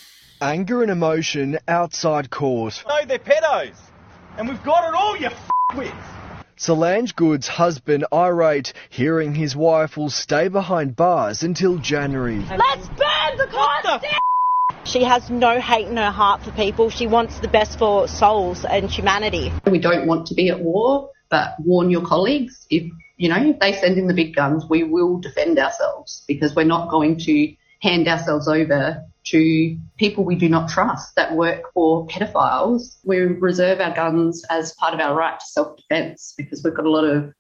Anger 0.41 0.82
and 0.82 0.91
emotion 0.91 1.60
outside 1.67 2.30
court. 2.30 2.82
No, 2.88 3.04
they're 3.06 3.19
pedos. 3.19 3.76
And 4.38 4.50
we've 4.50 4.63
got 4.63 4.88
it 4.89 4.96
all, 4.96 5.15
you 5.15 5.28
f***wits. 5.28 5.91
Solange 6.56 7.15
Goodes' 7.15 7.48
husband 7.48 8.06
irate, 8.12 8.74
hearing 8.89 9.36
his 9.36 9.56
wife 9.56 9.96
will 9.96 10.10
stay 10.10 10.48
behind 10.48 10.96
bars 10.96 11.43
until 11.43 11.78
January. 11.78 12.39
Let's 12.39 12.88
burn 12.88 13.38
the 13.38 13.48
court! 13.52 14.04
She 14.86 15.04
has 15.04 15.30
no 15.30 15.60
hate 15.60 15.88
in 15.88 15.98
her 15.98 16.12
heart 16.12 16.43
for 16.43 16.52
people. 16.52 16.89
She 16.89 17.06
wants 17.06 17.39
the 17.39 17.48
best 17.48 17.78
for 17.78 18.08
souls 18.08 18.65
and 18.65 18.89
humanity. 18.89 19.52
We 19.69 19.80
don't 19.80 20.08
want 20.08 20.28
to 20.28 20.34
be 20.34 20.50
at 20.50 20.60
war, 20.60 21.10
but 21.30 21.56
warn 21.60 21.89
your 21.89 22.06
colleagues 22.06 22.65
if 22.69 22.91
you 23.17 23.30
know 23.30 23.38
if 23.38 23.60
they 23.60 23.74
send 23.74 23.98
in 23.98 24.08
the 24.08 24.13
big 24.13 24.36
guns, 24.36 24.65
we 24.69 24.84
will 24.84 25.19
defend 25.19 25.60
ourselves 25.60 26.24
because 26.28 26.56
we're 26.56 26.65
not 26.65 26.89
going 26.89 27.19
to 27.19 27.54
hand 27.82 28.08
ourselves 28.08 28.48
over 28.48 29.04
to 29.25 29.77
people 29.97 30.23
we 30.23 30.36
do 30.36 30.49
not 30.49 30.69
trust 30.69 31.15
that 31.15 31.36
work 31.36 31.71
for 31.73 32.05
pedophiles. 32.07 32.97
We 33.05 33.19
reserve 33.19 33.79
our 33.79 33.93
guns 33.93 34.43
as 34.49 34.73
part 34.75 34.93
of 34.93 34.99
our 34.99 35.15
right 35.15 35.39
to 35.39 35.45
self-defense 35.45 36.33
because 36.38 36.63
we've 36.63 36.75
got 36.75 36.86
a 36.86 36.91
lot 36.91 37.05
of 37.05 37.33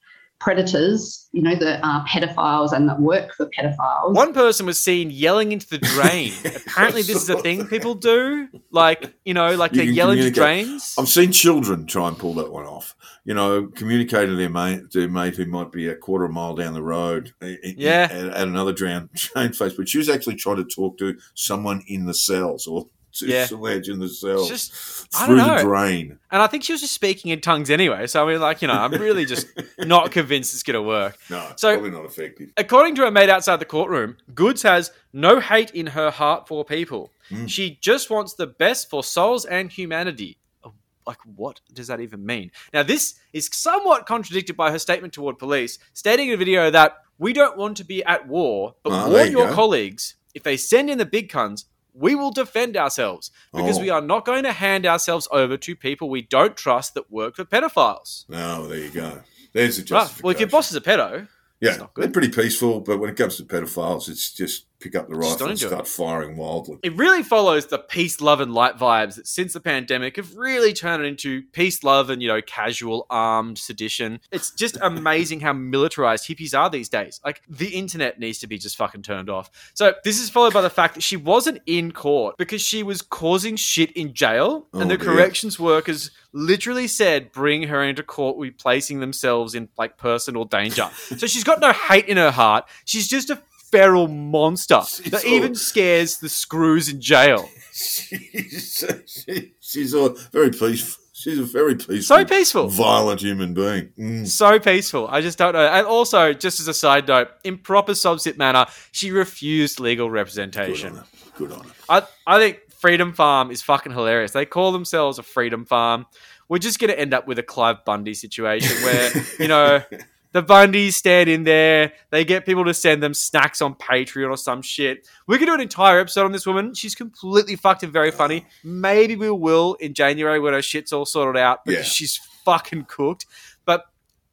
predators, 0.43 1.29
you 1.31 1.41
know, 1.41 1.55
that 1.55 1.79
are 1.83 2.05
pedophiles 2.05 2.73
and 2.73 2.87
that 2.89 2.99
work 2.99 3.33
for 3.35 3.49
pedophiles. 3.57 4.13
One 4.13 4.33
person 4.33 4.65
was 4.65 4.77
seen 4.79 5.09
yelling 5.09 5.51
into 5.53 5.67
the 5.69 5.77
drain. 5.79 6.33
Apparently, 6.67 7.01
this 7.01 7.15
is 7.23 7.29
a 7.29 7.37
thing 7.39 7.65
people 7.67 7.95
do. 7.95 8.49
Like, 8.69 9.13
you 9.23 9.33
know, 9.33 9.55
like 9.55 9.71
You 9.71 9.77
they 9.79 9.85
can 9.87 9.95
yell 9.95 10.11
into 10.11 10.29
drains. 10.31 10.95
I've 10.99 11.07
seen 11.07 11.31
children 11.31 11.87
try 11.87 12.07
and 12.09 12.17
pull 12.17 12.33
that 12.35 12.51
one 12.51 12.65
off. 12.65 12.95
You 13.25 13.33
know, 13.33 13.67
communicate 13.67 14.27
to 14.27 14.35
their 14.35 14.49
mate, 14.49 14.91
their 14.91 15.07
mate 15.07 15.35
who 15.37 15.45
might 15.45 15.71
be 15.71 15.87
a 15.87 15.95
quarter 15.95 16.25
of 16.25 16.31
a 16.31 16.33
mile 16.33 16.55
down 16.55 16.73
the 16.73 16.83
road. 16.83 17.33
i- 17.41 17.57
i- 17.63 17.75
Yeah. 17.77 18.09
At, 18.11 18.25
at 18.27 18.47
another 18.47 18.73
drain, 18.81 19.09
drain 19.13 19.53
face. 19.53 19.73
But 19.73 19.87
she 19.87 19.97
was 19.97 20.09
actually 20.09 20.35
trying 20.35 20.57
to 20.57 20.65
talk 20.65 20.97
to 20.97 21.17
someone 21.33 21.83
in 21.87 22.05
the 22.05 22.13
cells 22.13 22.67
or 22.67 22.87
to 23.13 23.27
Yeah. 23.27 23.45
Solange 23.45 23.89
in 23.89 23.99
the 23.99 24.09
cells 24.09 24.49
Just- 24.49 25.07
I 25.15 25.25
through 25.27 25.35
the 25.41 25.57
drain. 25.61 26.19
And 26.31 26.41
I 26.41 26.47
think 26.47 26.63
she 26.63 26.71
was 26.71 26.81
just 26.81 26.93
speaking 26.93 27.31
in 27.31 27.41
tongues 27.41 27.69
anyway. 27.69 28.07
So, 28.07 28.25
I 28.27 28.31
mean, 28.31 28.41
like, 28.41 28.61
you 28.61 28.67
know, 28.67 28.73
I'm 28.73 28.91
really 28.93 29.25
just 29.25 29.47
not 29.79 30.11
convinced 30.11 30.53
it's 30.53 30.63
going 30.63 30.75
to 30.75 30.81
work. 30.81 31.17
No, 31.29 31.47
it's 31.51 31.61
So- 31.61 31.73
probably 31.73 31.91
not 31.91 32.05
effective. 32.05 32.49
According 32.57 32.95
to 32.95 33.05
a 33.05 33.11
mate 33.11 33.29
outside 33.29 33.57
the 33.57 33.65
courtroom, 33.65 34.17
Goodes 34.33 34.63
has 34.63 34.91
no 35.11 35.39
hate 35.39 35.71
in 35.71 35.87
her 35.87 36.09
heart 36.09 36.47
for 36.47 36.65
people. 36.65 37.11
Mm. 37.31 37.47
She 37.49 37.77
just 37.81 38.09
wants 38.09 38.33
the 38.33 38.47
best 38.47 38.89
for 38.89 39.03
souls 39.03 39.45
and 39.45 39.71
humanity. 39.71 40.37
Oh, 40.63 40.73
Like, 41.05 41.19
what 41.35 41.61
does 41.73 41.87
that 41.87 41.99
even 42.01 42.25
mean? 42.25 42.51
Now, 42.73 42.83
this 42.83 43.15
is 43.31 43.49
somewhat 43.53 44.05
contradicted 44.05 44.57
by 44.57 44.71
her 44.71 44.79
statement 44.79 45.13
toward 45.13 45.37
police, 45.37 45.77
stating 45.93 46.29
in 46.29 46.33
a 46.33 46.37
video 46.37 46.71
that 46.71 46.97
we 47.19 47.31
don't 47.31 47.57
want 47.57 47.77
to 47.77 47.83
be 47.85 48.03
at 48.05 48.27
war, 48.27 48.75
but 48.83 48.89
there 48.89 49.09
warn 49.09 49.31
you 49.31 49.37
your 49.37 49.47
go. 49.49 49.53
colleagues 49.53 50.15
if 50.33 50.41
they 50.41 50.57
send 50.57 50.89
in 50.89 50.97
the 50.97 51.05
big 51.05 51.31
guns, 51.31 51.65
we 51.93 52.15
will 52.15 52.31
defend 52.31 52.75
ourselves 52.77 53.31
because 53.53 53.77
Oh. 53.77 53.81
we 53.81 53.89
are 53.89 54.01
not 54.01 54.25
going 54.25 54.43
to 54.43 54.51
hand 54.51 54.85
ourselves 54.85 55.27
over 55.31 55.57
to 55.57 55.75
people 55.75 56.09
we 56.09 56.21
don't 56.23 56.57
trust 56.57 56.93
that 56.95 57.11
work 57.11 57.35
for 57.35 57.45
pedophiles. 57.45 58.25
No, 58.29 58.67
there 58.67 58.79
you 58.79 58.89
go. 58.89 59.21
There's 59.53 59.77
a 59.77 59.81
Right. 59.81 59.87
justification. 59.87 60.23
Well, 60.23 60.31
if 60.33 60.39
your 60.39 60.49
boss 60.49 60.71
is 60.71 60.75
a 60.77 60.81
pedo, 60.81 61.27
yeah, 61.61 61.75
not 61.77 61.95
they're 61.95 62.09
pretty 62.09 62.29
peaceful, 62.29 62.79
but 62.79 62.97
when 62.99 63.09
it 63.11 63.15
comes 63.15 63.37
to 63.37 63.43
pedophiles, 63.43 64.09
it's 64.09 64.31
just 64.33 64.65
pick 64.83 64.95
up 64.95 65.07
the 65.07 65.15
rifle 65.15 65.47
and 65.47 65.57
do 65.59 65.65
it. 65.65 65.69
start 65.69 65.87
firing 65.87 66.35
wildly. 66.35 66.77
it 66.83 66.95
really 66.95 67.23
follows 67.23 67.67
the 67.67 67.79
peace, 67.79 68.19
love, 68.21 68.41
and 68.41 68.53
light 68.53 68.77
vibes 68.77 69.15
that 69.15 69.27
since 69.27 69.53
the 69.53 69.59
pandemic 69.59 70.17
have 70.17 70.35
really 70.35 70.73
turned 70.73 71.05
into 71.05 71.43
peace, 71.53 71.83
love, 71.83 72.09
and 72.09 72.21
you 72.21 72.27
know, 72.27 72.41
casual 72.41 73.05
armed 73.09 73.57
sedition. 73.57 74.19
It's 74.31 74.51
just 74.51 74.77
amazing 74.81 75.39
how 75.39 75.53
militarized 75.53 76.27
hippies 76.27 76.57
are 76.57 76.69
these 76.69 76.89
days. 76.89 77.19
Like 77.23 77.41
the 77.47 77.69
internet 77.69 78.19
needs 78.19 78.39
to 78.39 78.47
be 78.47 78.57
just 78.57 78.75
fucking 78.77 79.03
turned 79.03 79.29
off. 79.29 79.49
So 79.73 79.93
this 80.03 80.19
is 80.19 80.29
followed 80.29 80.53
by 80.53 80.61
the 80.61 80.69
fact 80.69 80.95
that 80.95 81.01
she 81.01 81.15
wasn't 81.17 81.61
in 81.65 81.91
court 81.91 82.37
because 82.37 82.61
she 82.61 82.83
was 82.83 83.01
causing 83.01 83.55
shit 83.55 83.91
in 83.93 84.13
jail, 84.13 84.67
Oh, 84.73 84.79
and 84.81 84.91
the 84.91 84.97
dear. 84.97 85.05
corrections 85.13 85.59
workers 85.59 86.11
literally 86.33 86.87
said 86.87 87.31
bring 87.31 87.63
her 87.63 87.83
into 87.83 88.01
court 88.03 88.37
with 88.37 88.57
placing 88.57 88.99
themselves 88.99 89.53
in 89.55 89.69
like 89.77 89.97
personal 89.97 90.43
danger. 90.45 90.89
so 91.17 91.27
she's 91.27 91.43
got 91.43 91.59
no 91.59 91.71
hate 91.71 92.07
in 92.07 92.17
her 92.17 92.31
heart. 92.31 92.65
She's 92.85 93.07
just 93.07 93.29
a 93.29 93.39
feral 93.77 94.07
monster 94.07 94.81
that 95.09 95.23
all- 95.25 95.31
even 95.31 95.55
scares 95.55 96.17
the 96.17 96.29
screws 96.29 96.89
in 96.89 97.01
jail. 97.01 97.49
she's, 97.73 98.85
she- 99.05 99.53
she's 99.59 99.93
a 99.93 100.09
very 100.31 100.51
peaceful. 100.51 100.99
She's 101.15 101.39
a 101.39 101.43
very 101.43 101.75
peaceful, 101.75 102.01
So 102.17 102.25
peaceful. 102.25 102.67
violent 102.67 103.21
human 103.21 103.53
being. 103.53 103.89
Mm. 103.97 104.27
So 104.27 104.59
peaceful. 104.59 105.07
I 105.07 105.21
just 105.21 105.37
don't 105.37 105.53
know. 105.53 105.65
And 105.65 105.87
also, 105.87 106.33
just 106.33 106.59
as 106.59 106.67
a 106.67 106.73
side 106.73 107.07
note, 107.07 107.29
in 107.45 107.59
proper 107.59 107.93
sovcit 107.93 108.37
manner, 108.37 108.65
she 108.91 109.11
refused 109.11 109.79
legal 109.79 110.09
representation. 110.09 110.99
Good 111.37 111.53
on 111.53 111.63
her. 111.63 111.71
I, 111.87 112.01
I 112.27 112.39
think 112.39 112.59
Freedom 112.77 113.13
Farm 113.13 113.51
is 113.51 113.61
fucking 113.61 113.93
hilarious. 113.93 114.31
They 114.31 114.45
call 114.45 114.73
themselves 114.73 115.17
a 115.17 115.23
Freedom 115.23 115.63
Farm. 115.65 116.07
We're 116.49 116.57
just 116.57 116.77
going 116.79 116.89
to 116.91 116.99
end 116.99 117.13
up 117.13 117.25
with 117.25 117.39
a 117.39 117.43
Cliven 117.43 117.85
Bundy 117.85 118.15
situation 118.15 118.75
where, 118.83 119.11
you 119.39 119.47
know, 119.47 119.81
the 120.33 120.43
Bundys 120.43 120.93
stand 120.93 121.29
in 121.29 121.43
there. 121.45 121.93
They 122.09 122.25
get 122.25 122.45
people 122.45 122.65
to 122.65 122.73
send 122.73 123.01
them 123.01 123.13
snacks 123.13 123.61
on 123.61 123.75
Patreon 123.75 124.29
or 124.29 124.35
some 124.37 124.61
shit. 124.61 125.07
We 125.27 125.37
could 125.37 125.45
do 125.45 125.53
an 125.53 125.61
entire 125.61 125.99
episode 125.99 126.25
on 126.25 126.31
this 126.33 126.45
woman. 126.45 126.73
She's 126.73 126.95
completely 126.95 127.55
fucked 127.55 127.83
and 127.83 127.93
very 127.93 128.11
funny. 128.11 128.45
Maybe 128.63 129.15
we 129.15 129.29
will 129.31 129.75
in 129.75 129.93
January 129.93 130.39
when 130.39 130.53
her 130.53 130.61
shit's 130.61 130.91
all 130.91 131.05
sorted 131.05 131.39
out 131.41 131.63
because 131.65 131.85
Yeah. 131.85 131.89
she's 131.89 132.17
fucking 132.43 132.85
cooked. 132.89 133.25
But 133.65 133.85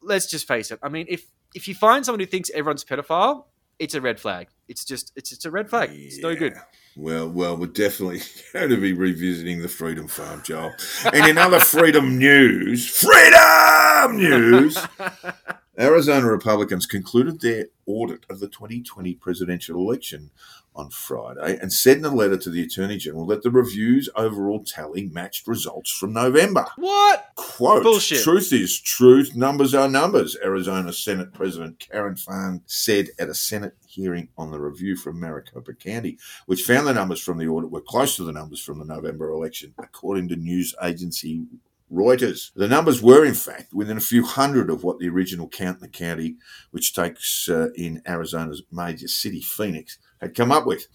let's 0.03 0.29
just 0.29 0.49
face 0.49 0.71
it. 0.73 0.81
I 0.83 0.89
mean, 0.89 1.07
if 1.09 1.25
if 1.55 1.69
you 1.69 1.75
find 1.75 2.05
someone 2.05 2.21
who 2.21 2.27
thinks 2.27 2.51
everyone's 2.51 2.85
pedophile, 2.85 3.45
it's 3.79 3.95
a 3.95 4.01
red 4.01 4.19
flag. 4.21 4.49
It's 4.69 4.85
just 4.85 5.13
it's 5.17 5.31
just 5.31 5.47
a 5.47 5.51
red 5.51 5.69
flag. 5.71 5.91
It's 5.93 6.19
no 6.19 6.35
good. 6.35 6.55
Well, 6.97 7.29
well, 7.29 7.57
we're 7.57 7.67
definitely 7.67 8.21
going 8.53 8.71
to 8.71 8.77
be 8.77 8.93
revisiting 8.93 9.63
the 9.63 9.69
Freedom 9.69 10.09
Farm, 10.09 10.43
Joel. 10.45 10.73
And 11.13 11.27
in 11.27 11.39
other 11.39 11.61
freedom 11.75 12.19
news, 12.19 12.89
freedom 12.89 14.17
news, 14.17 14.77
Arizona 15.81 16.27
Republicans 16.27 16.85
concluded 16.85 17.41
their 17.41 17.67
audit 17.87 18.27
of 18.29 18.39
the 18.39 18.49
2020 18.49 19.15
presidential 19.15 19.79
election 19.79 20.31
on 20.75 20.91
Friday 20.91 21.59
and 21.61 21.73
said 21.73 21.97
in 21.97 22.05
a 22.05 22.15
letter 22.15 22.37
to 22.37 22.51
the 22.51 22.63
Attorney 22.63 22.97
General 22.97 23.27
that 23.27 23.43
the 23.43 23.51
review's 23.51 24.09
overall 24.15 24.63
tally 24.63 25.09
matched 25.09 25.47
results 25.47 25.91
from 25.91 26.13
November. 26.13 26.67
What? 26.77 27.31
Quote, 27.35 27.83
Bullshit. 27.83 28.23
truth 28.23 28.53
is 28.53 28.79
truth, 28.81 29.35
numbers 29.35 29.75
are 29.75 29.89
numbers, 29.89 30.37
Arizona 30.45 30.93
Senate 30.93 31.33
President 31.33 31.79
Karen 31.79 32.17
Fann 32.17 32.63
said 32.67 33.09
at 33.19 33.29
a 33.29 33.35
Senate 33.35 33.75
hearing 33.87 34.29
on 34.39 34.51
the 34.51 34.61
review 34.61 34.97
from 34.97 35.19
Maricopa 35.19 35.73
County, 35.75 36.19
which 36.47 36.63
found 36.63 36.87
the 36.87 36.95
numbers 36.95 37.21
from 37.21 37.39
the 37.39 37.49
audit 37.49 37.71
were 37.71 37.81
close 37.81 38.17
to 38.17 38.25
the 38.25 38.33
numbers 38.33 38.61
from 38.63 38.79
the 38.79 38.85
November 38.85 39.31
election, 39.31 39.75
according 39.79 40.29
to 40.29 40.37
news 40.37 40.75
agency 40.83 41.45
Reuters. 41.91 42.53
The 42.55 42.69
numbers 42.69 43.03
were, 43.03 43.25
in 43.25 43.35
fact, 43.35 43.73
within 43.75 43.97
a 43.97 44.01
few 44.01 44.25
hundred 44.25 44.71
of 44.71 44.85
what 44.85 44.99
the 44.99 45.09
original 45.09 45.49
count 45.49 45.79
in 45.79 45.83
the 45.83 45.89
county, 45.89 46.37
which 46.71 46.95
takes 46.95 47.49
uh, 47.49 47.69
in 47.75 48.03
Arizona's 48.07 48.63
major 48.71 49.09
city, 49.09 49.41
Phoenix, 49.41 49.99
had 50.21 50.35
come 50.35 50.53
up 50.53 50.67
with. 50.67 50.87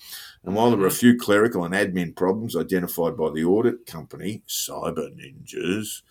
And 0.43 0.55
while 0.55 0.69
there 0.69 0.79
were 0.79 0.87
a 0.87 0.91
few 0.91 1.17
clerical 1.17 1.65
and 1.65 1.73
admin 1.73 2.15
problems 2.15 2.55
identified 2.55 3.17
by 3.17 3.29
the 3.31 3.43
audit 3.43 3.85
company, 3.85 4.43
Cyber 4.47 5.09
Ninjas, 5.15 6.01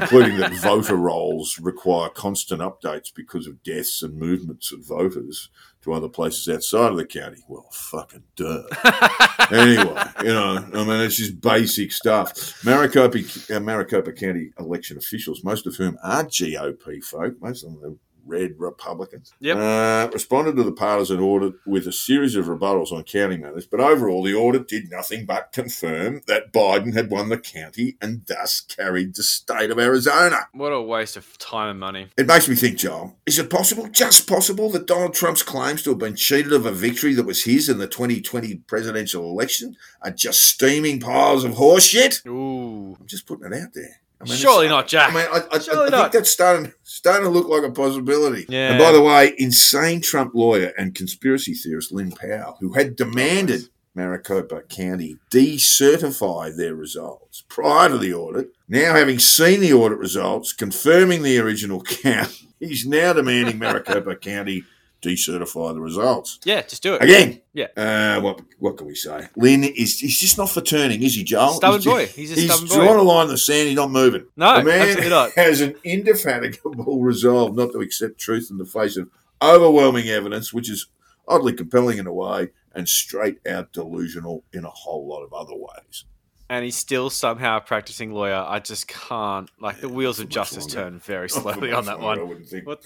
including 0.00 0.38
that 0.38 0.54
voter 0.62 0.96
rolls 0.96 1.58
require 1.60 2.08
constant 2.08 2.60
updates 2.60 3.14
because 3.14 3.46
of 3.46 3.62
deaths 3.62 4.02
and 4.02 4.18
movements 4.18 4.72
of 4.72 4.84
voters 4.84 5.50
to 5.86 5.94
other 5.94 6.08
places 6.08 6.48
outside 6.48 6.90
of 6.90 6.98
the 6.98 7.06
county. 7.06 7.38
Well, 7.48 7.66
fucking 7.72 8.22
duh. 8.36 8.62
anyway, 9.50 10.02
you 10.22 10.34
know, 10.34 10.64
I 10.74 10.84
mean, 10.84 11.00
it's 11.00 11.16
just 11.16 11.40
basic 11.40 11.92
stuff. 11.92 12.64
Maricopa, 12.64 13.20
uh, 13.54 13.60
Maricopa 13.60 14.12
County 14.12 14.50
election 14.58 14.98
officials, 14.98 15.42
most 15.42 15.66
of 15.66 15.76
whom 15.76 15.98
are 16.02 16.24
GOP 16.24 17.02
folk, 17.02 17.40
most 17.40 17.64
of 17.64 17.72
them 17.72 17.84
are 17.84 17.96
red 18.26 18.54
Republicans, 18.58 19.32
Yep. 19.40 19.56
uh, 19.56 20.10
responded 20.12 20.56
to 20.56 20.62
the 20.64 20.72
partisan 20.72 21.20
audit 21.20 21.54
with 21.66 21.86
a 21.86 21.92
series 21.92 22.34
of 22.36 22.46
rebuttals 22.46 22.92
on 22.92 23.04
county 23.04 23.36
matters. 23.36 23.66
But 23.66 23.80
overall, 23.80 24.22
the 24.22 24.34
audit 24.34 24.68
did 24.68 24.90
nothing 24.90 25.24
but 25.26 25.52
confirm 25.52 26.22
that 26.26 26.52
Biden 26.52 26.94
had 26.94 27.10
won 27.10 27.28
the 27.28 27.38
county 27.38 27.96
and 28.02 28.22
thus 28.26 28.60
carried 28.60 29.14
the 29.14 29.22
state 29.22 29.70
of 29.70 29.78
Arizona. 29.78 30.48
What 30.52 30.72
a 30.72 30.82
waste 30.82 31.16
of 31.16 31.38
time 31.38 31.68
and 31.70 31.80
money. 31.80 32.08
It 32.16 32.26
makes 32.26 32.48
me 32.48 32.54
think, 32.56 32.78
Joel, 32.78 33.16
is 33.26 33.38
it 33.38 33.48
possible, 33.50 33.88
just 33.88 34.26
possible, 34.26 34.70
that 34.70 34.86
Donald 34.86 35.14
Trump's 35.14 35.42
claims 35.42 35.82
to 35.84 35.90
have 35.90 35.98
been 35.98 36.16
cheated 36.16 36.52
of 36.52 36.66
a 36.66 36.72
victory 36.72 37.14
that 37.14 37.26
was 37.26 37.44
his 37.44 37.68
in 37.68 37.78
the 37.78 37.86
2020 37.86 38.56
presidential 38.66 39.30
election 39.30 39.76
are 40.02 40.10
just 40.10 40.42
steaming 40.42 41.00
piles 41.00 41.44
of 41.44 41.52
horseshit? 41.52 42.24
Ooh. 42.26 42.96
I'm 43.00 43.06
just 43.06 43.26
putting 43.26 43.52
it 43.52 43.56
out 43.62 43.72
there. 43.74 44.00
I 44.20 44.24
mean, 44.24 44.38
Surely 44.38 44.68
not, 44.68 44.88
Jack. 44.88 45.12
I 45.12 45.14
mean, 45.14 45.26
I, 45.30 45.36
I, 45.36 45.56
I 45.56 45.58
think 45.58 45.90
not. 45.90 46.12
that's 46.12 46.30
starting, 46.30 46.72
starting 46.84 47.24
to 47.24 47.30
look 47.30 47.48
like 47.48 47.64
a 47.64 47.72
possibility. 47.72 48.46
Yeah. 48.48 48.70
And 48.70 48.78
by 48.78 48.90
the 48.92 49.02
way, 49.02 49.34
insane 49.36 50.00
Trump 50.00 50.34
lawyer 50.34 50.72
and 50.78 50.94
conspiracy 50.94 51.52
theorist 51.52 51.92
Lynn 51.92 52.12
Powell, 52.12 52.56
who 52.60 52.72
had 52.72 52.96
demanded 52.96 53.68
Maricopa 53.94 54.62
County 54.62 55.18
decertify 55.30 56.56
their 56.56 56.74
results 56.74 57.44
prior 57.48 57.90
to 57.90 57.98
the 57.98 58.14
audit, 58.14 58.48
now 58.68 58.94
having 58.94 59.18
seen 59.18 59.60
the 59.60 59.72
audit 59.72 59.98
results, 59.98 60.52
confirming 60.52 61.22
the 61.22 61.38
original 61.38 61.82
count, 62.02 62.42
he's 62.58 62.86
now 62.86 63.12
demanding 63.12 63.58
Maricopa 63.58 64.16
County 64.20 64.64
decertify 65.02 65.74
the 65.74 65.80
results. 65.80 66.38
Yeah, 66.44 66.62
just 66.62 66.82
do 66.82 66.94
it. 66.94 67.02
Again. 67.02 67.40
Yeah. 67.52 67.66
Uh, 67.76 68.20
what 68.20 68.40
what 68.58 68.76
can 68.76 68.86
we 68.86 68.94
say? 68.94 69.28
Lynn 69.36 69.64
is 69.64 70.00
he's 70.00 70.18
just 70.18 70.36
not 70.38 70.50
for 70.50 70.60
turning, 70.60 71.02
is 71.02 71.14
he, 71.14 71.24
Joel? 71.24 71.54
Stubborn 71.54 71.80
ju- 71.80 71.90
boy. 71.90 72.06
He's 72.06 72.32
a 72.32 72.36
stubborn 72.36 72.68
boy. 72.68 72.74
drawn 72.74 72.98
a 72.98 73.02
line 73.02 73.24
in 73.26 73.30
the 73.30 73.38
sand. 73.38 73.68
He's 73.68 73.76
not 73.76 73.90
moving. 73.90 74.26
No, 74.36 74.58
the 74.58 74.64
man 74.64 75.30
has 75.36 75.60
an 75.60 75.74
indefatigable 75.84 77.00
resolve 77.02 77.54
not 77.56 77.72
to 77.72 77.80
accept 77.80 78.18
truth 78.18 78.48
in 78.50 78.58
the 78.58 78.64
face 78.66 78.96
of 78.96 79.08
overwhelming 79.42 80.08
evidence, 80.08 80.52
which 80.52 80.70
is 80.70 80.86
oddly 81.28 81.52
compelling 81.52 81.98
in 81.98 82.06
a 82.06 82.12
way 82.12 82.48
and 82.74 82.88
straight 82.88 83.38
out 83.48 83.72
delusional 83.72 84.44
in 84.52 84.64
a 84.64 84.70
whole 84.70 85.06
lot 85.08 85.22
of 85.22 85.32
other 85.32 85.54
ways. 85.54 86.04
And 86.48 86.64
he's 86.64 86.76
still 86.76 87.10
somehow 87.10 87.56
a 87.56 87.60
practicing 87.60 88.12
lawyer. 88.12 88.44
I 88.46 88.60
just 88.60 88.86
can't. 88.86 89.50
Like, 89.60 89.80
the 89.80 89.88
wheels 89.88 90.20
of 90.20 90.28
justice 90.28 90.72
longer. 90.72 90.74
turn 90.74 91.00
very 91.00 91.28
slowly 91.30 91.72
on 91.72 91.86
that 91.86 92.00
longer, 92.00 92.20
I 92.20 92.22
one. 92.22 92.28
wouldn't 92.28 92.48
think. 92.48 92.66
What, 92.66 92.84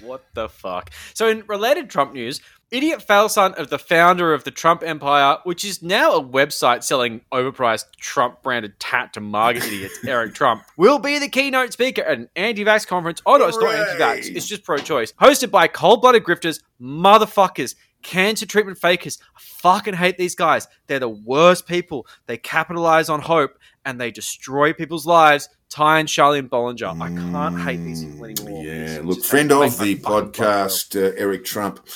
what 0.00 0.24
the 0.34 0.48
fuck? 0.48 0.90
So, 1.14 1.28
in 1.28 1.44
related 1.46 1.90
Trump 1.90 2.12
news, 2.12 2.40
idiot 2.70 3.02
fail 3.02 3.28
son 3.28 3.54
of 3.54 3.70
the 3.70 3.78
founder 3.78 4.34
of 4.34 4.44
the 4.44 4.50
Trump 4.50 4.82
Empire, 4.82 5.38
which 5.44 5.64
is 5.64 5.82
now 5.82 6.12
a 6.12 6.22
website 6.22 6.82
selling 6.82 7.20
overpriced 7.32 7.84
Trump 7.96 8.42
branded 8.42 8.78
tat 8.80 9.12
to 9.14 9.20
MAGA 9.20 9.58
idiots, 9.66 9.98
Eric 10.06 10.34
Trump, 10.34 10.62
will 10.76 10.98
be 10.98 11.18
the 11.18 11.28
keynote 11.28 11.72
speaker 11.72 12.02
at 12.02 12.18
an 12.18 12.28
anti 12.36 12.64
vax 12.64 12.86
conference. 12.86 13.22
Oh, 13.26 13.36
no, 13.36 13.48
it's 13.48 13.58
not 13.58 13.74
anti 13.74 13.98
vax, 13.98 14.34
it's 14.34 14.46
just 14.46 14.64
pro 14.64 14.78
choice. 14.78 15.12
Hosted 15.14 15.50
by 15.50 15.68
cold 15.68 16.02
blooded 16.02 16.24
grifters, 16.24 16.62
motherfuckers, 16.80 17.74
cancer 18.02 18.46
treatment 18.46 18.78
fakers. 18.78 19.18
I 19.36 19.40
fucking 19.40 19.94
hate 19.94 20.18
these 20.18 20.34
guys. 20.34 20.68
They're 20.86 20.98
the 20.98 21.08
worst 21.08 21.66
people. 21.66 22.06
They 22.26 22.36
capitalize 22.36 23.08
on 23.08 23.20
hope 23.20 23.58
and 23.84 24.00
they 24.00 24.10
destroy 24.10 24.72
people's 24.72 25.06
lives. 25.06 25.48
Ty 25.68 26.00
and 26.00 26.08
Charlene 26.08 26.48
Bollinger. 26.48 27.00
I 27.00 27.08
can't 27.08 27.60
hate 27.60 27.84
these 27.84 28.04
people 28.04 28.24
anymore. 28.24 28.64
Yeah, 28.64 29.00
look, 29.02 29.24
friend 29.24 29.50
of 29.50 29.58
the 29.58 29.64
my 29.64 29.68
fucking 29.70 29.96
blood 29.98 30.32
boil. 30.32 30.46
podcast, 30.46 30.96
uh, 30.96 31.14
Eric 31.16 31.44
Trump, 31.44 31.86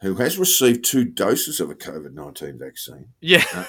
who 0.00 0.16
has 0.16 0.36
received 0.36 0.84
two 0.84 1.04
doses 1.04 1.60
of 1.60 1.70
a 1.70 1.74
COVID 1.74 2.12
19 2.12 2.58
vaccine. 2.58 3.08
Yeah. 3.20 3.44
Uh, 3.54 3.64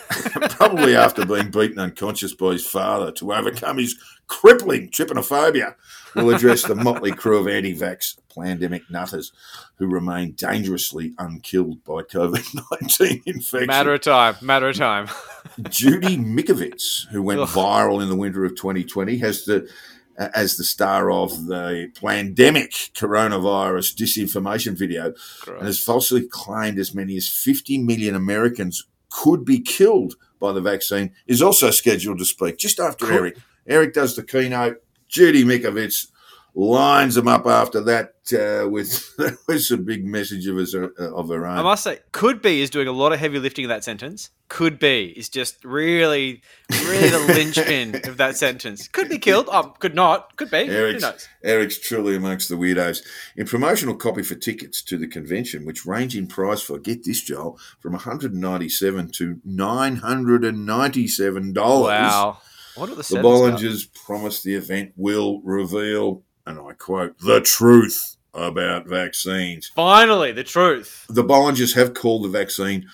probably 0.49 0.95
after 0.95 1.25
being 1.25 1.51
beaten 1.51 1.79
unconscious 1.79 2.33
by 2.33 2.53
his 2.53 2.65
father 2.65 3.11
to 3.13 3.33
overcome 3.33 3.77
his 3.77 3.97
crippling 4.27 4.89
trypanophobia, 4.89 5.75
will 6.15 6.33
address 6.33 6.63
the 6.63 6.75
motley 6.75 7.11
crew 7.11 7.37
of 7.37 7.47
anti 7.47 7.75
vax 7.75 8.17
pandemic 8.33 8.89
nutters 8.89 9.31
who 9.75 9.87
remain 9.87 10.33
dangerously 10.33 11.13
unkilled 11.17 11.83
by 11.83 12.01
COVID 12.01 12.61
19 12.81 13.23
infection. 13.25 13.67
Matter 13.67 13.93
of 13.93 14.01
time. 14.01 14.35
Matter 14.41 14.69
of 14.69 14.75
time. 14.75 15.07
Judy 15.69 16.17
Mikovits, 16.17 17.07
who 17.07 17.21
went 17.21 17.39
Ugh. 17.39 17.49
viral 17.49 18.01
in 18.01 18.09
the 18.09 18.15
winter 18.15 18.45
of 18.45 18.55
2020, 18.55 19.17
has 19.17 19.45
the 19.45 19.69
uh, 20.17 20.29
as 20.33 20.55
the 20.55 20.63
star 20.63 21.11
of 21.11 21.47
the 21.47 21.91
pandemic 22.01 22.71
coronavirus 22.71 23.95
disinformation 23.95 24.77
video, 24.77 25.13
and 25.47 25.65
has 25.65 25.83
falsely 25.83 26.25
claimed 26.25 26.79
as 26.79 26.95
many 26.95 27.17
as 27.17 27.27
50 27.27 27.79
million 27.79 28.15
Americans 28.15 28.87
could 29.09 29.43
be 29.43 29.59
killed 29.59 30.15
by 30.39 30.51
the 30.51 30.61
vaccine, 30.61 31.11
is 31.27 31.41
also 31.41 31.69
scheduled 31.69 32.19
to 32.19 32.25
speak 32.25 32.57
just 32.57 32.79
after 32.79 33.05
Cool. 33.05 33.17
Eric. 33.17 33.37
Eric 33.67 33.93
does 33.93 34.15
the 34.15 34.23
keynote. 34.23 34.81
Judy 35.15 35.45
Mikovits 35.45 36.07
lines 36.55 37.15
them 37.15 37.29
up 37.29 37.47
after 37.47 37.79
that 37.81 38.15
uh, 38.33 38.67
with, 38.69 39.15
with 39.47 39.63
some 39.63 39.85
big 39.85 40.05
message 40.05 40.45
of, 40.45 40.57
his, 40.57 40.75
uh, 40.75 40.89
of 40.97 41.29
her 41.29 41.47
own. 41.47 41.57
I 41.57 41.61
must 41.61 41.85
say, 41.85 41.99
could 42.11 42.41
be 42.41 42.61
is 42.61 42.69
doing 42.69 42.89
a 42.89 42.91
lot 42.91 43.13
of 43.13 43.19
heavy 43.19 43.39
lifting 43.39 43.63
in 43.63 43.69
that 43.69 43.85
sentence. 43.85 44.29
Could 44.49 44.77
be 44.77 45.13
is 45.15 45.29
just 45.29 45.63
really, 45.63 46.41
really 46.69 47.07
the 47.07 47.19
linchpin 47.33 48.01
of 48.03 48.17
that 48.17 48.35
sentence. 48.35 48.89
Could 48.89 49.07
be 49.07 49.19
killed. 49.19 49.47
Um, 49.47 49.71
could 49.79 49.95
not. 49.95 50.35
Could 50.35 50.51
be. 50.51 50.65
Who 50.65 50.73
Eric's, 50.73 51.01
knows? 51.01 51.29
Eric's 51.45 51.79
truly 51.79 52.17
amongst 52.17 52.49
the 52.49 52.55
weirdos. 52.55 53.01
In 53.37 53.47
promotional 53.47 53.95
copy 53.95 54.21
for 54.21 54.35
tickets 54.35 54.81
to 54.83 54.97
the 54.97 55.07
convention, 55.07 55.65
which 55.65 55.85
range 55.85 56.17
in 56.17 56.27
price 56.27 56.61
for, 56.61 56.77
get 56.77 57.05
this, 57.05 57.21
Joel, 57.21 57.57
from 57.79 57.93
197 57.93 59.11
to 59.11 59.39
$997. 59.47 61.55
Wow. 61.55 62.39
What 62.75 62.89
are 62.89 62.95
the 62.95 62.97
The 62.97 63.03
settings 63.03 63.25
Bollingers 63.25 63.93
promise 64.05 64.43
the 64.43 64.55
event 64.55 64.93
will 64.95 65.41
reveal, 65.41 66.23
and 66.45 66.59
I 66.59 66.73
quote, 66.73 67.17
the 67.19 67.41
truth 67.41 68.17
about 68.33 68.85
vaccines. 68.85 69.71
Finally, 69.75 70.33
the 70.33 70.43
truth. 70.43 71.05
The 71.07 71.23
Bollingers 71.23 71.75
have 71.75 71.93
called 71.93 72.23
the 72.25 72.29
vaccine 72.29 72.87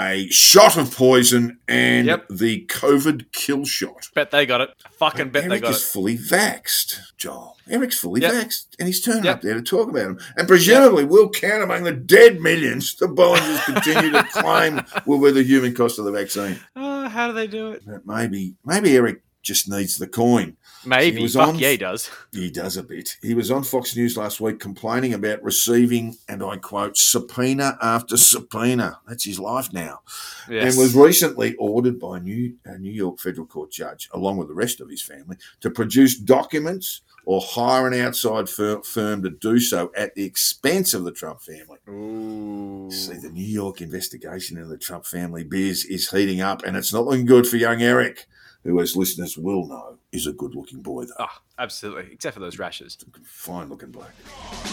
a 0.00 0.26
shot 0.30 0.76
of 0.78 0.94
poison 0.96 1.58
and 1.68 2.06
Yep. 2.06 2.26
the 2.30 2.64
COVID 2.66 3.32
kill 3.32 3.64
shot. 3.66 4.08
Bet 4.14 4.30
they 4.30 4.46
got 4.46 4.60
it. 4.62 4.70
Fucking 4.92 5.28
bet 5.30 5.44
they 5.44 5.50
Eric 5.50 5.62
got 5.62 5.70
is 5.72 5.82
it. 5.82 5.86
fully 5.86 6.16
vaxed, 6.16 6.98
Joel. 7.18 7.56
Eric's 7.68 7.98
fully 7.98 8.22
Yep. 8.22 8.32
vaxed, 8.32 8.66
and 8.78 8.88
he's 8.88 9.00
turning 9.00 9.24
Yep. 9.24 9.36
up 9.36 9.42
there 9.42 9.54
to 9.54 9.62
talk 9.62 9.88
about 9.88 10.06
him. 10.06 10.18
And 10.36 10.48
presumably, 10.48 11.04
we'll 11.04 11.28
count 11.30 11.62
among 11.62 11.84
the 11.84 11.92
dead 11.92 12.40
millions 12.40 12.94
the 12.94 13.06
Bollingers 13.06 13.64
continue 13.64 14.10
to 14.12 14.22
claim 14.32 14.80
will 15.06 15.20
be 15.20 15.30
the 15.32 15.42
human 15.42 15.74
cost 15.74 15.98
of 15.98 16.04
the 16.06 16.12
vaccine. 16.12 16.58
Uh, 16.74 17.08
how 17.08 17.26
do 17.28 17.32
they 17.34 17.46
do 17.46 17.72
it? 17.72 17.82
But 17.86 18.06
maybe, 18.06 18.54
maybe 18.64 18.96
Eric 18.96 19.22
just 19.42 19.68
needs 19.68 19.96
the 19.98 20.06
coin. 20.06 20.56
Maybe. 20.84 21.16
He 21.18 21.22
was 21.22 21.34
Fuck 21.34 21.48
on- 21.48 21.58
yeah, 21.58 21.70
he 21.70 21.76
does. 21.76 22.10
He 22.32 22.50
does 22.50 22.76
a 22.76 22.82
bit. 22.82 23.16
He 23.22 23.34
was 23.34 23.50
on 23.50 23.64
Fox 23.64 23.94
News 23.96 24.16
last 24.16 24.40
week 24.40 24.58
complaining 24.60 25.12
about 25.14 25.42
receiving, 25.42 26.16
and 26.28 26.42
I 26.42 26.56
quote, 26.56 26.96
subpoena 26.96 27.76
after 27.82 28.16
subpoena. 28.16 29.00
That's 29.06 29.24
his 29.24 29.38
life 29.38 29.72
now. 29.72 30.00
Yes. 30.48 30.74
And 30.74 30.82
was 30.82 30.94
recently 30.94 31.54
ordered 31.56 31.98
by 31.98 32.18
a 32.18 32.20
New, 32.20 32.54
a 32.64 32.78
New 32.78 32.92
York 32.92 33.18
federal 33.20 33.46
court 33.46 33.70
judge, 33.70 34.08
along 34.12 34.38
with 34.38 34.48
the 34.48 34.54
rest 34.54 34.80
of 34.80 34.88
his 34.88 35.02
family, 35.02 35.36
to 35.60 35.70
produce 35.70 36.18
documents 36.18 37.02
or 37.26 37.40
hire 37.42 37.86
an 37.86 38.00
outside 38.00 38.48
fir- 38.48 38.80
firm 38.82 39.22
to 39.22 39.28
do 39.30 39.60
so 39.60 39.92
at 39.94 40.14
the 40.14 40.24
expense 40.24 40.94
of 40.94 41.04
the 41.04 41.12
Trump 41.12 41.40
family. 41.42 41.78
Ooh. 41.88 42.90
See, 42.90 43.18
the 43.18 43.30
New 43.30 43.44
York 43.44 43.80
investigation 43.82 44.56
into 44.56 44.68
the 44.70 44.78
Trump 44.78 45.04
family 45.04 45.44
biz 45.44 45.84
is 45.84 46.10
heating 46.10 46.40
up, 46.40 46.62
and 46.64 46.76
it's 46.76 46.92
not 46.92 47.04
looking 47.04 47.26
good 47.26 47.46
for 47.46 47.56
young 47.56 47.82
Eric, 47.82 48.26
who, 48.64 48.80
as 48.80 48.96
listeners 48.96 49.38
will 49.38 49.66
know, 49.66 49.98
is 50.12 50.26
a 50.26 50.32
good 50.32 50.54
looking 50.54 50.82
boy, 50.82 51.04
though. 51.04 51.14
Oh, 51.20 51.38
absolutely. 51.58 52.12
Except 52.12 52.34
for 52.34 52.40
those 52.40 52.58
rashes. 52.58 52.98
Fine 53.24 53.68
looking 53.68 53.90
bloke. 53.90 54.10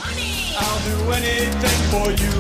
I'll 0.02 0.80
do 0.86 1.12
anything 1.12 1.89
for 1.91 2.12
you. 2.12 2.32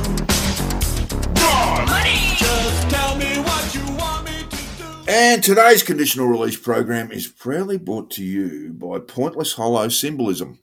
More 1.41 1.85
money. 1.85 2.33
Just 2.35 2.89
tell 2.89 3.15
me 3.17 3.37
what 3.37 3.75
you 3.75 3.95
want 3.95 4.25
me 4.25 4.43
to 4.49 4.57
do. 4.77 5.11
And 5.11 5.41
today's 5.41 5.83
conditional 5.83 6.27
release 6.27 6.57
program 6.57 7.11
is 7.11 7.27
proudly 7.27 7.77
brought 7.77 8.11
to 8.11 8.23
you 8.23 8.73
by 8.73 8.99
Pointless 8.99 9.53
Hollow 9.53 9.87
Symbolism. 9.89 10.59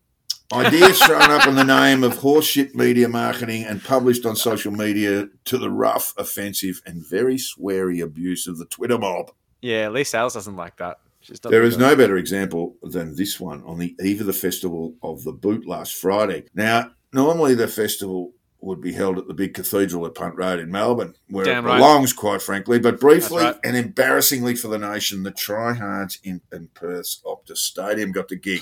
Ideas 0.53 1.03
thrown 1.03 1.31
up 1.31 1.49
in 1.49 1.55
the 1.55 1.65
name 1.65 2.05
of 2.05 2.19
horseshit 2.19 2.75
media 2.75 3.09
marketing 3.09 3.65
and 3.65 3.83
published 3.83 4.27
on 4.27 4.37
social 4.37 4.71
media 4.71 5.29
to 5.47 5.59
the 5.59 5.71
rough, 5.71 6.13
offensive, 6.19 6.83
and 6.85 7.05
very 7.05 7.37
sweary 7.37 8.03
abuse 8.03 8.47
of 8.47 8.59
the 8.59 8.67
Twitter 8.67 8.99
mob. 8.99 9.33
Yeah, 9.65 9.89
Leigh 9.89 10.05
Sales 10.05 10.35
doesn't 10.35 10.57
like 10.57 10.77
that. 10.77 10.99
There 11.27 11.33
is 11.33 11.41
done 11.41 11.53
There 11.53 11.63
the 11.63 11.69
is 11.69 11.75
job. 11.77 11.81
no 11.81 11.97
better 11.97 12.19
example 12.19 12.77
than 12.83 13.17
this 13.17 13.41
one 13.41 13.65
on 13.65 13.79
the 13.79 13.97
eve 13.99 14.21
of 14.21 14.27
the 14.27 14.35
festival 14.35 14.95
of 15.03 15.25
the 15.25 15.33
boot 15.33 15.67
last 15.67 15.95
Friday. 15.95 16.45
Now, 16.55 16.91
normally 17.15 17.55
the 17.55 17.67
festival 17.67 18.35
would 18.61 18.83
be 18.83 18.93
held 18.93 19.17
at 19.17 19.27
the 19.27 19.33
big 19.33 19.55
cathedral 19.55 20.05
at 20.05 20.15
Punt 20.15 20.37
Road 20.37 20.61
in 20.61 20.71
Melbourne, 20.71 21.15
where 21.31 21.47
Damn 21.47 21.65
it 21.65 21.69
right. 21.69 21.77
belongs, 21.79 22.13
quite 22.13 22.43
frankly. 22.43 22.79
But 22.79 23.01
briefly 23.01 23.43
right. 23.43 23.57
and 23.65 23.75
embarrassingly 23.75 24.55
for 24.55 24.69
the 24.69 24.79
nation, 24.79 25.23
the 25.23 25.33
tryhards 25.33 26.19
in, 26.23 26.43
in 26.53 26.69
Perth's 26.75 27.23
Optus 27.25 27.57
Stadium 27.57 28.13
got 28.13 28.29
the 28.29 28.37
gig. 28.37 28.61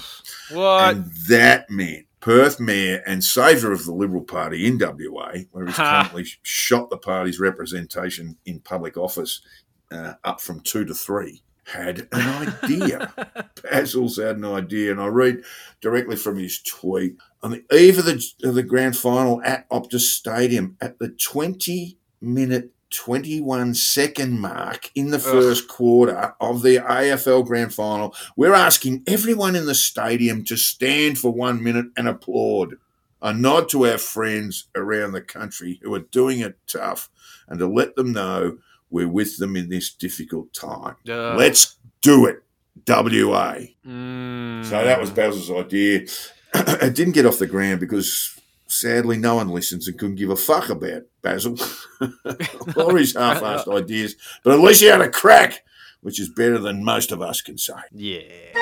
What? 0.53 0.95
And 0.95 1.07
that 1.29 1.69
meant 1.69 2.07
Perth 2.21 2.61
Mayor 2.61 3.03
and 3.05 3.25
saviour 3.25 3.73
of 3.73 3.87
the 3.87 3.93
Liberal 3.93 4.23
Party 4.23 4.69
in 4.69 4.79
WA, 4.79 5.33
where 5.51 5.67
he's 5.67 5.75
currently 5.75 6.27
shot 6.43 6.91
the 6.91 6.97
party's 6.97 7.41
representation 7.41 8.37
in 8.47 8.61
public 8.61 8.97
office 8.97 9.41
uh, 9.93 10.15
up 10.25 10.41
from 10.41 10.61
two 10.61 10.85
to 10.85 10.95
three, 10.95 11.43
had 11.65 12.09
an 12.13 12.49
idea. 12.65 13.13
Basil's 13.63 14.17
had 14.17 14.37
an 14.37 14.45
idea, 14.45 14.93
and 14.93 15.01
I 15.01 15.07
read 15.07 15.43
directly 15.81 16.17
from 16.17 16.39
his 16.39 16.61
tweet. 16.61 17.17
On 17.43 17.51
the 17.51 17.65
eve 17.75 17.99
of 17.99 18.05
the, 18.05 18.25
of 18.45 18.55
the 18.55 18.63
grand 18.63 18.97
final 18.97 19.43
at 19.43 19.69
Optus 19.71 20.01
Stadium, 20.01 20.77
at 20.81 20.99
the 20.99 21.09
20 21.09 21.99
minute 22.21 22.71
21 22.93 23.75
second 23.75 24.39
mark 24.39 24.91
in 24.95 25.11
the 25.11 25.19
first 25.19 25.67
quarter 25.67 26.35
of 26.41 26.63
the 26.63 26.77
AFL 26.77 27.45
grand 27.45 27.75
final, 27.75 28.15
we're 28.37 28.55
asking 28.55 29.03
everyone 29.07 29.57
in 29.57 29.67
the 29.67 29.75
stadium 29.75 30.45
to 30.45 30.57
stand 30.57 31.19
for 31.19 31.33
one 31.33 31.63
minute 31.63 31.87
and 31.97 32.07
applaud. 32.07 32.77
A 33.23 33.33
nod 33.33 33.69
to 33.71 33.87
our 33.87 33.99
friends 33.99 34.67
around 34.75 35.13
the 35.13 35.23
country 35.23 35.81
who 35.83 35.95
are 35.95 36.01
doing 36.01 36.41
it 36.41 36.59
tough 36.67 37.09
and 37.49 37.59
to 37.61 37.67
let 37.67 37.95
them 37.95 38.13
know 38.13 38.59
we're 38.93 39.09
with 39.09 39.39
them 39.39 39.57
in 39.57 39.69
this 39.69 39.93
difficult 39.93 40.53
time. 40.53 40.97
Let's 41.37 41.77
do 42.03 42.27
it, 42.27 42.43
WA. 42.87 43.57
Mm. 43.87 44.65
So 44.65 44.85
that 44.85 45.01
was 45.01 45.11
Basil's 45.11 45.51
idea. 45.51 46.07
it 46.55 46.95
didn't 46.95 47.15
get 47.15 47.27
off 47.27 47.39
the 47.39 47.47
ground 47.47 47.81
because 47.81 48.39
sadly 48.67 49.17
no 49.17 49.37
one 49.37 49.49
listens 49.49 49.89
and 49.89 49.99
couldn't 49.99 50.17
give 50.17 50.31
a 50.31 50.37
fuck 50.37 50.69
about 50.69 51.03
Basil 51.23 51.57
or 52.77 52.99
his 52.99 53.15
half-assed 53.15 53.75
ideas. 53.75 54.15
But 54.45 54.55
at 54.55 54.61
least 54.61 54.83
he 54.83 54.87
had 54.87 55.01
a 55.01 55.11
crack, 55.11 55.65
which 56.03 56.21
is 56.21 56.29
better 56.29 56.59
than 56.59 56.85
most 56.85 57.13
of 57.13 57.23
us 57.23 57.41
can 57.41 57.59
say. 57.59 57.75
Yeah. 57.93 58.53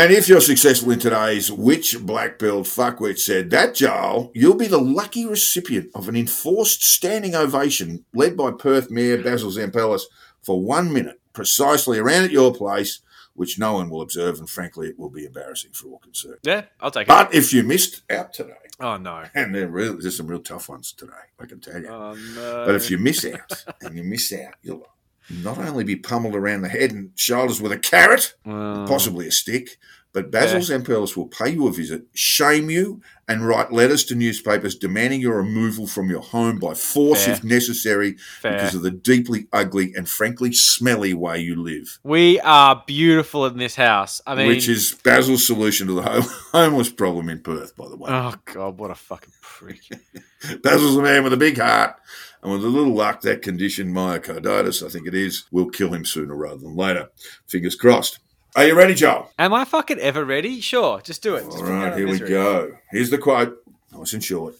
And 0.00 0.12
if 0.12 0.30
you're 0.30 0.40
successful 0.40 0.92
in 0.92 0.98
today's 0.98 1.52
Which 1.52 2.00
Black 2.00 2.38
Belt 2.38 2.64
Fuckwit 2.64 3.18
said 3.18 3.50
that, 3.50 3.74
Joel, 3.74 4.30
you'll 4.34 4.56
be 4.56 4.66
the 4.66 4.80
lucky 4.80 5.26
recipient 5.26 5.90
of 5.94 6.08
an 6.08 6.16
enforced 6.16 6.82
standing 6.82 7.34
ovation 7.34 8.06
led 8.14 8.34
by 8.34 8.50
Perth 8.50 8.90
Mayor 8.90 9.22
Basil 9.22 9.50
Zempilas 9.50 10.04
for 10.40 10.58
one 10.58 10.90
minute, 10.90 11.20
precisely 11.34 11.98
around 11.98 12.24
at 12.24 12.30
your 12.30 12.54
place, 12.54 13.00
which 13.34 13.58
no 13.58 13.74
one 13.74 13.90
will 13.90 14.00
observe, 14.00 14.38
and 14.38 14.48
frankly, 14.48 14.88
it 14.88 14.98
will 14.98 15.10
be 15.10 15.26
embarrassing 15.26 15.72
for 15.72 15.88
all 15.88 15.98
concerned. 15.98 16.38
Yeah, 16.44 16.62
I'll 16.80 16.90
take 16.90 17.02
it. 17.02 17.08
But 17.08 17.34
if 17.34 17.52
you 17.52 17.62
missed 17.62 18.02
out 18.10 18.32
today, 18.32 18.54
oh 18.80 18.96
no. 18.96 19.26
and 19.34 19.54
there 19.54 19.68
real, 19.68 19.98
there's 20.00 20.16
some 20.16 20.28
real 20.28 20.40
tough 20.40 20.70
ones 20.70 20.94
today, 20.94 21.12
I 21.38 21.44
can 21.44 21.60
tell 21.60 21.78
you. 21.78 21.88
Oh 21.88 22.16
no. 22.36 22.64
But 22.64 22.74
if 22.74 22.90
you 22.90 22.96
miss 22.96 23.26
out, 23.26 23.66
and 23.82 23.94
you 23.98 24.04
miss 24.04 24.32
out, 24.32 24.54
you'll 24.62 24.86
not 25.30 25.58
only 25.58 25.84
be 25.84 25.96
pummeled 25.96 26.34
around 26.34 26.62
the 26.62 26.68
head 26.68 26.90
and 26.92 27.10
shoulders 27.14 27.60
with 27.60 27.72
a 27.72 27.78
carrot, 27.78 28.34
possibly 28.44 29.26
a 29.28 29.32
stick, 29.32 29.78
but 30.12 30.30
Basil 30.30 30.58
Yeah. 30.58 30.78
Zempilas 30.78 31.16
will 31.16 31.28
pay 31.28 31.50
you 31.50 31.66
a 31.68 31.72
visit, 31.72 32.02
shame 32.14 32.68
you, 32.70 33.00
and 33.28 33.46
write 33.46 33.72
letters 33.72 34.04
to 34.06 34.14
newspapers 34.16 34.74
demanding 34.74 35.20
your 35.20 35.36
removal 35.36 35.86
from 35.86 36.10
your 36.10 36.20
home 36.22 36.58
by 36.58 36.74
force 36.74 37.24
Fair. 37.26 37.34
if 37.34 37.44
necessary 37.44 38.16
Fair. 38.40 38.54
because 38.54 38.74
of 38.74 38.82
the 38.82 38.90
deeply 38.90 39.46
ugly 39.52 39.92
and 39.94 40.08
frankly 40.08 40.52
smelly 40.52 41.14
way 41.14 41.38
you 41.38 41.54
live. 41.62 41.98
we 42.02 42.40
are 42.40 42.82
beautiful 42.86 43.46
in 43.46 43.56
this 43.58 43.76
house. 43.76 44.20
I 44.26 44.34
mean, 44.34 44.48
which 44.48 44.68
is 44.68 44.96
Basil's 45.04 45.46
solution 45.46 45.86
to 45.86 45.92
the 45.92 46.02
home- 46.02 46.22
homeless 46.52 46.90
problem 46.90 47.28
in 47.28 47.40
Perth, 47.40 47.76
by 47.76 47.88
the 47.88 47.96
way. 47.96 48.10
oh 48.12 48.34
god, 48.46 48.78
what 48.78 48.90
a 48.90 48.96
fucking 48.96 49.32
prick. 49.40 49.80
Basil's 50.62 50.96
a 50.96 51.02
man 51.02 51.22
with 51.22 51.32
a 51.32 51.36
big 51.36 51.58
heart, 51.58 51.96
and 52.42 52.50
with 52.50 52.64
a 52.64 52.68
little 52.68 52.94
luck, 52.94 53.20
that 53.20 53.42
condition, 53.42 53.92
myocarditis, 53.92 54.84
I 54.84 54.88
think 54.88 55.06
it 55.06 55.14
is, 55.14 55.44
will 55.52 55.68
kill 55.68 55.92
him 55.94 56.04
sooner 56.04 56.34
rather 56.34 56.56
than 56.56 56.74
later. 56.74 57.10
Fingers 57.46 57.76
crossed. 57.76 58.18
Are 58.56 58.66
you 58.66 58.74
ready, 58.74 58.94
Joel? 58.94 59.30
Am 59.38 59.54
I 59.54 59.64
fucking 59.64 60.00
ever 60.00 60.24
ready? 60.24 60.60
Sure, 60.60 61.00
just 61.00 61.22
do 61.22 61.36
it. 61.36 61.44
Just 61.44 61.58
All 61.58 61.62
bring 61.62 61.80
right, 61.80 61.96
here 61.96 62.08
we 62.08 62.18
go. 62.18 62.72
Here's 62.90 63.10
the 63.10 63.18
quote, 63.18 63.62
nice 63.92 64.12
and 64.12 64.24
short. 64.24 64.54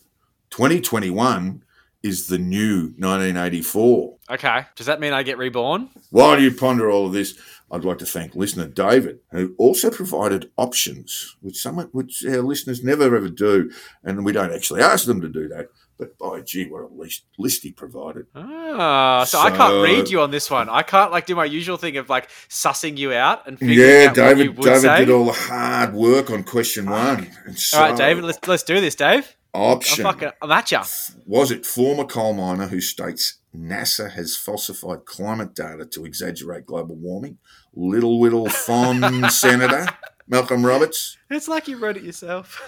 2021 0.51 1.65
is 2.03 2.29
the 2.29 2.39
new 2.39 2.95
1984. 2.99 4.17
Okay, 4.31 4.67
does 4.77 4.87
that 4.87 5.01
mean 5.01 5.13
I 5.13 5.25
get 5.25 5.39
reborn? 5.39 5.89
While 6.11 6.41
you 6.41 6.53
ponder 6.53 6.89
all 6.89 7.07
of 7.07 7.13
this, 7.13 7.37
I'd 7.71 7.85
like 7.85 7.99
to 7.99 8.07
thank 8.07 8.37
listener 8.37 8.69
David, 8.69 9.19
who 9.33 9.55
also 9.59 9.91
provided 9.91 10.53
options, 10.57 11.37
which 11.41 11.57
some 11.57 11.79
which 11.93 12.25
our 12.25 12.43
listeners 12.43 12.85
never 12.85 13.17
ever 13.17 13.29
do, 13.29 13.73
and 14.05 14.25
we 14.25 14.33
don't 14.33 14.53
actually 14.53 14.83
ask 14.83 15.05
them 15.07 15.21
to 15.21 15.29
do 15.29 15.49
that. 15.49 15.67
But 16.01 16.17
by 16.17 16.41
gee, 16.41 16.65
what 16.67 16.81
a 16.83 16.87
list, 16.87 17.25
list 17.39 17.63
he 17.63 17.73
provided. 17.73 18.25
Ah, 18.35 19.23
so, 19.25 19.39
I 19.39 19.51
can't 19.51 19.85
read 19.85 20.09
you 20.09 20.23
on 20.23 20.31
this 20.31 20.51
one. 20.51 20.71
I 20.71 20.81
can't 20.81 21.13
like 21.13 21.27
do 21.27 21.37
my 21.37 21.45
usual 21.45 21.77
thing 21.77 21.99
of 21.99 22.09
like 22.09 22.31
sussing 22.49 22.97
you 22.97 23.13
out 23.13 23.47
and 23.47 23.59
figuring 23.59 23.79
Yeah, 23.79 24.07
out 24.09 24.17
what 24.17 24.37
you 24.39 24.45
David. 24.53 24.63
David 24.63 24.81
say. 24.81 24.99
did 25.01 25.11
all 25.11 25.27
the 25.27 25.33
hard 25.33 25.93
work 25.93 26.31
on 26.31 26.43
question 26.43 26.89
one. 26.89 27.31
And 27.45 27.59
so, 27.59 27.77
all 27.77 27.89
right, 27.91 27.99
David, 27.99 28.25
let's 28.25 28.39
let's 28.49 28.63
do 28.63 28.81
this, 28.81 28.95
Dave. 28.95 29.37
I'm 29.53 29.61
option 29.61 30.05
fucking, 30.05 30.31
I'm 30.41 30.51
at 30.53 30.71
ya. 30.71 30.85
was 31.27 31.51
it 31.51 31.67
former 31.67 32.05
coal 32.05 32.33
miner 32.33 32.69
who 32.69 32.81
states 32.81 33.41
NASA 33.55 34.11
has 34.11 34.37
falsified 34.39 35.05
climate 35.05 35.55
data 35.55 35.85
to 35.85 36.07
exaggerate 36.07 36.65
global 36.65 36.95
warming. 36.97 37.37
Little 37.75 38.19
Whittle 38.21 38.49
Fon 38.49 39.29
Senator 39.31 39.87
Malcolm 40.27 40.65
Roberts. 40.65 41.19
It's 41.29 41.47
like 41.49 41.69
you 41.69 41.77
wrote 41.77 41.99
it 41.99 42.05
yourself. 42.05 42.63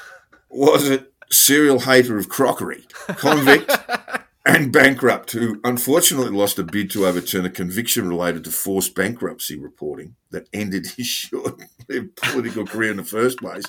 Was 0.51 0.89
it 0.91 1.12
serial 1.33 1.81
hater 1.81 2.19
of 2.19 2.29
crockery, 2.29 2.85
convict, 3.17 3.71
and 4.45 4.73
bankrupt 4.73 5.33
who 5.33 5.61
unfortunately 5.63 6.31
lost 6.31 6.59
a 6.59 6.65
bid 6.65 6.91
to 6.91 7.07
overturn 7.07 7.45
a 7.45 7.51
conviction 7.51 8.09
related 8.09 8.43
to 8.43 8.51
forced 8.51 8.95
bankruptcy 8.95 9.57
reporting 9.57 10.17
that 10.31 10.49
ended 10.53 10.87
his 10.97 11.07
short-lived 11.07 12.17
political 12.17 12.67
career 12.67 12.91
in 12.91 12.97
the 12.97 13.05
first 13.05 13.39
place. 13.39 13.65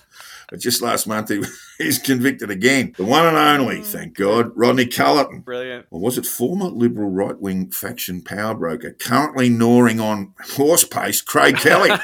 But 0.49 0.59
just 0.59 0.81
last 0.81 1.05
month, 1.05 1.29
he 1.29 1.43
he's 1.77 1.99
convicted 1.99 2.49
again. 2.49 2.93
The 2.97 3.05
one 3.05 3.25
and 3.25 3.37
only, 3.37 3.81
thank 3.81 4.15
God, 4.15 4.51
Rodney 4.55 4.85
Culleton. 4.85 5.43
Brilliant. 5.43 5.85
Or 5.91 5.99
was 5.99 6.17
it 6.17 6.25
former 6.25 6.65
Liberal 6.65 7.09
right 7.09 7.39
wing 7.39 7.69
faction 7.69 8.21
power 8.21 8.55
broker, 8.55 8.95
currently 8.99 9.49
gnawing 9.49 9.99
on 9.99 10.33
horse 10.55 10.83
paste, 10.83 11.25
Craig 11.25 11.57
Kelly? 11.57 11.89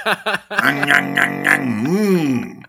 Ngung, 0.50 0.86
ngung, 0.86 1.16
ngung, 1.16 1.46
ngung. 1.46 1.88
Mm. 1.88 2.64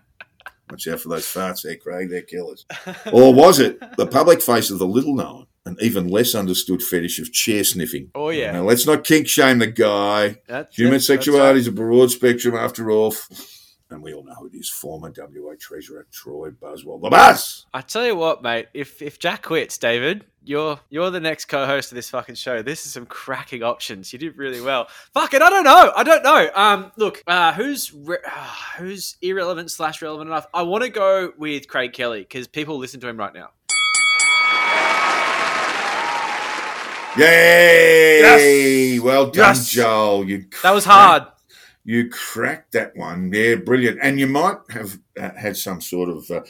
Watch 0.71 0.87
out 0.87 1.01
for 1.01 1.09
those 1.09 1.25
farts 1.25 1.63
there, 1.63 1.75
Craig. 1.75 2.09
They're 2.09 2.21
killers. 2.21 2.65
Or 3.11 3.33
was 3.33 3.59
it 3.59 3.79
the 3.97 4.07
public 4.11 4.41
face 4.41 4.69
of 4.71 4.79
the 4.79 4.87
little 4.87 5.13
known 5.13 5.47
and 5.65 5.77
even 5.81 6.07
less 6.07 6.33
understood 6.33 6.81
fetish 6.81 7.19
of 7.19 7.31
chair 7.33 7.63
sniffing? 7.65 8.09
Oh, 8.15 8.29
yeah. 8.29 8.53
Now, 8.53 8.63
let's 8.63 8.85
not 8.85 9.03
kink 9.03 9.27
shame 9.27 9.59
the 9.59 9.67
guy. 9.67 10.37
That's 10.47 10.75
Human 10.77 10.93
it, 10.93 10.97
that's 10.97 11.07
sexuality 11.07 11.59
is 11.59 11.67
a 11.67 11.73
broad 11.73 12.09
spectrum 12.09 12.55
after 12.55 12.89
all. 12.89 13.13
And 13.91 14.01
we 14.01 14.13
all 14.13 14.23
know 14.23 14.33
who 14.35 14.47
it 14.47 14.53
is 14.55 14.69
former 14.69 15.11
WA 15.15 15.53
Treasurer 15.59 16.07
Troy 16.13 16.49
Buswell. 16.51 16.97
The 16.99 17.09
bus! 17.09 17.65
I 17.73 17.81
tell 17.81 18.05
you 18.05 18.15
what, 18.15 18.41
mate. 18.41 18.67
If 18.73 19.01
if 19.01 19.19
Jack 19.19 19.43
quits, 19.43 19.77
David, 19.77 20.23
you're 20.45 20.79
you're 20.89 21.09
the 21.11 21.19
next 21.19 21.45
co-host 21.45 21.91
of 21.91 21.97
this 21.97 22.09
fucking 22.09 22.35
show. 22.35 22.61
This 22.61 22.85
is 22.85 22.93
some 22.93 23.05
cracking 23.05 23.63
options. 23.63 24.13
You 24.13 24.19
did 24.19 24.37
really 24.37 24.61
well. 24.61 24.87
Fuck 25.13 25.33
it, 25.33 25.41
I 25.41 25.49
don't 25.49 25.65
know. 25.65 25.91
I 25.93 26.03
don't 26.03 26.23
know. 26.23 26.49
Um, 26.55 26.91
look, 26.95 27.21
uh, 27.27 27.51
who's 27.51 27.93
re- 27.93 28.17
uh, 28.25 28.53
who's 28.77 29.17
irrelevant 29.21 29.69
slash 29.71 30.01
relevant 30.01 30.29
enough? 30.29 30.47
I 30.53 30.61
want 30.61 30.85
to 30.85 30.89
go 30.89 31.33
with 31.37 31.67
Craig 31.67 31.91
Kelly 31.91 32.21
because 32.21 32.47
people 32.47 32.77
listen 32.77 33.01
to 33.01 33.09
him 33.09 33.17
right 33.17 33.33
now. 33.33 33.49
Yay! 37.17 38.19
Yes! 38.21 39.01
Well 39.01 39.25
done, 39.25 39.49
Yes! 39.55 39.69
Joel. 39.69 40.23
You 40.29 40.45
That 40.63 40.71
was 40.73 40.85
cracked- 40.85 40.97
hard. 40.97 41.23
You 41.83 42.09
cracked 42.09 42.73
that 42.73 42.95
one. 42.95 43.31
Yeah, 43.33 43.55
brilliant. 43.55 43.99
And 44.01 44.19
you 44.19 44.27
might 44.27 44.57
have 44.69 44.99
uh, 45.19 45.31
had 45.31 45.57
some 45.57 45.81
sort 45.81 46.09
of 46.09 46.29
uh, 46.29 46.41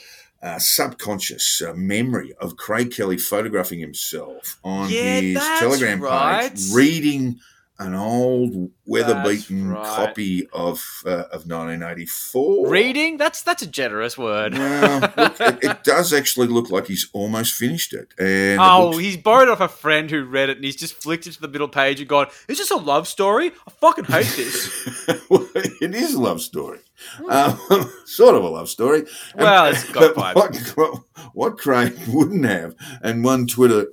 uh, 0.42 0.60
subconscious 0.60 1.62
uh, 1.62 1.74
memory 1.74 2.34
of 2.42 2.58
Craig 2.58 2.92
Kelly 2.92 3.18
photographing 3.18 3.80
himself 3.80 4.60
on 4.64 4.90
Yeah, 4.90 5.20
his 5.22 5.38
Telegram 5.60 6.02
right. 6.02 6.50
page, 6.50 6.72
reading 6.74 7.40
an 7.82 7.96
old 7.96 8.72
weather-beaten 8.86 9.70
right. 9.70 9.84
copy 9.86 10.48
of 10.54 10.82
uh, 11.06 11.26
of 11.32 11.46
1984. 11.48 12.70
Reading? 12.70 13.18
That's 13.18 13.42
that's 13.42 13.62
a 13.62 13.68
generous 13.68 14.18
word. 14.18 14.54
Well, 14.54 15.00
look, 15.18 15.40
it, 15.42 15.60
it 15.64 15.84
does 15.84 16.14
actually 16.14 16.48
look 16.48 16.70
like 16.70 16.88
he's 16.88 17.10
almost 17.14 17.54
finished 17.56 17.94
it. 17.94 18.14
And 18.20 18.28
it 18.54 18.60
Oh, 18.60 18.86
looks- 18.92 18.98
he's 19.00 19.18
borrowed 19.18 19.50
off 19.50 19.62
a 19.62 19.68
friend 19.68 20.10
who 20.10 20.24
read 20.26 20.50
it 20.50 20.58
and 20.58 20.66
he's 20.66 20.76
just 20.76 20.94
flicked 21.02 21.28
it 21.28 21.34
to 21.34 21.42
the 21.42 21.48
middle 21.48 21.68
page 21.68 22.00
and 22.00 22.08
gone, 22.08 22.28
Is 22.48 22.58
this 22.58 22.72
a 22.72 22.78
love 22.78 23.08
story? 23.08 23.52
I 23.68 23.72
fucking 23.72 24.06
hate 24.06 24.26
this. 24.36 24.88
Well, 25.30 25.48
it 25.56 25.94
is 25.96 26.14
a 26.14 26.22
love 26.22 26.42
story. 26.42 26.80
Um, 27.28 27.58
sort 28.06 28.36
of 28.36 28.44
a 28.44 28.50
love 28.50 28.70
story. 28.70 29.00
And- 29.34 29.42
Well, 29.42 29.66
it's 29.68 29.90
got 29.92 30.14
vibes. 30.16 30.78
what, 30.78 31.00
what 31.34 31.58
Craig 31.58 31.98
wouldn't 32.08 32.46
have, 32.46 32.76
and 33.02 33.24
one 33.24 33.48
Twitter, 33.48 33.88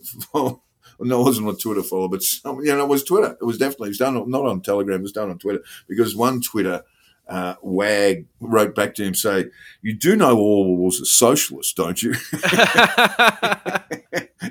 no, 1.00 1.20
it 1.20 1.24
wasn't 1.24 1.48
a 1.48 1.54
Twitter 1.54 1.82
follow, 1.82 2.08
but 2.08 2.22
some, 2.22 2.60
you 2.60 2.74
know, 2.74 2.84
it 2.84 2.88
was 2.88 3.04
Twitter. 3.04 3.36
It 3.40 3.44
was 3.44 3.58
definitely, 3.58 3.88
it 3.88 3.90
was 3.90 3.98
done 3.98 4.16
on- 4.16 4.30
not 4.30 4.46
on 4.46 4.60
Telegram, 4.60 5.00
it 5.00 5.02
was 5.02 5.12
done 5.12 5.30
on 5.30 5.38
Twitter 5.38 5.62
because 5.88 6.16
one 6.16 6.40
Twitter 6.40 6.82
uh, 7.28 7.54
wag 7.62 8.26
wrote 8.40 8.74
back 8.74 8.94
to 8.94 9.04
him 9.04 9.14
saying, 9.14 9.50
You 9.82 9.94
do 9.94 10.16
know 10.16 10.38
Orwell 10.38 10.76
was 10.76 11.00
a 11.00 11.06
socialist, 11.06 11.76
don't 11.76 12.02
you? 12.02 12.14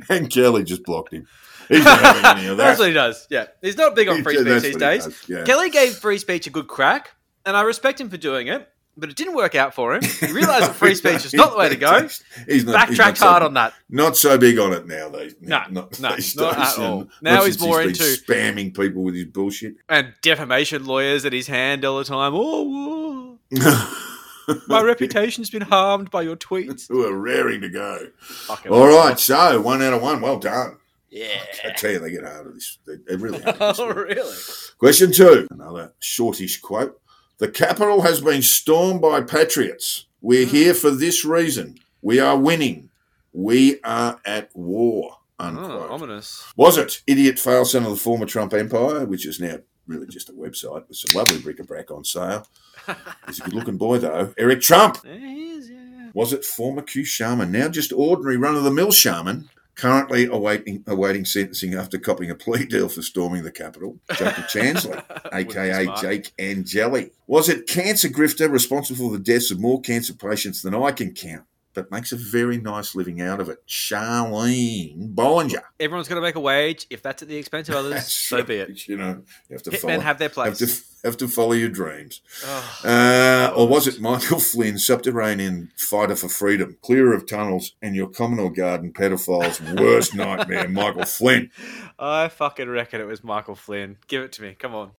and 0.09 0.29
Kelly 0.29 0.63
just 0.63 0.83
blocked 0.83 1.13
him. 1.13 1.27
He's 1.67 1.83
not 1.83 1.99
having 1.99 2.39
any 2.39 2.47
of 2.49 2.57
that. 2.57 2.63
That's 2.63 2.79
what 2.79 2.87
he 2.87 2.93
does. 2.93 3.27
Yeah. 3.29 3.45
He's 3.61 3.77
not 3.77 3.95
big 3.95 4.07
on 4.07 4.23
free 4.23 4.37
speech 4.37 4.61
these 4.63 4.77
days. 4.77 5.05
does, 5.05 5.23
yeah. 5.27 5.43
Kelly 5.43 5.69
gave 5.69 5.95
free 5.95 6.17
speech 6.17 6.47
a 6.47 6.49
good 6.49 6.67
crack, 6.67 7.11
and 7.45 7.57
I 7.57 7.61
respect 7.61 7.99
him 7.99 8.09
for 8.09 8.17
doing 8.17 8.47
it, 8.47 8.67
but 8.97 9.09
it 9.09 9.15
didn't 9.15 9.35
work 9.35 9.55
out 9.55 9.73
for 9.75 9.93
him. 9.95 10.01
He 10.03 10.31
realised 10.31 10.65
that 10.65 10.75
free 10.75 10.95
speech 11.01 11.23
is 11.25 11.33
not 11.33 11.51
the 11.51 11.57
way 11.57 11.69
to 11.69 11.75
go. 11.75 12.01
He's 12.01 12.23
not, 12.35 12.47
he's 12.47 12.63
Backtracked 12.65 13.17
so- 13.19 13.27
hard 13.27 13.43
on 13.43 13.53
that. 13.53 13.73
Not 13.89 14.17
so 14.17 14.37
big 14.37 14.57
on 14.59 14.73
it 14.73 14.87
now, 14.87 15.09
though. 15.09 15.29
No, 15.39 15.61
not, 15.69 15.99
no, 15.99 16.15
these 16.15 16.35
not 16.35 16.57
at 16.57 16.79
all. 16.79 17.07
Now 17.21 17.43
he's 17.45 17.59
more 17.61 17.79
been 17.79 17.89
into- 17.89 18.03
spamming 18.03 18.75
people 18.75 19.03
with 19.03 19.15
his 19.15 19.25
bullshit. 19.25 19.75
And 19.87 20.13
defamation 20.21 20.85
lawyers 20.85 21.25
at 21.25 21.33
his 21.33 21.47
hand 21.47 21.85
all 21.85 21.97
the 21.99 22.03
time. 22.03 22.33
Oh, 22.35 23.37
my 24.67 24.81
reputation's 24.81 25.49
been 25.49 25.61
harmed 25.61 26.09
by 26.11 26.21
your 26.21 26.35
tweets. 26.35 26.87
Who 26.89 27.05
are 27.05 27.15
raring 27.17 27.61
to 27.61 27.69
go. 27.69 28.07
Fucking 28.19 28.71
All 28.71 28.87
right, 28.87 29.19
so 29.19 29.61
one 29.61 29.81
out 29.81 29.93
of 29.93 30.01
one. 30.01 30.21
Well 30.21 30.39
done. 30.39 30.77
Yeah. 31.09 31.39
I 31.63 31.69
tell 31.71 31.91
you, 31.91 31.99
they 31.99 32.11
get 32.11 32.23
hard 32.23 32.47
at 32.47 32.53
this. 32.53 32.77
They, 32.85 32.95
they 33.07 33.15
really 33.15 33.41
hard. 33.41 33.55
at 33.55 33.59
this 33.59 33.79
Oh, 33.79 33.87
really? 33.93 34.35
Question 34.77 35.11
two. 35.11 35.47
Another 35.51 35.93
shortish 35.99 36.59
quote. 36.59 36.99
The 37.39 37.47
capital 37.49 38.01
has 38.01 38.21
been 38.21 38.41
stormed 38.41 39.01
by 39.01 39.21
patriots. 39.21 40.05
We're 40.21 40.45
Hmm. 40.45 40.51
here 40.55 40.73
for 40.73 40.89
this 40.91 41.23
reason. 41.23 41.77
We 42.01 42.19
are 42.19 42.37
winning. 42.37 42.89
We 43.33 43.79
are 43.83 44.19
at 44.25 44.49
war. 44.55 45.17
Oh, 45.39 45.87
ominous. 45.91 46.43
Was 46.55 46.77
it 46.79 47.03
Idiot 47.05 47.37
Fail 47.37 47.63
Son 47.63 47.83
of 47.83 47.91
the 47.91 47.95
Former 47.97 48.25
Trump 48.25 48.53
Empire, 48.55 49.05
which 49.05 49.25
is 49.27 49.39
now 49.39 49.59
really 49.85 50.07
just 50.07 50.29
a 50.29 50.33
website 50.33 50.87
with 50.87 50.97
some 50.97 51.15
lovely 51.15 51.37
bric-a-brac 51.37 51.91
on 51.91 52.03
sale? 52.03 52.47
He's 53.27 53.39
a 53.39 53.43
good-looking 53.43 53.77
boy, 53.77 53.99
though. 53.99 54.33
Eric 54.39 54.61
Trump. 54.61 55.01
There 55.03 55.19
he 55.19 55.51
is, 55.51 55.69
yeah. 55.69 56.09
Was 56.15 56.33
it 56.33 56.43
former 56.43 56.81
Q 56.81 57.03
shaman, 57.03 57.51
now 57.51 57.67
just 57.67 57.93
ordinary 57.93 58.37
run-of-the-mill 58.37 58.91
shaman, 58.91 59.49
currently 59.77 60.25
awaiting 60.25 60.83
awaiting 60.87 61.23
sentencing 61.23 61.75
after 61.75 61.97
copying 61.97 62.31
a 62.31 62.35
plea 62.35 62.65
deal 62.65 62.89
for 62.89 63.01
storming 63.01 63.43
the 63.43 63.51
Capitol? 63.51 63.99
Jacob 64.15 64.45
Chansley, 64.45 65.01
aka. 65.33 65.87
Jake 66.01 66.33
Angeli. 66.39 67.11
Was 67.27 67.47
it 67.47 67.67
cancer 67.67 68.09
grifter 68.09 68.51
responsible 68.51 69.09
for 69.09 69.17
the 69.17 69.23
deaths 69.23 69.51
of 69.51 69.59
more 69.59 69.79
cancer 69.79 70.13
patients 70.13 70.61
than 70.61 70.75
I 70.75 70.91
can 70.91 71.13
count? 71.13 71.43
But 71.73 71.91
makes 71.91 72.11
a 72.11 72.15
very 72.15 72.57
nice 72.57 72.95
living 72.95 73.21
out 73.21 73.39
of 73.39 73.49
it. 73.49 73.59
Charlene 73.67 75.13
Bollinger. 75.13 75.61
Everyone's 75.79 76.07
going 76.07 76.19
to 76.19 76.25
make 76.27 76.35
a 76.35 76.39
wage. 76.39 76.87
If 76.89 77.01
that's 77.03 77.21
at 77.21 77.27
the 77.27 77.37
expense 77.37 77.69
of 77.69 77.75
others, 77.77 78.11
so 78.11 78.43
be 78.43 78.55
it. 78.55 78.87
You 78.87 78.97
know, 78.97 79.23
you 79.49 79.53
have 79.53 79.63
to 79.63 79.71
Hitmen 79.71 79.79
follow, 79.79 79.99
have 79.99 80.17
their 80.17 80.29
place. 80.29 80.59
Have 80.59 80.69
to, 80.69 80.83
have 81.03 81.17
to 81.17 81.27
follow 81.27 81.53
your 81.53 81.69
dreams. 81.69 82.21
Oh, 82.43 82.79
Uh, 82.83 83.53
or 83.55 83.67
was 83.67 83.87
it 83.87 84.01
Michael 84.01 84.39
Flynn, 84.39 84.79
subterranean 84.79 85.71
fighter 85.77 86.15
for 86.15 86.29
freedom, 86.29 86.77
clear 86.81 87.13
of 87.13 87.27
tunnels, 87.27 87.75
and 87.81 87.95
your 87.95 88.07
Commonwealth 88.07 88.55
Garden 88.55 88.91
pedophile's 88.91 89.61
worst 89.79 90.15
nightmare, 90.15 90.67
Michael 90.67 91.05
Flynn? 91.05 91.51
I 91.99 92.27
fucking 92.29 92.69
reckon 92.69 93.01
it 93.01 93.05
was 93.05 93.23
Michael 93.23 93.55
Flynn. 93.55 93.97
Give 94.07 94.23
it 94.23 94.31
to 94.33 94.41
me. 94.41 94.55
Come 94.57 94.73
on. 94.73 94.91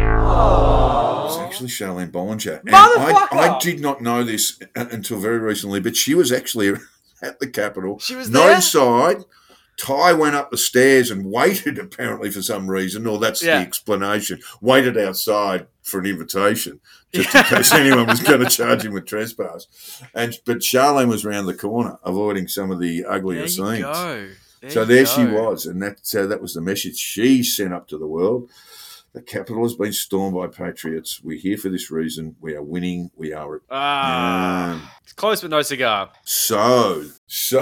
It 0.00 1.32
was 1.32 1.38
actually 1.38 1.68
Charlene 1.68 2.10
Bollinger. 2.10 2.60
And 2.60 2.74
I, 2.74 3.28
I 3.30 3.58
did 3.60 3.80
not 3.80 4.00
know 4.00 4.24
this 4.24 4.58
until 4.74 5.18
very 5.18 5.38
recently, 5.38 5.80
but 5.80 5.96
she 5.96 6.14
was 6.14 6.32
actually 6.32 6.74
at 7.22 7.38
the 7.40 7.46
Capitol. 7.48 7.98
She 7.98 8.14
was 8.16 8.30
not 8.30 8.46
there? 8.46 8.56
inside. 8.56 9.24
Ty 9.76 10.12
went 10.12 10.34
up 10.34 10.50
the 10.50 10.58
stairs 10.58 11.10
and 11.10 11.24
waited, 11.30 11.78
apparently, 11.86 12.30
for 12.30 12.42
some 12.42 12.68
reason, 12.68 13.06
or 13.06 13.18
that's 13.18 13.42
Yeah. 13.42 13.58
the 13.60 13.66
explanation. 13.66 14.40
Waited 14.60 14.98
outside 14.98 15.68
for 15.82 16.00
an 16.00 16.06
invitation, 16.06 16.80
just 17.14 17.34
in 17.34 17.42
case 17.44 17.72
anyone 17.72 18.06
was 18.06 18.20
going 18.20 18.40
to 18.40 18.50
charge 18.50 18.84
him 18.84 18.92
with 18.92 19.06
trespass. 19.06 20.02
And 20.14 20.38
But 20.44 20.58
Charlene 20.58 21.08
was 21.08 21.24
round 21.24 21.48
the 21.48 21.54
corner, 21.54 21.98
avoiding 22.04 22.46
some 22.48 22.70
of 22.70 22.78
the 22.80 23.04
uglier 23.04 23.40
There 23.40 23.48
scenes. 23.48 23.80
go. 23.80 24.28
There 24.60 24.70
So 24.70 24.84
there 24.84 25.06
she 25.06 25.24
was, 25.24 25.64
and 25.64 25.82
that 25.82 26.00
uh, 26.14 26.26
that 26.26 26.42
was 26.42 26.52
the 26.52 26.60
message 26.60 26.98
she 26.98 27.42
sent 27.42 27.72
up 27.72 27.88
to 27.88 27.96
the 27.96 28.06
world. 28.06 28.50
The 29.12 29.22
capital 29.22 29.64
has 29.64 29.74
been 29.74 29.92
stormed 29.92 30.36
by 30.36 30.46
patriots. 30.46 31.20
We're 31.24 31.36
here 31.38 31.56
for 31.56 31.68
this 31.68 31.90
reason. 31.90 32.36
We 32.40 32.54
are 32.54 32.62
winning. 32.62 33.10
We 33.16 33.32
are. 33.32 33.60
Ah, 33.68 34.70
Um, 34.74 34.82
it's 35.02 35.12
close 35.12 35.40
but 35.40 35.50
no 35.50 35.62
cigar. 35.62 36.12
so, 36.24 37.06
so, 37.26 37.60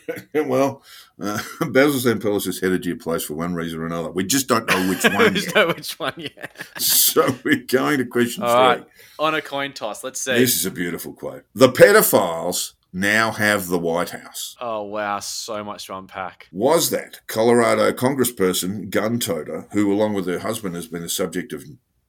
well, 0.34 0.82
uh, 1.22 1.38
Basil 1.70 2.00
Zempilas 2.12 2.46
has 2.46 2.58
headed 2.58 2.82
to 2.82 2.88
your 2.88 2.98
place 2.98 3.22
for 3.22 3.34
one 3.34 3.54
reason 3.54 3.78
or 3.78 3.86
another. 3.86 4.10
We 4.10 4.24
just 4.24 4.48
don't 4.48 4.66
know 4.68 4.88
which 4.88 5.04
one 5.14 5.36
yet. 5.36 5.54
know 5.54 5.68
which 5.68 5.96
one 6.00 6.14
yet. 6.16 6.56
So 6.78 7.36
we're 7.44 7.62
going 7.68 7.98
to 7.98 8.04
question 8.06 8.42
All 8.42 8.48
three. 8.50 8.58
right, 8.82 8.86
on 9.20 9.34
a 9.36 9.42
coin 9.42 9.72
toss. 9.72 10.02
Let's 10.02 10.20
see. 10.20 10.32
This 10.34 10.56
is 10.56 10.66
a 10.66 10.72
beautiful 10.72 11.12
quote. 11.12 11.44
The 11.54 11.68
pedophiles 11.68 12.72
now 12.92 13.32
have 13.32 13.68
the 13.68 13.78
White 13.78 14.10
House. 14.10 14.56
Oh 14.60 14.82
wow, 14.82 15.18
so 15.20 15.62
much 15.64 15.86
to 15.86 15.96
unpack. 15.96 16.48
Was 16.52 16.90
that 16.90 17.20
Colorado 17.26 17.92
congressperson, 17.92 18.90
gun 18.90 19.18
toter, 19.18 19.68
who, 19.72 19.92
along 19.92 20.14
with 20.14 20.26
her 20.26 20.40
husband, 20.40 20.74
has 20.74 20.86
been 20.86 21.02
the 21.02 21.08
subject 21.08 21.52
of 21.52 21.64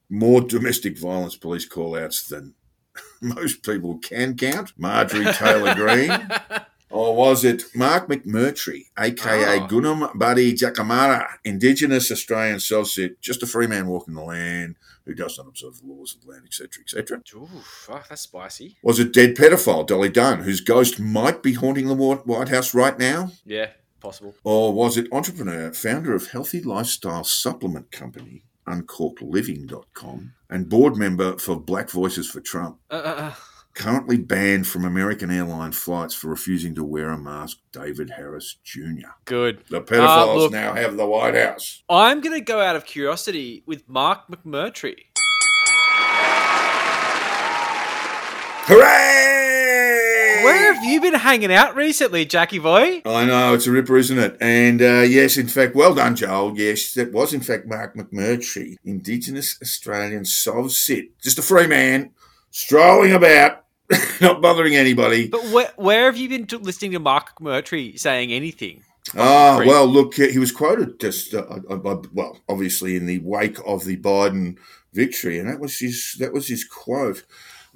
more 0.09 0.41
domestic 0.41 0.97
violence 0.97 1.35
police 1.35 1.65
call 1.65 1.97
outs 1.97 2.27
than 2.27 2.53
most 3.21 3.63
people 3.63 3.97
can 3.99 4.35
count? 4.35 4.73
Marjorie 4.77 5.31
Taylor 5.33 5.75
Greene. 5.75 6.29
Or 6.93 7.15
was 7.15 7.45
it 7.45 7.63
Mark 7.73 8.09
McMurtry, 8.09 8.87
aka 8.99 9.59
Oh. 9.59 9.63
Ah. 9.63 9.67
Gunam 9.67 10.17
Buddy 10.19 10.53
Jacamara, 10.53 11.25
Indigenous 11.45 12.11
Australian 12.11 12.57
sovcit, 12.57 13.21
just 13.21 13.41
a 13.41 13.47
free 13.47 13.65
man 13.67 13.87
walking 13.87 14.13
the 14.13 14.21
land 14.21 14.75
who 15.05 15.13
does 15.13 15.37
not 15.37 15.47
observe 15.47 15.79
the 15.79 15.87
laws 15.87 16.15
of 16.15 16.21
the 16.21 16.31
land, 16.31 16.45
etc., 16.45 16.83
etc.? 16.83 17.21
Ooh, 17.35 17.47
fuck, 17.63 18.07
that's 18.09 18.21
spicy. 18.21 18.77
Was 18.83 18.99
it 18.99 19.13
dead 19.13 19.35
pedophile 19.35 19.85
Dolly 19.85 20.09
Dunn, 20.09 20.43
whose 20.43 20.61
ghost 20.61 20.99
might 20.99 21.43
be 21.43 21.53
haunting 21.53 21.87
the 21.87 21.95
White 21.95 22.49
House 22.49 22.73
right 22.73 22.97
now? 22.97 23.31
Yeah, 23.45 23.71
possible. 23.99 24.35
Or 24.43 24.73
was 24.73 24.97
it 24.97 25.11
entrepreneur, 25.11 25.71
founder 25.73 26.13
of 26.13 26.31
healthy 26.31 26.61
lifestyle 26.61 27.23
supplement 27.23 27.91
company, 27.91 28.43
uncorkedliving.com, 28.67 30.33
and 30.49 30.69
board 30.69 30.97
member 30.97 31.37
for 31.37 31.59
Black 31.59 31.89
Voices 31.89 32.29
for 32.29 32.41
Trump? 32.41 32.77
Uh, 32.89 32.95
uh, 32.95 33.15
uh. 33.17 33.33
Currently 33.73 34.17
banned 34.17 34.67
from 34.67 34.83
American 34.83 35.31
airline 35.31 35.71
flights 35.71 36.13
for 36.13 36.27
refusing 36.27 36.75
to 36.75 36.83
wear 36.83 37.09
a 37.09 37.17
mask, 37.17 37.57
David 37.71 38.11
Harris 38.11 38.57
Jr. 38.63 39.11
Good. 39.25 39.63
The 39.69 39.81
pedophiles 39.81 40.27
Uh, 40.27 40.35
look, 40.35 40.51
now 40.51 40.73
have 40.73 40.97
the 40.97 41.05
White 41.05 41.35
House. 41.35 41.81
I'm 41.89 42.19
going 42.19 42.37
to 42.37 42.43
go 42.43 42.59
out 42.59 42.75
of 42.75 42.85
curiosity 42.85 43.63
with 43.65 43.87
Mark 43.87 44.27
McMurtry. 44.29 44.95
Hooray! 49.11 50.43
Where 50.43 50.73
have 50.73 50.83
you 50.83 50.99
been 51.01 51.13
hanging 51.13 51.51
out 51.51 51.75
recently, 51.75 52.25
Jackie 52.25 52.59
boy? 52.59 53.01
I 53.05 53.25
know, 53.25 53.53
it's 53.53 53.67
a 53.67 53.71
ripper, 53.71 53.97
isn't 53.97 54.17
it? 54.17 54.37
And 54.41 54.81
uh, 54.81 55.01
yes, 55.01 55.37
in 55.37 55.47
fact, 55.47 55.75
well 55.75 55.93
done, 55.95 56.15
Joel. 56.15 56.57
Yes, 56.57 56.93
that 56.95 57.11
was 57.11 57.33
in 57.33 57.41
fact 57.41 57.67
Mark 57.67 57.95
McMurtry, 57.95 58.75
Indigenous 58.83 59.57
Australian 59.61 60.23
sovcit. 60.23 61.09
Just 61.21 61.39
a 61.39 61.41
free 61.41 61.67
man, 61.67 62.11
strolling 62.51 63.11
about, 63.13 63.60
not 64.21 64.41
bothering 64.41 64.75
anybody. 64.75 65.27
But 65.27 65.45
where, 65.45 65.71
where 65.75 66.05
have 66.05 66.17
you 66.17 66.29
been 66.29 66.47
t- 66.47 66.57
listening 66.57 66.91
to 66.91 66.99
Mark 66.99 67.39
McMurtry 67.39 67.99
saying 67.99 68.31
anything? 68.31 68.83
Ah, 69.17 69.63
well, 69.65 69.87
look, 69.87 70.13
he 70.15 70.37
was 70.37 70.51
quoted 70.51 70.99
just, 70.99 71.33
uh, 71.33 71.45
uh, 71.69 71.75
uh, 71.75 72.01
well, 72.13 72.37
obviously 72.47 72.95
in 72.95 73.07
the 73.07 73.19
wake 73.19 73.57
of 73.65 73.85
the 73.85 73.97
Biden 73.97 74.57
victory, 74.93 75.39
and 75.39 75.49
that 75.49 75.59
was 75.59 75.79
his 75.79 76.15
that 76.19 76.33
was 76.33 76.47
his 76.47 76.63
quote. 76.63 77.25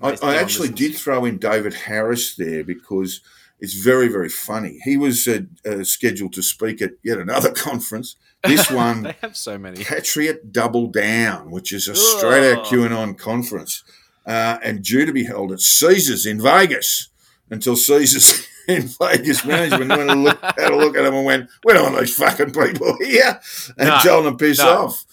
I, 0.01 0.17
I 0.21 0.35
actually 0.35 0.69
did 0.69 0.95
throw 0.95 1.25
in 1.25 1.37
David 1.37 1.73
Harris 1.73 2.35
there 2.35 2.63
because 2.63 3.21
it's 3.59 3.73
very, 3.73 4.07
very 4.07 4.29
funny. 4.29 4.79
He 4.83 4.97
was 4.97 5.27
uh, 5.27 5.41
uh, 5.65 5.83
scheduled 5.83 6.33
to 6.33 6.43
speak 6.43 6.81
at 6.81 6.91
yet 7.03 7.17
another 7.17 7.51
conference. 7.53 8.15
This 8.43 8.69
one, 8.71 9.03
They 9.03 9.15
have 9.21 9.37
so 9.37 9.57
many. 9.57 9.83
Patriot 9.83 10.51
Double 10.51 10.87
Down, 10.87 11.49
which 11.51 11.71
is 11.71 11.87
a 11.87 11.95
straight 11.95 12.53
out. 12.53 12.65
QAnon 12.65 13.17
conference, 13.17 13.83
uh, 14.25 14.57
and 14.63 14.83
due 14.83 15.05
to 15.05 15.13
be 15.13 15.23
held 15.25 15.51
at 15.51 15.61
Caesars 15.61 16.25
in 16.25 16.41
Vegas 16.41 17.09
until 17.49 17.75
Caesars 17.75 18.47
in 18.67 18.83
Vegas 18.83 19.45
management 19.45 19.89
went 19.89 20.09
and 20.09 20.23
look, 20.23 20.39
had 20.41 20.71
a 20.71 20.75
look 20.75 20.97
at 20.97 21.03
them 21.03 21.13
and 21.13 21.25
went, 21.25 21.49
"We 21.63 21.73
don't 21.73 21.91
want 21.93 21.99
these 21.99 22.15
fucking 22.15 22.51
people 22.51 22.97
here," 22.99 23.39
and 23.77 23.89
No, 23.89 23.99
told 24.03 24.25
them 24.25 24.37
to 24.37 24.45
piss 24.45 24.59
no. 24.59 24.85
off. 24.85 25.05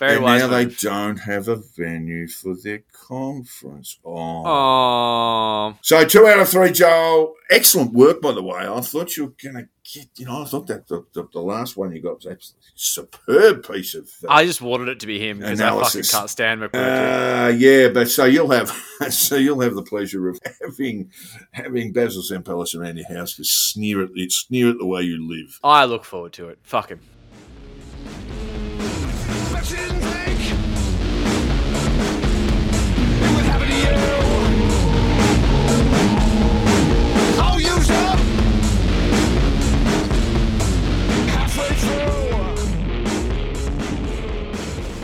Very 0.00 0.14
and 0.14 0.24
wise 0.24 0.40
now 0.40 0.48
they 0.48 0.64
don't 0.64 1.18
have 1.18 1.46
a 1.48 1.56
venue 1.76 2.26
for 2.26 2.56
their 2.56 2.82
conference. 2.90 3.98
Oh. 4.02 4.42
Oh, 4.46 5.76
So 5.82 6.06
two 6.06 6.26
out 6.26 6.40
of 6.40 6.48
three, 6.48 6.72
Joel. 6.72 7.34
Excellent 7.50 7.92
work, 7.92 8.22
by 8.22 8.32
the 8.32 8.42
way. 8.42 8.66
I 8.66 8.80
thought 8.80 9.14
you 9.18 9.26
were 9.26 9.34
going 9.42 9.56
to 9.56 9.68
get, 9.92 10.08
you 10.16 10.24
know, 10.24 10.40
I 10.40 10.46
thought 10.46 10.68
that 10.68 10.88
the, 10.88 11.04
the, 11.12 11.28
the 11.34 11.40
last 11.40 11.76
one 11.76 11.94
you 11.94 12.00
got 12.00 12.14
was 12.14 12.26
absolutely 12.26 12.60
superb 12.76 13.68
piece 13.68 13.94
of 13.94 14.08
uh, 14.26 14.32
I 14.32 14.46
just 14.46 14.62
wanted 14.62 14.88
it 14.88 15.00
to 15.00 15.06
be 15.06 15.18
him 15.18 15.40
because 15.40 15.60
I 15.60 15.68
fucking 15.68 16.04
can't 16.04 16.30
stand 16.30 16.62
McMurtry. 16.62 17.44
Uh, 17.44 17.48
yeah, 17.48 17.88
but 17.88 18.08
so 18.08 18.24
you'll 18.24 18.52
have 18.52 18.70
so 19.10 19.36
you'll 19.36 19.60
have 19.60 19.74
the 19.74 19.82
pleasure 19.82 20.30
of 20.30 20.38
having 20.62 21.10
having 21.52 21.92
Basil 21.92 22.22
Zempilas 22.22 22.74
around 22.74 22.96
your 22.96 23.08
house 23.14 23.36
to 23.36 23.44
sneer 23.44 24.02
at 24.02 24.10
it, 24.14 24.32
sneer 24.32 24.70
at 24.70 24.78
the 24.78 24.86
way 24.86 25.02
you 25.02 25.28
live. 25.28 25.60
I 25.62 25.84
look 25.84 26.06
forward 26.06 26.32
to 26.34 26.48
it. 26.48 26.60
Fuck 26.62 26.88
him. 26.88 27.00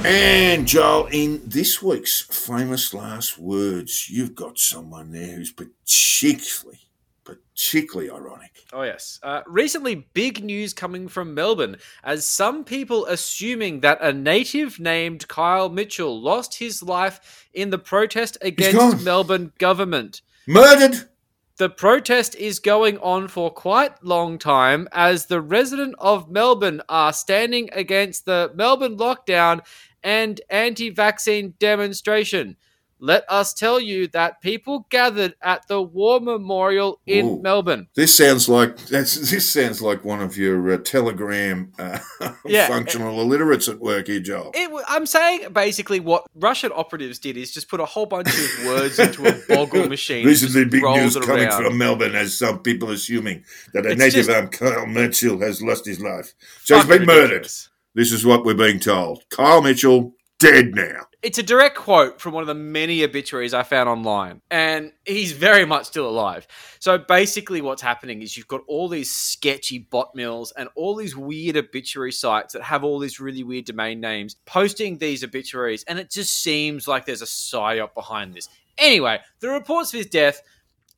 And 0.07 0.69
Joel, 0.69 1.07
in 1.07 1.43
this 1.45 1.83
week's 1.83 2.21
famous 2.21 2.95
last 2.95 3.39
words, 3.39 4.09
you've 4.09 4.37
got 4.37 4.57
someone 4.57 5.11
there 5.11 5.35
who's 5.35 5.51
particularly, 5.51 6.79
particularly 7.25 8.09
ironic. 8.09 8.53
Oh, 8.73 8.83
yes. 8.83 9.19
Uh, 9.25 9.41
recently, 9.49 10.07
big 10.15 10.45
news 10.45 10.73
coming 10.73 11.09
from 11.09 11.35
Melbourne 11.35 11.79
as 12.05 12.25
some 12.25 12.63
people 12.63 13.05
assuming 13.07 13.81
that 13.81 14.01
a 14.01 14.13
native 14.13 14.79
named 14.79 15.27
Kyle 15.27 15.69
Mitchell 15.69 16.23
lost 16.23 16.57
his 16.57 16.85
life 16.85 17.49
in 17.53 17.71
the 17.71 17.79
protest 17.79 18.39
against. 18.43 19.05
Melbourne 19.05 19.53
government. 19.59 20.23
Murdered. 20.47 21.09
The 21.59 21.71
protest 21.71 22.35
is 22.35 22.59
going 22.59 22.99
on 22.99 23.29
for 23.29 23.51
quite 23.51 24.05
long 24.05 24.39
time 24.39 24.89
as 24.93 25.27
the 25.27 25.41
resident 25.41 25.95
of 25.99 26.31
Melbourne 26.31 26.83
are 26.87 27.15
standing 27.15 27.71
against 27.73 28.27
the 28.27 28.51
Melbourne 28.55 28.99
lockdown 28.99 29.65
and 30.03 30.39
anti-vaccine 30.51 31.55
demonstration. 31.59 32.57
Let 33.07 33.25
us 33.31 33.55
tell 33.55 33.79
you 33.79 34.09
that 34.09 34.41
people 34.41 34.85
gathered 34.91 35.35
at 35.41 35.69
the 35.69 35.81
War 35.81 36.19
Memorial 36.19 37.01
in 37.07 37.27
Ooh. 37.27 37.41
Melbourne. 37.41 37.87
This 37.95 38.13
sounds 38.13 38.49
like 38.49 38.77
that's 38.89 39.31
this 39.31 39.49
sounds 39.49 39.81
like 39.81 40.05
one 40.05 40.21
of 40.21 40.37
your 40.37 40.73
uh, 40.73 40.79
telegram 40.79 41.71
uh, 41.79 42.01
Yeah. 42.45 42.67
functional 42.67 43.21
illiterates 43.21 43.69
at 43.69 43.79
work 43.79 44.09
here, 44.09 44.19
Joel. 44.19 44.51
It, 44.55 44.71
I'm 44.89 45.07
saying 45.07 45.53
basically 45.53 46.01
what 46.01 46.25
Russian 46.35 46.73
operatives 46.75 47.21
did 47.21 47.37
is 47.37 47.53
just 47.53 47.69
put 47.69 47.79
a 47.79 47.85
whole 47.85 48.07
bunch 48.07 48.27
of 48.29 48.67
words 48.67 48.99
into 48.99 49.25
a 49.29 49.39
boggle 49.49 49.89
machine. 49.89 50.19
and 50.19 50.27
Recently, 50.27 50.63
just 50.65 50.73
big 50.73 50.83
news 50.83 51.17
coming 51.17 51.45
around. 51.47 51.63
from 51.65 51.79
Melbourne 51.79 52.17
as 52.17 52.37
some 52.37 52.59
people 52.59 52.91
assuming 52.91 53.45
that 53.73 53.87
a 53.87 53.91
It's 53.91 53.99
native 54.01 54.27
just- 54.27 54.31
armed 54.31 54.51
Kyle 54.51 54.85
Mitchell 54.87 55.41
has 55.43 55.63
lost 55.63 55.87
his 55.87 56.01
life. 56.01 56.35
So 56.65 56.75
he's 56.77 56.87
been 56.87 57.07
murdered. 57.07 57.47
This 57.95 58.11
is 58.13 58.27
what 58.27 58.45
we're 58.45 58.55
being 58.55 58.81
told. 58.81 59.23
Kyle 59.31 59.63
Mitchell, 59.63 60.13
dead 60.39 60.75
now. 60.75 61.07
It's 61.23 61.39
a 61.39 61.43
direct 61.43 61.77
quote 61.77 62.21
from 62.21 62.35
one 62.35 62.43
of 62.43 62.47
the 62.47 62.55
many 62.55 63.03
obituaries 63.03 63.55
I 63.55 63.63
found 63.63 63.89
online, 63.89 64.43
and 64.51 64.93
he's 65.05 65.33
very 65.33 65.65
much 65.65 65.87
still 65.87 66.09
alive. 66.09 66.47
So 66.79 66.99
basically, 66.99 67.61
what's 67.61 67.83
happening 67.83 68.23
is 68.23 68.37
you've 68.37 68.49
got 68.49 68.61
all 68.69 68.89
these 68.89 69.11
sketchy 69.11 69.79
bot 69.79 70.15
mills 70.15 70.53
and 70.57 70.69
all 70.77 70.95
these 70.95 71.17
weird 71.17 71.57
obituary 71.57 72.13
sites 72.13 72.53
that 72.53 72.63
have 72.63 72.85
all 72.85 72.99
these 72.99 73.19
really 73.19 73.43
weird 73.43 73.65
domain 73.65 74.01
names 74.01 74.37
posting 74.45 74.99
these 74.99 75.25
obituaries, 75.25 75.85
and 75.85 75.99
it 75.99 76.11
just 76.11 76.43
seems 76.43 76.87
like 76.87 77.07
there's 77.07 77.23
a 77.23 77.27
psyop 77.27 77.95
behind 77.95 78.35
this. 78.35 78.49
Anyway, 78.79 79.19
the 79.41 79.49
reports 79.49 79.93
of 79.93 79.99
his 79.99 80.07
death 80.07 80.43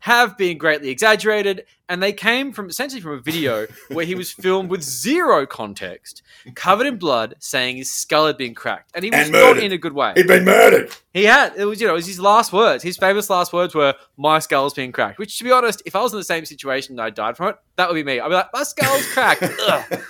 have 0.01 0.39
been 0.39 0.59
greatly 0.59 0.91
exaggerated, 0.91 1.65
and 1.89 2.03
they 2.03 2.13
came 2.13 2.53
from 2.53 2.69
essentially 2.69 3.01
from 3.01 3.13
a 3.13 3.21
video 3.21 3.67
where 3.89 4.05
he 4.05 4.15
was 4.15 4.31
filmed 4.31 4.71
with 4.71 4.83
zero 4.83 5.45
context, 5.47 6.23
covered 6.55 6.87
in 6.87 6.97
blood, 6.99 7.35
saying 7.41 7.77
his 7.79 7.91
skull 7.93 8.27
had 8.27 8.37
been 8.39 8.55
cracked, 8.55 8.91
and 8.95 9.05
he 9.05 9.11
was 9.11 9.21
And 9.25 9.33
not 9.33 9.57
in 9.59 9.73
a 9.73 9.79
good 9.79 9.93
way. 9.95 10.13
He'd 10.17 10.27
been 10.29 10.45
murdered. 10.45 10.95
He 11.13 11.25
had 11.25 11.55
it 11.57 11.65
was 11.65 11.81
you 11.81 11.87
know 11.87 11.95
it 11.95 11.97
was 11.97 12.07
his 12.07 12.21
last 12.21 12.53
words. 12.53 12.83
His 12.85 12.97
famous 12.97 13.29
last 13.29 13.53
words 13.53 13.75
were 13.75 13.95
"My 14.17 14.39
skull's 14.39 14.75
been 14.75 14.93
cracked." 14.93 15.19
Which, 15.19 15.37
to 15.39 15.45
be 15.45 15.51
honest, 15.51 15.83
if 15.85 15.97
I 15.97 16.01
was 16.03 16.13
in 16.13 16.19
the 16.19 16.25
same 16.25 16.45
situation 16.45 16.93
and 16.95 17.01
I 17.01 17.11
died 17.11 17.37
from 17.37 17.49
it, 17.49 17.57
that 17.77 17.89
would 17.89 17.95
be 17.97 18.05
me. 18.05 18.21
I'd 18.21 18.29
be 18.29 18.35
like, 18.35 18.49
"My 18.55 18.63
skull's 18.63 19.07
cracked." 19.13 19.43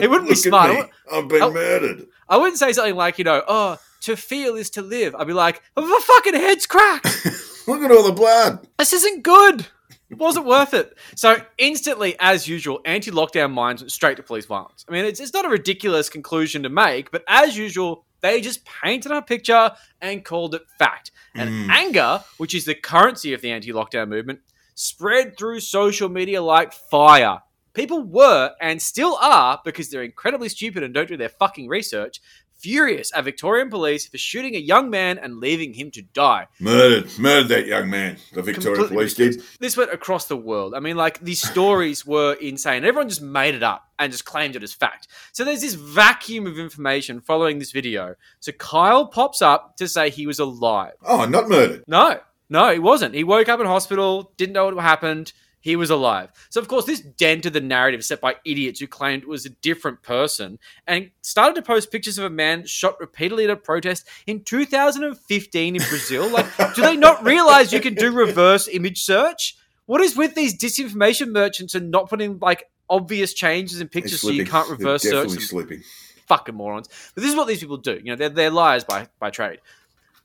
It 0.00 0.08
wouldn't 0.08 0.28
be 0.28 0.34
Look 0.36 0.46
at 0.46 0.48
smart. 0.48 0.70
I 0.70 0.74
me. 0.74 0.80
wou- 0.82 1.18
I've 1.18 1.28
been 1.28 1.42
I- 1.42 1.50
murdered. 1.50 2.06
I 2.28 2.36
wouldn't 2.36 2.58
say 2.58 2.72
something 2.72 2.94
like 2.94 3.18
you 3.18 3.24
know, 3.24 3.42
"Oh, 3.48 3.78
to 4.02 4.16
feel 4.16 4.54
is 4.56 4.70
to 4.70 4.82
live." 4.82 5.14
I'd 5.14 5.26
be 5.26 5.32
like, 5.32 5.62
"My 5.76 6.00
fucking 6.02 6.34
head's 6.34 6.66
cracked." 6.66 7.26
Look 7.66 7.82
at 7.82 7.90
all 7.90 8.02
the 8.02 8.12
blood. 8.12 8.66
this 8.78 8.92
isn't 8.92 9.22
good. 9.22 9.66
It 10.10 10.16
wasn't 10.16 10.46
worth 10.46 10.72
it. 10.72 10.96
So 11.16 11.36
instantly, 11.58 12.16
as 12.18 12.48
usual, 12.48 12.80
anti-lockdown 12.86 13.52
minds 13.52 13.82
went 13.82 13.92
straight 13.92 14.16
to 14.16 14.22
police 14.22 14.46
violence. 14.46 14.86
I 14.88 14.92
mean, 14.92 15.04
it's, 15.04 15.20
it's 15.20 15.34
not 15.34 15.44
a 15.44 15.50
ridiculous 15.50 16.08
conclusion 16.08 16.62
to 16.62 16.70
make, 16.70 17.10
but 17.10 17.24
as 17.28 17.58
usual, 17.58 18.06
they 18.20 18.40
just 18.40 18.64
painted 18.64 19.12
a 19.12 19.20
picture 19.20 19.72
and 20.00 20.24
called 20.24 20.54
it 20.54 20.62
fact. 20.78 21.10
And 21.34 21.50
hmm. 21.50 21.70
anger, 21.70 22.24
which 22.38 22.54
is 22.54 22.64
the 22.64 22.74
currency 22.74 23.34
of 23.34 23.42
the 23.42 23.50
anti-lockdown 23.50 24.08
movement, 24.08 24.40
spread 24.74 25.36
through 25.36 25.60
social 25.60 26.08
media 26.08 26.42
like 26.42 26.72
fire. 26.72 27.40
People 27.74 28.02
were 28.02 28.52
and 28.60 28.80
still 28.80 29.16
are, 29.20 29.60
because 29.64 29.90
they're 29.90 30.02
incredibly 30.02 30.48
stupid 30.48 30.82
and 30.82 30.94
don't 30.94 31.08
do 31.08 31.16
their 31.16 31.28
fucking 31.28 31.68
research, 31.68 32.20
furious 32.58 33.10
at 33.14 33.24
Victorian 33.24 33.70
police 33.70 34.06
for 34.06 34.18
shooting 34.18 34.54
a 34.54 34.58
young 34.58 34.90
man 34.90 35.18
and 35.18 35.38
leaving 35.38 35.74
him 35.74 35.90
to 35.92 36.02
die. 36.02 36.46
Murdered. 36.60 37.18
Murdered 37.18 37.48
that 37.48 37.66
young 37.66 37.88
man. 37.88 38.16
The 38.32 38.42
Victorian 38.42 38.80
Completely 38.80 38.96
Police 38.96 39.14
did. 39.14 39.42
This 39.60 39.76
went 39.76 39.92
across 39.92 40.26
the 40.26 40.36
world. 40.36 40.74
I 40.74 40.80
mean, 40.80 40.96
like 40.96 41.20
these 41.20 41.40
stories 41.40 42.04
were 42.04 42.34
insane. 42.34 42.84
Everyone 42.84 43.08
just 43.08 43.22
made 43.22 43.54
it 43.54 43.62
up 43.62 43.88
and 43.98 44.12
just 44.12 44.24
claimed 44.24 44.56
it 44.56 44.62
as 44.62 44.72
fact. 44.72 45.08
So 45.32 45.44
there's 45.44 45.60
this 45.60 45.74
vacuum 45.74 46.46
of 46.46 46.58
information 46.58 47.20
following 47.20 47.58
this 47.58 47.72
video. 47.72 48.14
So 48.40 48.52
Kyle 48.52 49.06
pops 49.06 49.42
up 49.42 49.76
to 49.76 49.88
say 49.88 50.10
he 50.10 50.26
was 50.26 50.38
alive. 50.38 50.92
Oh, 51.04 51.24
not 51.24 51.48
murdered. 51.48 51.84
No, 51.86 52.20
no, 52.48 52.72
he 52.72 52.78
wasn't. 52.78 53.14
He 53.14 53.24
woke 53.24 53.48
up 53.48 53.60
in 53.60 53.66
hospital, 53.66 54.32
didn't 54.36 54.54
know 54.54 54.66
what 54.66 54.82
happened. 54.82 55.32
He 55.60 55.76
was 55.76 55.90
alive. 55.90 56.30
So, 56.50 56.60
of 56.60 56.68
course, 56.68 56.84
this 56.84 57.00
dented 57.00 57.52
the 57.52 57.60
narrative 57.60 58.04
set 58.04 58.20
by 58.20 58.36
idiots 58.44 58.80
who 58.80 58.86
claimed 58.86 59.24
it 59.24 59.28
was 59.28 59.44
a 59.44 59.50
different 59.50 60.02
person 60.02 60.58
and 60.86 61.10
started 61.22 61.54
to 61.56 61.62
post 61.62 61.90
pictures 61.90 62.16
of 62.18 62.24
a 62.24 62.30
man 62.30 62.64
shot 62.66 62.98
repeatedly 63.00 63.44
at 63.44 63.50
a 63.50 63.56
protest 63.56 64.06
in 64.26 64.44
2015 64.44 65.76
in 65.76 65.82
Brazil. 65.88 66.28
Like, 66.30 66.46
do 66.74 66.82
they 66.82 66.96
not 66.96 67.24
realize 67.24 67.72
you 67.72 67.80
can 67.80 67.94
do 67.94 68.12
reverse 68.12 68.68
image 68.68 69.02
search? 69.02 69.56
What 69.86 70.00
is 70.00 70.16
with 70.16 70.34
these 70.34 70.56
disinformation 70.58 71.32
merchants 71.32 71.74
and 71.74 71.90
not 71.90 72.08
putting 72.10 72.38
like 72.38 72.64
obvious 72.90 73.32
changes 73.34 73.80
in 73.80 73.88
pictures 73.88 74.20
so 74.20 74.30
you 74.30 74.44
can't 74.46 74.68
They're 74.68 74.76
reverse 74.76 75.02
search 75.02 75.12
Definitely 75.12 75.34
them? 75.36 75.42
slipping. 75.44 75.82
fucking 76.26 76.54
morons. 76.54 76.88
But 77.14 77.22
this 77.22 77.30
is 77.30 77.36
what 77.36 77.48
these 77.48 77.60
people 77.60 77.78
do. 77.78 77.94
You 77.94 78.04
know, 78.10 78.16
they're, 78.16 78.28
they're 78.28 78.50
liars 78.50 78.84
by, 78.84 79.08
by 79.18 79.30
trade. 79.30 79.60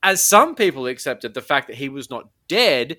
As 0.03 0.23
some 0.23 0.53
people 0.53 0.85
accepted 0.85 1.33
the 1.33 1.41
fact 1.41 1.67
that 1.67 1.77
he 1.77 1.87
was 1.89 2.09
not 2.09 2.27
dead, 2.47 2.97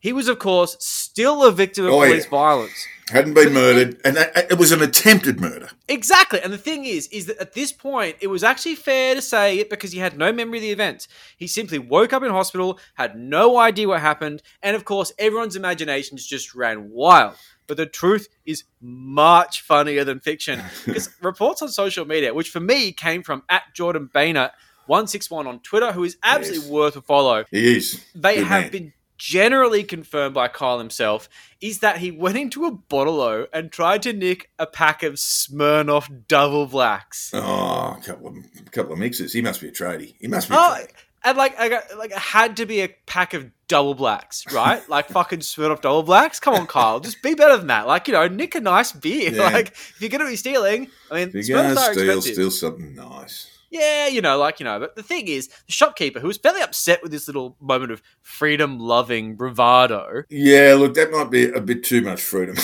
he 0.00 0.12
was, 0.12 0.26
of 0.28 0.38
course, 0.38 0.76
still 0.80 1.44
a 1.44 1.52
victim 1.52 1.84
of 1.84 1.92
Oh, 1.92 2.02
yeah. 2.02 2.08
police 2.10 2.26
violence. 2.26 2.86
Hadn't 3.10 3.34
been 3.34 3.52
murdered, 3.52 4.00
and 4.04 4.16
that, 4.16 4.50
it 4.50 4.58
was 4.58 4.72
an 4.72 4.82
attempted 4.82 5.38
murder. 5.40 5.68
Exactly. 5.86 6.40
And 6.42 6.52
the 6.52 6.58
thing 6.58 6.84
is, 6.84 7.06
is 7.08 7.26
that 7.26 7.38
at 7.38 7.52
this 7.52 7.72
point, 7.72 8.16
it 8.20 8.26
was 8.28 8.42
actually 8.42 8.74
fair 8.74 9.14
to 9.14 9.22
say 9.22 9.58
it 9.58 9.70
because 9.70 9.92
he 9.92 9.98
had 10.00 10.18
no 10.18 10.32
memory 10.32 10.58
of 10.58 10.62
the 10.62 10.70
event. 10.70 11.06
He 11.36 11.46
simply 11.46 11.78
woke 11.78 12.12
up 12.12 12.22
in 12.24 12.30
hospital, 12.30 12.80
had 12.94 13.16
no 13.16 13.58
idea 13.58 13.86
what 13.86 14.00
happened, 14.00 14.42
and 14.62 14.74
of 14.74 14.84
course, 14.84 15.12
everyone's 15.20 15.54
imaginations 15.56 16.26
just 16.26 16.54
ran 16.54 16.90
wild. 16.90 17.34
But 17.68 17.76
the 17.76 17.86
truth 17.86 18.28
is 18.44 18.64
much 18.80 19.60
funnier 19.62 20.04
than 20.04 20.20
fiction. 20.20 20.62
Because 20.84 21.10
reports 21.22 21.62
on 21.62 21.68
social 21.68 22.04
media, 22.06 22.32
which 22.32 22.50
for 22.50 22.60
me 22.60 22.92
came 22.92 23.22
from 23.22 23.42
at 23.48 23.62
Jordan 23.74 24.08
Boehner 24.12 24.50
161 24.86 25.46
on 25.46 25.60
Twitter, 25.60 25.92
who 25.92 26.04
is 26.04 26.16
absolutely 26.22 26.64
Yes. 26.64 26.70
worth 26.70 26.96
a 26.96 27.02
follow. 27.02 27.44
He 27.50 27.76
is. 27.76 28.04
They 28.14 28.36
Good 28.36 28.46
have 28.46 28.62
man. 28.64 28.70
been 28.72 28.92
generally 29.18 29.82
confirmed 29.82 30.34
by 30.34 30.46
Kyle 30.46 30.78
himself 30.78 31.28
is 31.60 31.78
that 31.78 31.98
he 31.98 32.10
went 32.10 32.36
into 32.36 32.66
a 32.66 32.70
bottle 32.70 33.46
and 33.52 33.72
tried 33.72 34.02
to 34.02 34.12
nick 34.12 34.50
a 34.58 34.66
pack 34.66 35.02
of 35.02 35.14
Smirnoff 35.14 36.26
double 36.28 36.66
blacks. 36.66 37.30
Oh, 37.32 37.96
a 37.98 38.00
couple 38.04 38.28
of 38.28 38.34
a 38.66 38.70
couple 38.70 38.92
of 38.92 38.98
mixes. 38.98 39.32
He 39.32 39.40
must 39.40 39.60
be 39.60 39.68
a 39.68 39.72
tradie. 39.72 40.14
He 40.20 40.28
must 40.28 40.48
be. 40.48 40.54
A 40.54 40.58
Oh, 40.58 40.76
and 41.24 41.36
like, 41.36 41.58
I 41.58 41.68
got, 41.68 41.84
like, 41.98 42.10
it 42.12 42.18
had 42.18 42.58
to 42.58 42.66
be 42.66 42.82
a 42.82 42.88
pack 43.06 43.34
of 43.34 43.50
double 43.66 43.94
blacks, 43.94 44.44
right? 44.52 44.86
like 44.88 45.08
fucking 45.08 45.40
Smirnoff 45.40 45.80
double 45.80 46.02
blacks. 46.04 46.38
Come 46.38 46.54
on, 46.54 46.66
Kyle, 46.66 47.00
just 47.00 47.20
be 47.22 47.34
better 47.34 47.56
than 47.56 47.66
that. 47.68 47.86
Like, 47.86 48.06
you 48.06 48.12
know, 48.14 48.28
nick 48.28 48.54
a 48.54 48.60
nice 48.60 48.92
beer. 48.92 49.32
Yeah. 49.34 49.44
Like, 49.48 49.68
if 49.68 49.96
you're 49.98 50.10
gonna 50.10 50.26
be 50.28 50.36
stealing, 50.36 50.88
I 51.10 51.14
mean, 51.24 51.28
If 51.34 51.48
you're 51.48 51.58
Smirnoffs 51.58 51.74
gonna 51.74 51.94
steal, 51.94 52.02
expensive. 52.18 52.32
steal 52.34 52.50
something 52.50 52.94
nice. 52.94 53.50
Yeah, 53.78 54.06
you 54.08 54.20
know, 54.20 54.38
like, 54.38 54.60
you 54.60 54.64
know, 54.64 54.80
but 54.80 54.96
the 54.96 55.02
thing 55.02 55.28
is, 55.28 55.48
the 55.48 55.72
shopkeeper 55.72 56.20
who 56.20 56.26
was 56.26 56.38
fairly 56.38 56.62
upset 56.62 57.02
with 57.02 57.12
this 57.12 57.26
little 57.26 57.56
moment 57.60 57.92
of 57.92 58.02
freedom 58.22 58.78
loving 58.78 59.36
bravado 59.36 60.22
Yeah, 60.30 60.76
look, 60.78 60.94
that 60.94 61.10
might 61.10 61.30
be 61.30 61.50
a 61.50 61.60
bit 61.60 61.84
too 61.84 62.00
much 62.00 62.22
freedom. 62.22 62.56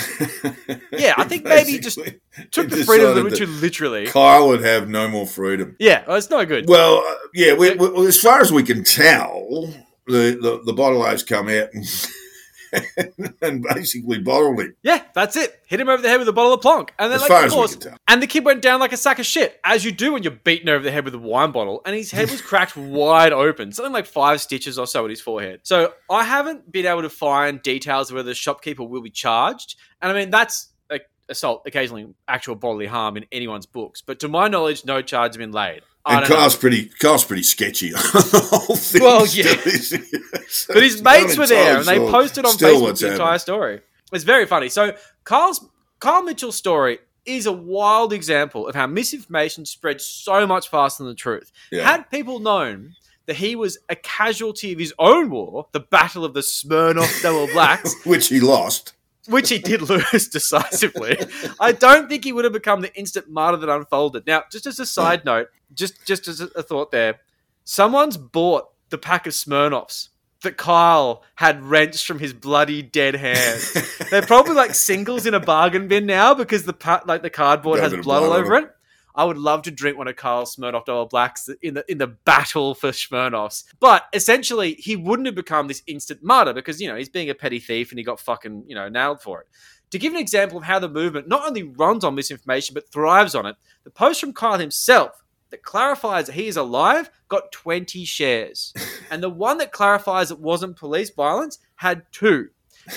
Yeah, 0.93 1.15
I 1.17 1.25
think 1.25 1.45
maybe 1.45 1.73
he 1.73 1.79
just 1.79 1.99
took 2.51 2.71
he 2.71 2.77
the 2.77 2.85
freedom 2.85 3.11
a 3.11 3.15
little 3.15 3.31
too 3.31 3.47
literally. 3.47 4.07
Kyle 4.07 4.49
would 4.49 4.63
have 4.63 4.89
no 4.89 5.09
more 5.09 5.27
freedom. 5.27 5.77
Yeah, 5.79 6.05
well, 6.07 6.17
it's 6.17 6.31
no 6.31 6.45
good. 6.45 6.69
Well, 6.69 7.03
uh, 7.07 7.15
yeah, 7.35 7.55
we, 7.55 7.75
we, 7.75 8.07
as 8.07 8.19
far 8.19 8.41
as 8.41 8.53
we 8.53 8.63
can 8.63 8.85
tell, 8.85 9.73
the 10.07 10.39
the, 10.41 10.63
the 10.65 10.73
bottle 10.73 11.03
has 11.05 11.23
come 11.23 11.49
out 11.49 11.69
and, 11.73 11.85
and 13.43 13.65
basically 13.75 14.19
bottled 14.19 14.61
him. 14.61 14.75
yeah, 14.83 15.03
that's 15.15 15.37
it. 15.37 15.61
Hit 15.67 15.81
him 15.81 15.89
over 15.89 16.03
the 16.03 16.09
head 16.09 16.19
with 16.19 16.29
a 16.29 16.33
bottle 16.33 16.55
of 16.55 16.61
plonk, 16.61 16.93
and 16.99 17.13
then 17.13 17.21
As 17.21 17.29
like, 17.29 17.47
of 17.47 17.53
course, 17.53 17.77
and 18.09 18.23
the 18.23 18.27
kid 18.27 18.45
went 18.45 18.63
down 18.63 18.81
like 18.81 18.93
a 18.93 18.97
sack 18.97 19.19
of 19.19 19.27
shit, 19.27 19.61
as 19.65 19.85
you 19.85 19.93
do 19.93 20.13
when 20.13 20.23
you're 20.23 20.33
beaten 20.33 20.69
over 20.69 20.83
the 20.83 20.91
head 20.91 21.05
with 21.05 21.15
a 21.15 21.19
wine 21.19 21.53
bottle, 21.53 21.83
and 21.85 21.95
his 21.95 22.11
head 22.11 22.31
was 22.31 22.41
cracked 22.43 22.77
wide 22.77 23.33
open, 23.33 23.73
something 23.73 23.93
like 23.93 24.07
five 24.07 24.41
stitches 24.41 24.79
or 24.79 24.87
so 24.87 25.05
at 25.05 25.11
his 25.11 25.21
forehead. 25.21 25.61
So 25.65 25.93
I 26.11 26.25
haven't 26.25 26.71
been 26.73 26.87
able 26.87 27.03
to 27.03 27.11
find 27.11 27.61
details 27.63 28.11
of 28.11 28.17
whether 28.17 28.31
the 28.31 28.35
shopkeeper 28.35 28.85
will 28.85 29.03
be 29.03 29.11
charged, 29.11 29.77
and 30.01 30.11
I 30.11 30.15
mean 30.15 30.31
that's 30.31 30.69
assault, 31.29 31.63
occasionally 31.67 32.15
actual 32.29 32.55
bodily 32.55 32.87
harm 32.87 33.17
in 33.17 33.27
anyone's 33.33 33.67
books, 33.67 34.01
but 34.01 34.21
to 34.21 34.29
my 34.29 34.49
knowledge, 34.49 34.85
no 34.85 35.03
charge 35.03 35.31
has 35.31 35.37
been 35.37 35.53
laid. 35.53 35.83
And 36.05 36.27
don't 36.27 36.31
know. 36.31 36.59
Pretty, 36.59 36.87
Kyle's 36.87 37.25
pretty 37.25 37.45
sketchy 37.45 37.91
the 37.93 38.49
whole 38.51 38.77
thing. 38.77 39.03
Well, 39.03 39.27
yeah. 39.27 39.55
So 40.49 40.73
But 40.75 40.83
his 40.83 41.03
mates 41.03 41.37
were 41.37 41.47
there, 41.47 41.79
and 41.79 41.87
they 41.87 41.99
posted 41.99 42.45
on 42.45 42.55
Facebook 42.55 42.99
the 42.99 43.13
entire 43.13 43.39
story. 43.39 43.81
It's 44.13 44.25
very 44.25 44.47
funny. 44.47 44.69
So 44.69 44.97
Carl's 45.25 45.65
Carl 46.01 46.23
Mitchell's 46.23 46.57
story 46.57 46.99
is 47.25 47.47
a 47.47 47.53
wild 47.53 48.13
example 48.13 48.67
of 48.67 48.75
how 48.75 48.87
misinformation 48.87 49.65
spreads 49.65 50.05
so 50.05 50.47
much 50.47 50.69
faster 50.69 51.05
than 51.05 51.13
the 51.13 51.17
truth. 51.17 51.53
Yeah. 51.71 51.89
Had 51.89 52.11
people 52.11 52.41
known 52.41 52.97
that 53.27 53.37
he 53.37 53.55
was 53.55 53.79
a 53.89 53.95
casualty 53.95 54.73
of 54.73 54.79
his 54.79 54.93
own 54.99 55.31
war, 55.31 55.69
the 55.73 55.81
Battle 55.81 56.25
of 56.25 56.35
the 56.35 56.41
Smirnoff 56.41 57.23
Double 57.23 57.47
Blacks, 57.53 57.95
Which 58.05 58.29
he 58.29 58.41
lost. 58.41 58.95
Which 59.29 59.49
he 59.49 59.59
did 59.59 59.83
lose 59.89 60.29
decisively, 60.29 61.19
I 61.61 61.73
don't 61.73 62.09
think 62.09 62.25
he 62.25 62.33
would 62.33 62.45
have 62.45 62.53
become 62.53 62.81
the 62.81 62.95
instant 62.95 63.29
martyr 63.29 63.59
that 63.59 63.69
unfolded. 63.69 64.27
Now, 64.27 64.45
just 64.51 64.67
as 64.67 64.79
a 64.79 64.87
side 64.87 65.25
note, 65.25 65.49
just 65.73 66.05
just 66.07 66.29
as 66.29 66.41
a 66.41 66.63
thought 66.63 66.91
there, 66.91 67.21
someone's 67.65 68.17
bought 68.17 68.69
the 68.91 68.99
pack 68.99 69.27
of 69.27 69.33
Smirnoffs 69.33 70.09
that 70.43 70.57
Kyle 70.57 71.23
had 71.37 71.63
wrenched 71.63 72.07
from 72.07 72.19
his 72.19 72.33
bloody 72.33 72.83
dead 72.83 73.15
hands. 73.15 73.73
They're 74.11 74.23
probably 74.23 74.55
like 74.55 74.75
singles 74.75 75.25
in 75.27 75.35
a 75.35 75.41
bargain 75.41 75.89
bin 75.89 76.07
now 76.07 76.35
because 76.35 76.65
the 76.65 76.73
pa- 76.73 77.03
like 77.07 77.23
the 77.23 77.31
cardboard 77.31 77.81
Got 77.81 77.93
has 77.93 78.05
blood 78.05 78.23
all 78.23 78.29
blood 78.29 78.41
on 78.41 78.45
over 78.45 78.55
it. 78.57 78.71
I 79.15 79.25
would 79.25 79.39
love 79.39 79.63
to 79.63 79.71
drink 79.71 79.99
one 79.99 80.09
of 80.09 80.17
Kyle's 80.17 80.57
Smirnoff 80.57 80.85
Double 80.85 81.07
Blacks 81.07 81.49
in 81.61 81.75
the 81.75 81.85
in 81.91 81.99
the 81.99 82.07
battle 82.07 82.75
for 82.75 82.91
Smirnoffs. 82.91 83.65
But 83.81 84.07
essentially, 84.13 84.75
he 84.75 84.97
wouldn't 84.97 85.27
have 85.27 85.35
become 85.35 85.69
this 85.69 85.83
instant 85.87 86.23
martyr 86.23 86.53
because 86.53 86.81
you 86.81 86.89
know 86.89 86.97
he's 86.97 87.09
being 87.09 87.31
a 87.31 87.35
petty 87.35 87.59
thief 87.59 87.91
and 87.91 87.99
he 87.99 88.05
got 88.05 88.21
fucking 88.21 88.65
you 88.67 88.75
know 88.75 88.89
nailed 88.89 89.23
for 89.23 89.41
it. 89.43 89.49
To 89.91 89.99
give 89.99 90.15
an 90.15 90.21
example 90.21 90.57
of 90.57 90.65
how 90.65 90.79
the 90.79 90.89
movement 90.89 91.29
not 91.29 91.47
only 91.47 91.63
runs 91.63 92.03
on 92.03 92.15
misinformation 92.15 92.75
but 92.75 92.91
thrives 92.91 93.35
on 93.35 93.45
it, 93.47 93.57
the 93.85 93.91
post 93.91 94.21
from 94.21 94.33
Kyle 94.33 94.59
himself 94.59 95.23
that 95.51 95.63
clarifies 95.63 96.27
that 96.27 96.33
he 96.33 96.49
is 96.49 96.57
alive 96.57 97.11
got 97.29 97.53
20 97.53 98.05
shares. 98.05 98.73
and 99.11 99.23
the 99.23 99.31
one 99.31 99.59
that 99.59 99.71
clarifies 99.71 100.31
it 100.31 100.41
wasn't 100.41 100.77
police 100.77 101.11
violence 101.11 101.59
had 101.77 102.05
two. 102.11 102.49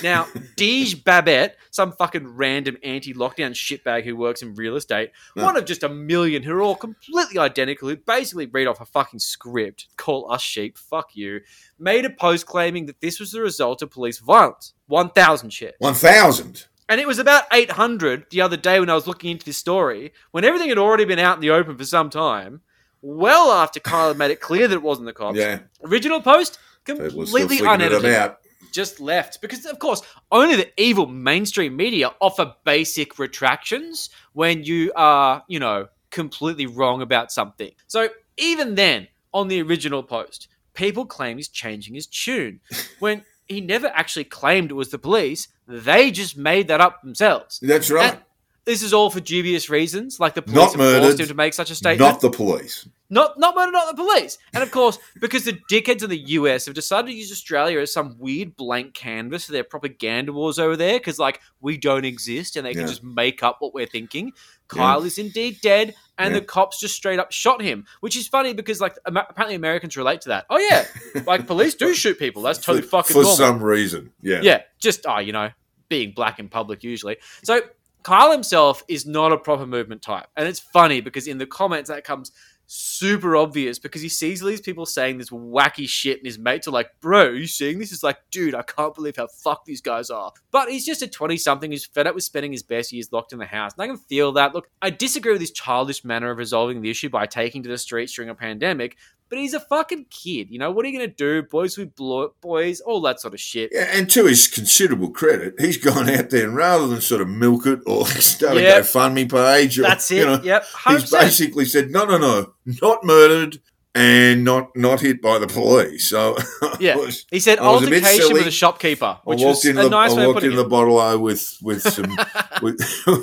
Now, 0.02 0.24
Deej 0.56 1.04
Babette, 1.04 1.56
some 1.70 1.92
fucking 1.92 2.28
random 2.28 2.76
anti 2.82 3.14
lockdown 3.14 3.52
shitbag 3.52 4.04
who 4.04 4.16
works 4.16 4.42
in 4.42 4.54
real 4.54 4.76
estate, 4.76 5.12
one 5.34 5.56
of 5.56 5.64
just 5.64 5.82
a 5.82 5.88
million 5.88 6.42
who 6.42 6.52
are 6.52 6.62
all 6.62 6.76
completely 6.76 7.38
identical, 7.38 7.88
who 7.88 7.96
basically 7.96 8.46
read 8.46 8.66
off 8.66 8.80
a 8.80 8.86
fucking 8.86 9.20
script, 9.20 9.88
call 9.96 10.30
us 10.30 10.42
sheep, 10.42 10.76
fuck 10.78 11.14
you, 11.14 11.40
made 11.78 12.04
a 12.04 12.10
post 12.10 12.46
claiming 12.46 12.86
that 12.86 13.00
this 13.00 13.20
was 13.20 13.32
the 13.32 13.40
result 13.40 13.82
of 13.82 13.90
police 13.90 14.18
violence. 14.18 14.74
1,000 14.88 15.50
shares. 15.50 15.74
1,000. 15.78 16.66
And 16.88 17.00
it 17.00 17.06
was 17.06 17.18
about 17.18 17.44
800 17.52 18.26
the 18.30 18.40
other 18.40 18.56
day 18.56 18.78
when 18.78 18.90
I 18.90 18.94
was 18.94 19.06
looking 19.08 19.30
into 19.30 19.44
this 19.44 19.56
story, 19.56 20.12
when 20.30 20.44
everything 20.44 20.68
had 20.68 20.78
already 20.78 21.04
been 21.04 21.18
out 21.18 21.36
in 21.36 21.40
the 21.40 21.50
open 21.50 21.76
for 21.76 21.84
some 21.84 22.10
time, 22.10 22.60
well 23.02 23.50
after 23.50 23.80
Kyle 23.80 24.08
had 24.08 24.18
made 24.18 24.30
it 24.30 24.40
clear 24.40 24.68
that 24.68 24.74
it 24.74 24.82
wasn't 24.82 25.06
the 25.06 25.12
cops. 25.12 25.36
Yeah. 25.36 25.60
Original 25.82 26.20
post, 26.20 26.58
People 26.86 27.04
are 27.04 27.10
still 27.10 27.40
completely 27.40 27.66
unedited. 27.66 28.36
Just 28.76 29.00
left. 29.00 29.40
Because, 29.40 29.64
of 29.64 29.78
course, 29.78 30.02
only 30.30 30.56
the 30.56 30.70
evil 30.80 31.06
mainstream 31.06 31.76
media 31.76 32.10
offer 32.20 32.54
basic 32.64 33.18
retractions 33.18 34.10
when 34.34 34.64
you 34.64 34.92
are, 34.94 35.42
you 35.48 35.58
know, 35.58 35.88
completely 36.10 36.66
wrong 36.66 37.00
about 37.00 37.32
something. 37.32 37.70
So 37.86 38.08
even 38.36 38.74
then, 38.74 39.08
on 39.32 39.48
the 39.48 39.62
original 39.62 40.02
post, 40.02 40.48
people 40.74 41.06
claim 41.06 41.38
he's 41.38 41.48
changing 41.48 41.94
his 41.94 42.06
tune. 42.06 42.60
When 42.98 43.24
he 43.48 43.60
never 43.60 43.88
actually 43.94 44.24
claimed 44.24 44.70
it 44.70 44.74
was 44.74 44.90
the 44.90 44.98
police, 44.98 45.48
they 45.66 46.10
just 46.10 46.36
made 46.36 46.68
that 46.68 46.80
up 46.80 47.02
themselves. 47.02 47.60
That's 47.60 47.90
right. 47.90 48.12
And 48.12 48.22
this 48.66 48.82
is 48.82 48.92
all 48.92 49.10
for 49.10 49.20
dubious 49.20 49.70
reasons, 49.70 50.18
like 50.20 50.34
the 50.34 50.42
police 50.42 50.56
Not 50.56 50.80
have 50.80 51.02
forced 51.02 51.20
him 51.20 51.28
to 51.28 51.34
make 51.34 51.54
such 51.54 51.70
a 51.70 51.74
statement. 51.74 52.00
Not 52.00 52.20
the 52.20 52.30
police. 52.30 52.88
Not 53.08 53.38
not 53.38 53.54
murder, 53.54 53.70
not 53.70 53.96
the 53.96 54.02
police. 54.02 54.36
And 54.52 54.64
of 54.64 54.72
course, 54.72 54.98
because 55.20 55.44
the 55.44 55.58
dickheads 55.70 56.02
in 56.02 56.10
the 56.10 56.18
US 56.18 56.66
have 56.66 56.74
decided 56.74 57.06
to 57.06 57.14
use 57.14 57.30
Australia 57.30 57.78
as 57.78 57.92
some 57.92 58.16
weird 58.18 58.56
blank 58.56 58.94
canvas 58.94 59.44
for 59.46 59.52
their 59.52 59.62
propaganda 59.62 60.32
wars 60.32 60.58
over 60.58 60.76
there, 60.76 60.98
because 60.98 61.16
like 61.18 61.40
we 61.60 61.78
don't 61.78 62.04
exist 62.04 62.56
and 62.56 62.66
they 62.66 62.74
can 62.74 62.88
just 62.88 63.04
make 63.04 63.44
up 63.44 63.58
what 63.60 63.72
we're 63.72 63.86
thinking. 63.86 64.32
Kyle 64.66 65.04
is 65.04 65.16
indeed 65.16 65.60
dead, 65.62 65.94
and 66.18 66.34
Yeah. 66.34 66.40
the 66.40 66.44
cops 66.44 66.80
just 66.80 66.96
straight 66.96 67.20
up 67.20 67.30
shot 67.30 67.62
him, 67.62 67.86
which 68.00 68.16
is 68.16 68.26
funny 68.26 68.52
because 68.52 68.80
like 68.80 68.96
apparently 69.06 69.54
Americans 69.54 69.96
relate 69.96 70.22
to 70.22 70.30
that. 70.30 70.46
Oh 70.50 70.58
yeah, 70.58 70.86
like 71.26 71.46
police 71.46 71.76
do 71.76 71.94
shoot 71.94 72.18
people. 72.18 72.42
That's 72.42 72.58
totally 72.58 72.82
for, 72.82 73.02
fucking 73.02 73.14
for 73.14 73.22
normal. 73.22 73.36
some 73.36 73.62
reason. 73.62 74.10
Yeah. 74.20 74.40
Yeah, 74.42 74.62
just 74.80 75.06
oh, 75.06 75.20
you 75.20 75.32
know, 75.32 75.50
being 75.88 76.10
black 76.10 76.40
in 76.40 76.48
public 76.48 76.82
usually. 76.82 77.18
So 77.44 77.60
Kyle 78.06 78.30
himself 78.30 78.84
is 78.86 79.04
not 79.04 79.32
a 79.32 79.36
proper 79.36 79.66
movement 79.66 80.00
type, 80.00 80.28
and 80.36 80.46
it's 80.46 80.60
funny 80.60 81.00
because 81.00 81.26
in 81.26 81.38
the 81.38 81.46
comments 81.46 81.90
that 81.90 82.04
comes 82.04 82.30
super 82.68 83.34
obvious 83.36 83.80
because 83.80 84.00
he 84.00 84.08
sees 84.08 84.40
these 84.40 84.60
people 84.60 84.86
saying 84.86 85.18
this 85.18 85.30
wacky 85.30 85.88
shit, 85.88 86.18
and 86.18 86.24
his 86.24 86.38
mates 86.38 86.68
are 86.68 86.70
like, 86.70 86.88
"Bro, 87.00 87.30
you 87.30 87.48
seeing 87.48 87.80
this?" 87.80 87.90
He's 87.90 88.04
like, 88.04 88.18
"Dude, 88.30 88.54
I 88.54 88.62
can't 88.62 88.94
believe 88.94 89.16
how 89.16 89.26
fucked 89.26 89.66
these 89.66 89.80
guys 89.80 90.08
are." 90.08 90.32
But 90.52 90.70
he's 90.70 90.86
just 90.86 91.02
a 91.02 91.08
twenty-something 91.08 91.68
who's 91.68 91.84
fed 91.84 92.06
up 92.06 92.14
with 92.14 92.22
spending 92.22 92.52
his 92.52 92.62
best 92.62 92.92
years 92.92 93.10
locked 93.10 93.32
in 93.32 93.40
the 93.40 93.44
house, 93.44 93.72
and 93.72 93.82
I 93.82 93.88
can 93.88 93.98
feel 93.98 94.30
that. 94.34 94.54
Look, 94.54 94.70
I 94.80 94.90
disagree 94.90 95.32
with 95.32 95.40
his 95.40 95.50
childish 95.50 96.04
manner 96.04 96.30
of 96.30 96.38
resolving 96.38 96.82
the 96.82 96.90
issue 96.90 97.08
by 97.08 97.26
taking 97.26 97.64
to 97.64 97.68
the 97.68 97.76
streets 97.76 98.14
during 98.14 98.28
a 98.28 98.36
pandemic. 98.36 98.96
But 99.28 99.38
he's 99.38 99.54
a 99.54 99.60
fucking 99.60 100.06
kid. 100.08 100.50
You 100.50 100.58
know, 100.60 100.70
what 100.70 100.84
are 100.84 100.88
you 100.88 100.96
going 100.98 101.10
to 101.10 101.14
do? 101.16 101.42
Boys 101.42 101.76
with 101.76 101.96
blo- 101.96 102.32
boys, 102.40 102.80
all 102.80 103.00
that 103.02 103.20
sort 103.20 103.34
of 103.34 103.40
shit. 103.40 103.70
Yeah, 103.72 103.88
and 103.92 104.08
to 104.10 104.26
his 104.26 104.46
considerable 104.46 105.10
credit, 105.10 105.54
he's 105.58 105.78
gone 105.78 106.08
out 106.08 106.30
there 106.30 106.44
and 106.46 106.54
rather 106.54 106.86
than 106.86 107.00
sort 107.00 107.20
of 107.20 107.28
milk 107.28 107.66
it 107.66 107.80
or 107.86 108.06
start 108.06 108.56
Yep. 108.56 108.78
a 108.78 108.86
GoFundMe 108.86 109.28
page, 109.30 109.78
or, 109.80 109.82
That's 109.82 110.08
it. 110.12 110.18
You 110.18 110.26
know, 110.26 110.40
Yep, 110.42 110.64
he's 110.88 111.04
100%. 111.04 111.20
basically 111.20 111.64
said, 111.64 111.90
no, 111.90 112.04
no, 112.04 112.18
no, 112.18 112.52
not 112.82 113.02
murdered 113.04 113.60
and 113.96 114.44
not 114.44 114.76
not 114.76 115.00
hit 115.00 115.20
by 115.22 115.38
the 115.38 115.46
police. 115.46 116.08
So 116.08 116.36
Yeah. 116.80 116.96
Was- 116.96 117.24
He 117.30 117.40
said 117.40 117.58
I 117.58 117.70
was 117.72 117.82
a 117.82 117.90
bit 117.90 118.04
altercation 118.04 118.32
with 118.34 118.46
a 118.46 118.50
shopkeeper, 118.50 119.18
which 119.24 119.40
I 119.40 119.44
walked 119.46 119.64
was 119.64 119.64
a 119.66 119.72
the, 119.72 119.88
nice 119.88 120.12
I 120.12 120.16
way 120.16 120.22
of 120.24 120.34
walked 120.34 120.44
it. 120.44 120.54
the 120.54 120.64
bottle 120.64 121.18
with 121.20 121.58
with 121.62 121.82
some 121.82 122.16
with, 122.62 122.78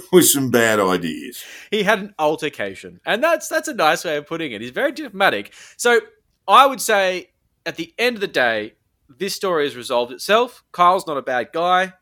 with 0.11 0.25
some 0.25 0.49
bad 0.49 0.79
ideas. 0.79 1.43
he 1.71 1.83
had 1.83 1.99
an 1.99 2.13
altercation, 2.19 2.99
and 3.05 3.23
that's 3.23 3.47
that's 3.47 3.67
a 3.67 3.73
nice 3.73 4.03
way 4.03 4.17
of 4.17 4.25
putting 4.27 4.51
it. 4.51 4.61
He's 4.61 4.71
very 4.71 4.91
diplomatic. 4.91 5.53
So 5.77 5.99
I 6.47 6.65
would 6.65 6.81
say, 6.81 7.29
at 7.65 7.75
the 7.77 7.93
end 7.97 8.15
of 8.17 8.21
the 8.21 8.27
day, 8.27 8.73
this 9.07 9.33
story 9.35 9.65
has 9.65 9.75
resolved 9.75 10.11
itself. 10.11 10.63
Kyle's 10.71 11.05
not 11.07 11.17
a 11.17 11.21
bad 11.21 11.49
guy. 11.53 11.93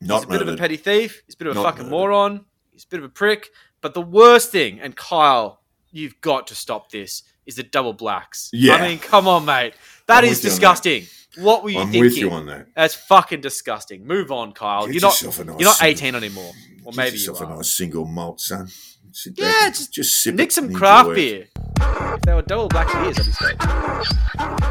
Not 0.00 0.18
he's 0.18 0.24
a 0.24 0.28
bit 0.28 0.42
of 0.42 0.48
a 0.48 0.56
petty 0.56 0.76
thief. 0.76 1.22
He's 1.26 1.34
a 1.34 1.38
bit 1.38 1.46
of 1.48 1.52
a 1.52 1.54
Not 1.56 1.64
fucking 1.64 1.84
murdered. 1.84 1.90
moron. 1.90 2.44
He's 2.72 2.84
a 2.84 2.88
bit 2.88 2.98
of 3.00 3.04
a 3.04 3.08
prick. 3.08 3.48
But 3.80 3.94
the 3.94 4.00
worst 4.02 4.50
thing, 4.52 4.80
and 4.80 4.94
Kyle, 4.96 5.60
you've 5.98 6.20
got 6.20 6.46
to 6.46 6.54
stop 6.54 6.90
this, 6.90 7.22
is 7.46 7.56
the 7.56 7.62
double 7.62 7.92
blacks. 7.92 8.50
Yeah. 8.52 8.76
I 8.76 8.88
mean, 8.88 8.98
come 8.98 9.26
on, 9.28 9.44
mate. 9.44 9.74
That 10.06 10.24
I'm 10.24 10.30
is 10.30 10.42
you 10.42 10.50
disgusting. 10.50 11.04
What 11.36 11.62
were 11.62 11.70
you 11.70 11.78
I'm 11.80 11.86
thinking? 11.86 12.02
with 12.02 12.16
you 12.16 12.30
on 12.30 12.46
that. 12.46 12.68
That's 12.74 12.94
fucking 12.94 13.40
disgusting. 13.42 14.06
Move 14.06 14.32
on, 14.32 14.52
Kyle. 14.52 14.86
Get 14.86 14.94
you're 14.94 15.00
not 15.02 15.22
nice 15.22 15.38
you're 15.38 15.44
not 15.60 15.76
single- 15.76 16.06
18 16.06 16.14
anymore. 16.14 16.52
Or 16.84 16.92
maybe 16.96 17.18
you 17.18 17.24
yourself 17.26 17.42
are. 17.42 17.52
a 17.52 17.56
nice 17.56 17.70
single 17.74 18.06
malt, 18.06 18.40
son. 18.40 18.68
Sit 19.12 19.34
Yeah, 19.36 19.68
just, 19.70 19.92
just 19.92 20.22
sip 20.22 20.34
Nick 20.34 20.48
it 20.48 20.52
some 20.52 20.72
craft 20.72 21.14
beer. 21.14 21.48
If 21.80 22.20
they 22.22 22.34
were 22.34 22.42
double 22.42 22.68
black 22.68 22.90
beers, 22.92 23.18
I'd 23.18 23.26
be 23.26 23.32
stoked. 23.32 24.68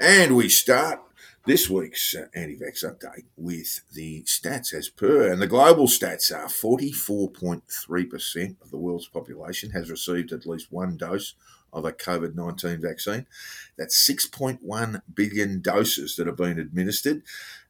And 0.00 0.36
we 0.36 0.48
start 0.48 1.00
this 1.46 1.68
week's 1.68 2.14
uh, 2.14 2.28
anti-vax 2.34 2.82
update 2.84 3.24
with 3.36 3.82
the 3.92 4.22
stats 4.22 4.72
as 4.72 4.88
per, 4.88 5.30
and 5.30 5.42
the 5.42 5.46
global 5.46 5.86
stats 5.86 6.34
are 6.34 6.46
44.3% 6.46 8.62
of 8.62 8.70
the 8.70 8.78
world's 8.78 9.08
population 9.08 9.68
has 9.70 9.90
received 9.90 10.32
at 10.32 10.46
least 10.46 10.72
one 10.72 10.96
dose 10.96 11.34
of 11.72 11.84
a 11.84 11.92
COVID-19 11.92 12.80
vaccine. 12.80 13.26
That's 13.76 14.08
6.1 14.08 15.02
billion 15.14 15.60
doses 15.60 16.16
that 16.16 16.26
have 16.26 16.36
been 16.36 16.58
administered 16.58 17.22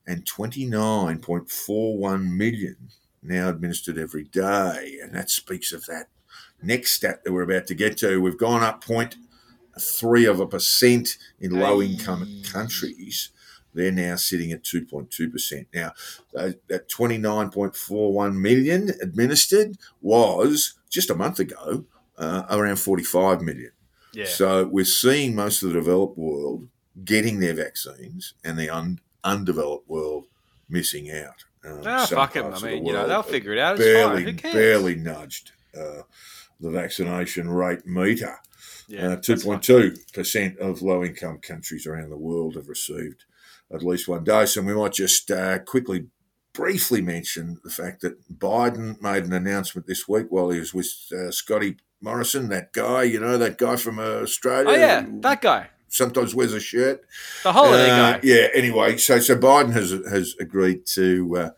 and 0.07 0.25
29.41 0.25 2.37
million 2.37 2.77
now 3.23 3.49
administered 3.49 3.99
every 3.99 4.25
day. 4.25 4.99
And 5.03 5.15
that 5.15 5.31
speaks 5.31 5.73
of 5.73 5.87
that 5.87 6.09
next 6.63 6.93
stat 6.93 7.25
that 7.25 7.33
we're 7.33 7.43
about 7.43 7.67
to 7.69 7.75
get 7.75 7.97
to. 7.99 8.21
We've 8.21 8.39
gone 8.39 8.63
up 8.63 8.85
point 8.85 9.17
three 9.81 10.27
of 10.27 10.39
a 10.39 10.47
percent 10.47 11.17
in 11.41 11.51
low 11.53 11.83
income 11.83 12.43
countries. 12.45 13.31
They're 13.75 13.91
now 13.93 14.17
sitting 14.17 14.53
at 14.53 14.63
2.2%. 14.63 15.67
Now, 15.75 15.93
that 16.33 16.89
29.41 16.89 18.37
million 18.37 18.91
administered 19.03 19.77
was 20.01 20.75
just 20.91 21.11
a 21.11 21.15
month 21.15 21.39
ago 21.41 21.85
uh, 22.19 22.45
around 22.51 22.77
45 22.77 23.43
million. 23.43 23.73
Yeah. 24.13 24.27
So 24.27 24.67
we're 24.67 24.85
seeing 24.85 25.35
most 25.35 25.63
of 25.63 25.69
the 25.71 25.75
developed 25.75 26.17
world 26.17 26.69
getting 27.05 27.41
their 27.41 27.55
vaccines 27.55 28.35
and 28.45 28.57
the 28.59 28.71
un- 28.71 29.01
undeveloped 29.25 29.89
world 29.89 30.27
missing 30.69 31.11
out. 31.11 31.45
Um, 31.65 31.81
Ah, 31.85 32.05
some 32.05 32.19
fuck 32.19 32.37
'em. 32.37 32.45
parts 32.45 32.63
I 32.63 32.71
mean, 32.71 32.87
you 32.87 32.93
know, 32.93 33.09
they'll 33.09 33.23
figure 33.23 33.53
it 33.53 33.59
out. 33.59 33.77
It's 33.77 33.85
Barely, 33.85 34.25
fine. 34.25 34.35
Who 34.35 34.39
cares? 34.39 34.55
barely 34.55 34.95
nudged 34.95 35.51
uh, 35.77 36.03
the 36.61 36.71
vaccination 36.71 37.49
rate 37.51 37.85
meter. 37.87 38.37
Yeah, 38.87 39.13
uh, 39.13 39.17
2.2% 39.17 40.59
of 40.59 40.83
low 40.83 41.03
income 41.03 41.39
countries 41.39 41.87
around 41.87 42.11
the 42.11 42.19
world 42.19 42.55
have 42.57 42.69
received 42.69 43.25
at 43.73 43.83
least 43.83 44.09
one 44.09 44.25
dose. 44.25 44.57
And 44.57 44.67
we 44.67 44.75
might 44.75 44.93
just 44.93 45.31
uh, 45.31 45.59
quickly, 45.61 46.07
briefly 46.53 47.01
mention 47.03 47.59
the 47.65 47.71
fact 47.71 48.01
that 48.03 48.17
Biden 48.39 49.01
made 49.01 49.25
an 49.25 49.33
announcement 49.33 49.87
this 49.87 50.07
week 50.09 50.27
while 50.31 50.51
he 50.51 50.59
was 50.61 50.73
with 50.75 50.89
uh, 51.13 51.31
Scotty 51.31 51.77
Morrison, 52.01 52.49
that 52.51 52.73
guy, 52.73 53.03
you 53.05 53.19
know, 53.21 53.39
that 53.39 53.59
guy 53.59 53.77
from 53.77 53.99
uh, 53.99 54.03
Australia. 54.23 54.69
Oh, 54.69 54.75
yeah, 54.75 55.07
that 55.21 55.41
guy. 55.41 55.69
Sometimes 55.89 56.35
wears 56.35 56.53
a 56.53 56.61
shirt. 56.61 57.03
The 57.45 57.53
holiday 57.53 57.89
Uh, 57.91 58.13
guy. 58.15 58.21
Yeah. 58.25 58.49
Anyway, 58.55 58.97
so 58.97 59.21
so 59.21 59.37
Biden 59.37 59.73
has 59.73 59.91
has 60.11 60.35
agreed 60.41 60.87
to 60.87 61.37
uh, 61.37 61.51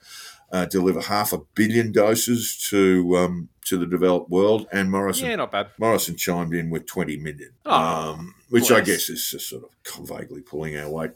uh, 0.53 0.67
deliver 0.67 1.01
half 1.01 1.33
a 1.33 1.39
billion 1.55 1.91
doses 1.91 2.57
to 2.71 3.17
um, 3.17 3.49
to 3.65 3.79
the 3.79 3.87
developed 3.87 4.29
world, 4.31 4.67
and 4.71 4.91
Morrison 4.91 5.31
Yeah, 5.31 5.37
not 5.37 5.53
bad. 5.53 5.69
Morrison 5.79 6.17
chimed 6.17 6.55
in 6.55 6.69
with 6.71 6.85
20 6.87 7.17
million, 7.17 7.53
Oh, 7.65 7.73
um, 8.13 8.35
which 8.51 8.71
I 8.71 8.83
guess 8.83 9.09
is 9.09 9.27
just 9.31 9.49
sort 9.49 9.65
of 9.65 10.07
vaguely 10.07 10.43
pulling 10.43 10.77
our 10.77 10.91
weight. 10.91 11.13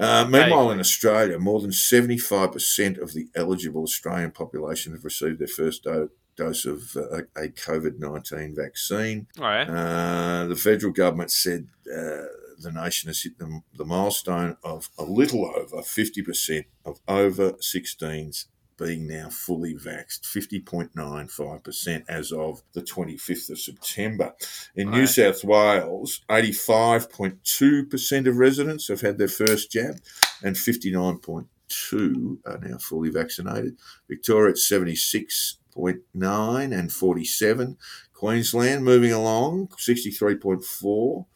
Uh, 0.00 0.26
meanwhile, 0.28 0.70
in 0.70 0.80
Australia, 0.80 1.38
more 1.38 1.60
than 1.60 1.70
75% 1.70 3.00
of 3.00 3.12
the 3.12 3.28
eligible 3.34 3.82
Australian 3.82 4.30
population 4.30 4.92
have 4.92 5.04
received 5.04 5.38
their 5.38 5.46
first 5.46 5.84
do- 5.84 6.10
dose 6.36 6.64
of 6.64 6.96
uh, 6.96 7.22
a 7.36 7.48
COVID 7.48 7.98
19 7.98 8.54
vaccine. 8.54 9.26
Right. 9.38 9.68
Uh, 9.68 10.46
the 10.46 10.56
federal 10.56 10.92
government 10.92 11.30
said 11.30 11.68
uh, 11.86 12.24
the 12.58 12.72
nation 12.72 13.08
has 13.08 13.22
hit 13.22 13.38
the, 13.38 13.60
the 13.74 13.84
milestone 13.84 14.56
of 14.64 14.90
a 14.98 15.04
little 15.04 15.44
over 15.46 15.78
50% 15.78 16.64
of 16.84 17.00
over 17.06 17.52
16s 17.52 18.46
being 18.80 19.06
now 19.06 19.28
fully 19.28 19.74
vaxxed, 19.74 20.22
50.95% 20.22 22.04
as 22.08 22.32
of 22.32 22.62
the 22.72 22.80
25th 22.80 23.50
of 23.50 23.60
September. 23.60 24.32
In 24.74 24.90
New 24.90 25.06
South 25.06 25.44
Wales, 25.44 26.22
85.2% 26.30 28.26
of 28.26 28.38
residents 28.38 28.88
have 28.88 29.02
had 29.02 29.18
their 29.18 29.28
first 29.28 29.70
jab 29.70 29.96
and 30.42 30.56
59.2 30.56 32.38
are 32.46 32.58
now 32.58 32.78
fully 32.78 33.10
vaccinated. 33.10 33.76
Victoria 34.08 34.52
at 34.52 34.56
76.9 34.56 36.78
and 36.78 36.92
47. 36.92 37.76
Queensland 38.14 38.84
moving 38.84 39.12
along, 39.12 39.68
63.4 39.68 41.26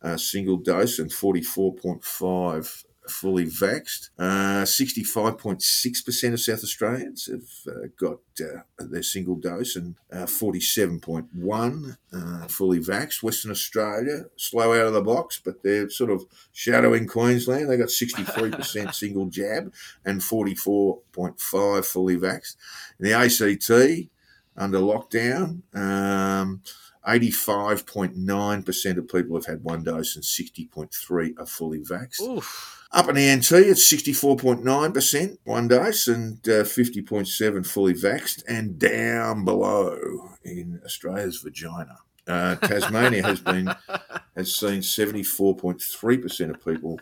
uh, 0.00 0.16
single 0.16 0.56
dose 0.56 1.00
and 1.00 1.10
44.5 1.10 2.84
fully 3.10 3.46
vaxxed. 3.46 4.10
Uh, 4.18 4.64
65.6% 4.64 6.32
of 6.32 6.40
South 6.40 6.62
Australians 6.62 7.26
have 7.26 7.74
uh, 7.74 7.86
got 7.98 8.18
uh, 8.40 8.62
their 8.78 9.02
single 9.02 9.36
dose 9.36 9.76
and 9.76 9.96
uh, 10.12 10.26
47.1 10.26 11.96
uh, 12.12 12.46
fully 12.48 12.78
vaxxed. 12.78 13.22
Western 13.22 13.50
Australia, 13.50 14.24
slow 14.36 14.72
out 14.72 14.86
of 14.86 14.92
the 14.92 15.02
box, 15.02 15.40
but 15.42 15.62
they're 15.62 15.90
sort 15.90 16.10
of 16.10 16.24
shadowing 16.52 17.06
Queensland. 17.06 17.70
They 17.70 17.76
got 17.76 17.88
63% 17.88 18.94
single 18.94 19.26
jab 19.26 19.72
and 20.04 20.20
44.5 20.20 21.84
fully 21.84 22.16
vaxxed. 22.16 22.56
In 22.98 23.06
the 23.06 23.12
ACT, 23.12 24.10
under 24.56 24.78
lockdown, 24.78 25.62
um, 25.74 26.62
85.9% 27.08 28.98
of 28.98 29.08
people 29.08 29.36
have 29.36 29.46
had 29.46 29.64
one 29.64 29.82
dose 29.82 30.14
and 30.14 30.24
60.3 30.24 31.38
are 31.38 31.46
fully 31.46 31.80
vaxxed. 31.80 32.20
Oof. 32.20 32.86
Up 32.92 33.08
in 33.08 33.14
the 33.14 33.34
NT, 33.34 33.52
it's 33.52 33.92
64.9% 33.92 35.38
one 35.44 35.68
dose 35.68 36.06
and 36.06 36.36
uh, 36.48 36.64
50.7 36.64 37.66
fully 37.66 37.94
vaxxed. 37.94 38.42
And 38.46 38.78
down 38.78 39.46
below 39.46 40.30
in 40.44 40.80
Australia's 40.84 41.38
vagina, 41.38 41.98
uh, 42.26 42.56
Tasmania 42.56 43.22
has 43.22 43.40
been 43.40 43.66
has 44.36 44.54
seen 44.54 44.80
74.3% 44.80 46.50
of 46.50 46.64
people 46.64 47.00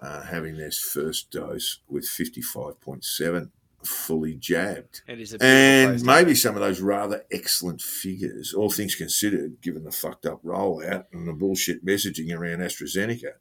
uh, 0.00 0.22
having 0.22 0.56
their 0.56 0.70
first 0.70 1.30
dose 1.30 1.80
with 1.88 2.04
55.7 2.04 3.50
fully 3.86 4.34
jabbed. 4.34 5.02
It 5.08 5.20
is 5.20 5.34
a 5.34 5.42
And 5.42 6.04
maybe 6.04 6.34
some 6.34 6.54
of 6.54 6.60
those 6.60 6.80
rather 6.80 7.24
excellent 7.30 7.80
figures, 7.80 8.52
all 8.54 8.70
things 8.70 8.94
considered, 8.94 9.60
given 9.60 9.84
the 9.84 9.90
fucked 9.90 10.26
up 10.26 10.42
rollout 10.42 11.04
and 11.12 11.26
the 11.26 11.32
bullshit 11.32 11.84
messaging 11.84 12.32
around 12.36 12.58
AstraZeneca. 12.58 13.32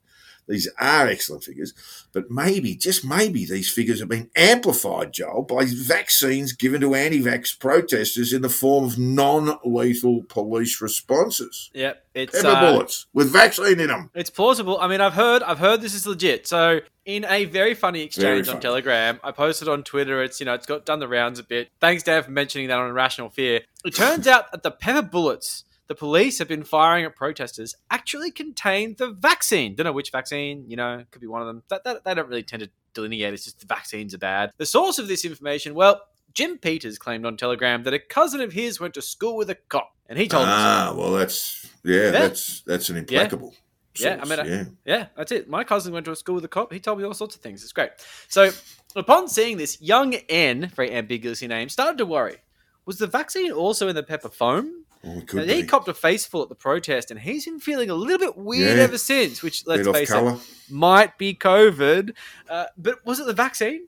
These 0.52 0.68
are 0.78 1.08
excellent 1.08 1.46
figures, 1.46 1.74
but 2.12 2.30
maybe, 2.30 2.76
just 2.76 3.06
maybe, 3.06 3.46
these 3.46 3.72
figures 3.72 4.02
have 4.02 4.10
been 4.10 4.30
amplified, 4.36 5.14
Joel, 5.14 5.44
by 5.44 5.66
vaccines 5.66 6.52
given 6.52 6.82
to 6.82 6.94
anti 6.94 7.22
vax 7.22 7.58
protesters 7.58 8.34
in 8.34 8.42
the 8.42 8.50
form 8.50 8.84
of 8.84 9.00
non 9.00 9.58
lethal 9.64 10.24
police 10.28 10.82
responses. 10.82 11.72
Yep, 11.74 12.04
it's 12.14 12.42
Pepper 12.42 12.50
uh, 12.50 12.72
bullets 12.72 13.06
with 13.14 13.32
vaccine 13.32 13.80
in 13.80 13.88
them. 13.88 14.10
It's 14.14 14.30
plausible. 14.30 14.78
I 14.78 14.90
mean, 14.90 15.00
I've 15.00 15.14
heard, 15.14 15.42
I've 15.42 15.60
heard 15.60 15.80
this 15.80 15.94
is 15.94 16.06
legit. 16.06 16.46
So, 16.48 16.82
in 17.06 17.24
a 17.26 17.46
very 17.46 17.74
funny 17.74 18.02
exchange 18.02 18.48
Very 18.48 18.56
on. 18.56 18.62
Telegram, 18.62 19.22
I 19.24 19.32
posted 19.32 19.70
on 19.70 19.84
Twitter. 19.84 20.22
It's 20.22 20.42
you 20.42 20.46
know, 20.46 20.54
it's 20.54 20.66
got 20.66 20.86
done 20.86 21.00
the 21.00 21.08
rounds 21.08 21.40
a 21.40 21.44
bit. 21.44 21.70
Thanks, 21.80 22.04
Dan, 22.04 22.24
for 22.24 22.32
mentioning 22.32 22.68
that 22.68 22.78
on 22.78 22.90
Irrational 22.90 23.30
Fear. 23.30 23.62
It 23.86 23.96
turns 23.96 24.28
out 24.28 24.52
that 24.52 24.64
the 24.64 24.72
pepper 24.72 25.02
bullets 25.02 25.64
the 25.92 25.96
police 25.96 26.40
have 26.40 26.48
been 26.48 26.64
firing 26.64 27.04
at 27.04 27.18
protesters 27.18 27.76
actually 27.90 28.32
contained 28.32 28.96
the 28.96 29.12
vaccine. 29.12 29.76
Don't 29.76 29.84
know 29.84 29.92
which 29.92 30.10
vaccine, 30.10 30.64
you 30.70 30.78
know, 30.78 31.04
could 31.12 31.20
be 31.20 31.28
one 31.28 31.42
of 31.42 31.48
them. 31.48 31.64
That, 31.68 31.84
that, 31.84 32.06
they 32.06 32.14
don't 32.14 32.30
really 32.30 32.44
tend 32.44 32.64
to 32.64 32.70
delineate. 32.94 33.34
It's 33.34 33.44
just 33.44 33.60
the 33.60 33.66
vaccines 33.66 34.14
are 34.14 34.18
bad. 34.18 34.54
The 34.56 34.66
source 34.66 35.00
of 35.00 35.10
this 35.10 35.26
information, 35.26 35.76
well, 35.76 36.00
Jim 36.34 36.58
Peters 36.58 36.98
claimed 36.98 37.26
on 37.26 37.36
Telegram 37.36 37.84
that 37.84 37.94
a 37.94 38.00
cousin 38.00 38.40
of 38.40 38.54
his 38.54 38.80
went 38.80 38.94
to 38.94 39.02
school 39.02 39.36
with 39.36 39.50
a 39.50 39.56
cop, 39.56 39.94
and 40.08 40.18
he 40.18 40.30
told 40.30 40.44
him. 40.46 40.54
Ah, 40.54 40.94
well, 40.96 41.12
that's 41.12 41.70
yeah, 41.84 42.10
that's 42.10 42.62
that's 42.62 42.88
an 42.88 42.96
implacable. 42.96 43.54
Yeah, 44.00 44.12
I 44.14 44.16
source, 44.24 44.30
mean, 44.30 44.40
I- 44.40 44.48
yeah. 44.48 44.64
yeah, 44.86 45.06
that's 45.18 45.34
it. 45.34 45.50
My 45.50 45.66
cousin 45.66 45.92
went 45.92 46.06
to 46.06 46.14
a 46.14 46.16
school 46.16 46.36
with 46.36 46.46
a 46.46 46.48
cop. 46.48 46.72
He 46.72 46.80
told 46.80 47.00
me 47.00 47.04
all 47.04 47.14
sorts 47.14 47.36
of 47.36 47.42
things. 47.42 47.64
It's 47.64 47.74
great. 47.74 47.90
So, 48.30 48.52
upon 48.96 49.28
seeing 49.28 49.58
this, 49.58 49.82
young 49.82 50.14
N, 50.30 50.72
very 50.74 50.94
ambiguously 50.94 51.50
named, 51.50 51.74
started 51.74 51.98
to 51.98 52.06
worry. 52.06 52.38
Was 52.86 52.98
the 52.98 53.08
vaccine 53.08 53.52
also 53.52 53.90
in 53.90 53.96
the 53.96 54.04
pepper 54.04 54.30
foam? 54.30 54.86
Well, 55.04 55.46
he 55.46 55.62
be. 55.62 55.68
copped 55.68 55.88
a 55.88 55.94
face 55.94 56.26
full 56.26 56.44
at 56.44 56.50
the 56.50 56.56
protest, 56.56 57.10
and 57.12 57.20
he's 57.20 57.46
been 57.46 57.60
feeling 57.60 57.90
a 57.90 57.96
little 57.96 58.20
bit 58.20 58.38
weird 58.38 58.78
Yeah. 58.78 58.84
ever 58.84 58.98
since. 58.98 59.42
Which, 59.42 59.66
let's 59.66 59.86
Bit 59.88 59.94
face 59.96 60.12
it, 60.12 60.40
might 60.70 61.18
be 61.18 61.34
COVID. 61.34 62.12
Uh, 62.50 62.66
but 62.78 63.04
was 63.06 63.20
it 63.20 63.26
the 63.26 63.34
vaccine? 63.34 63.88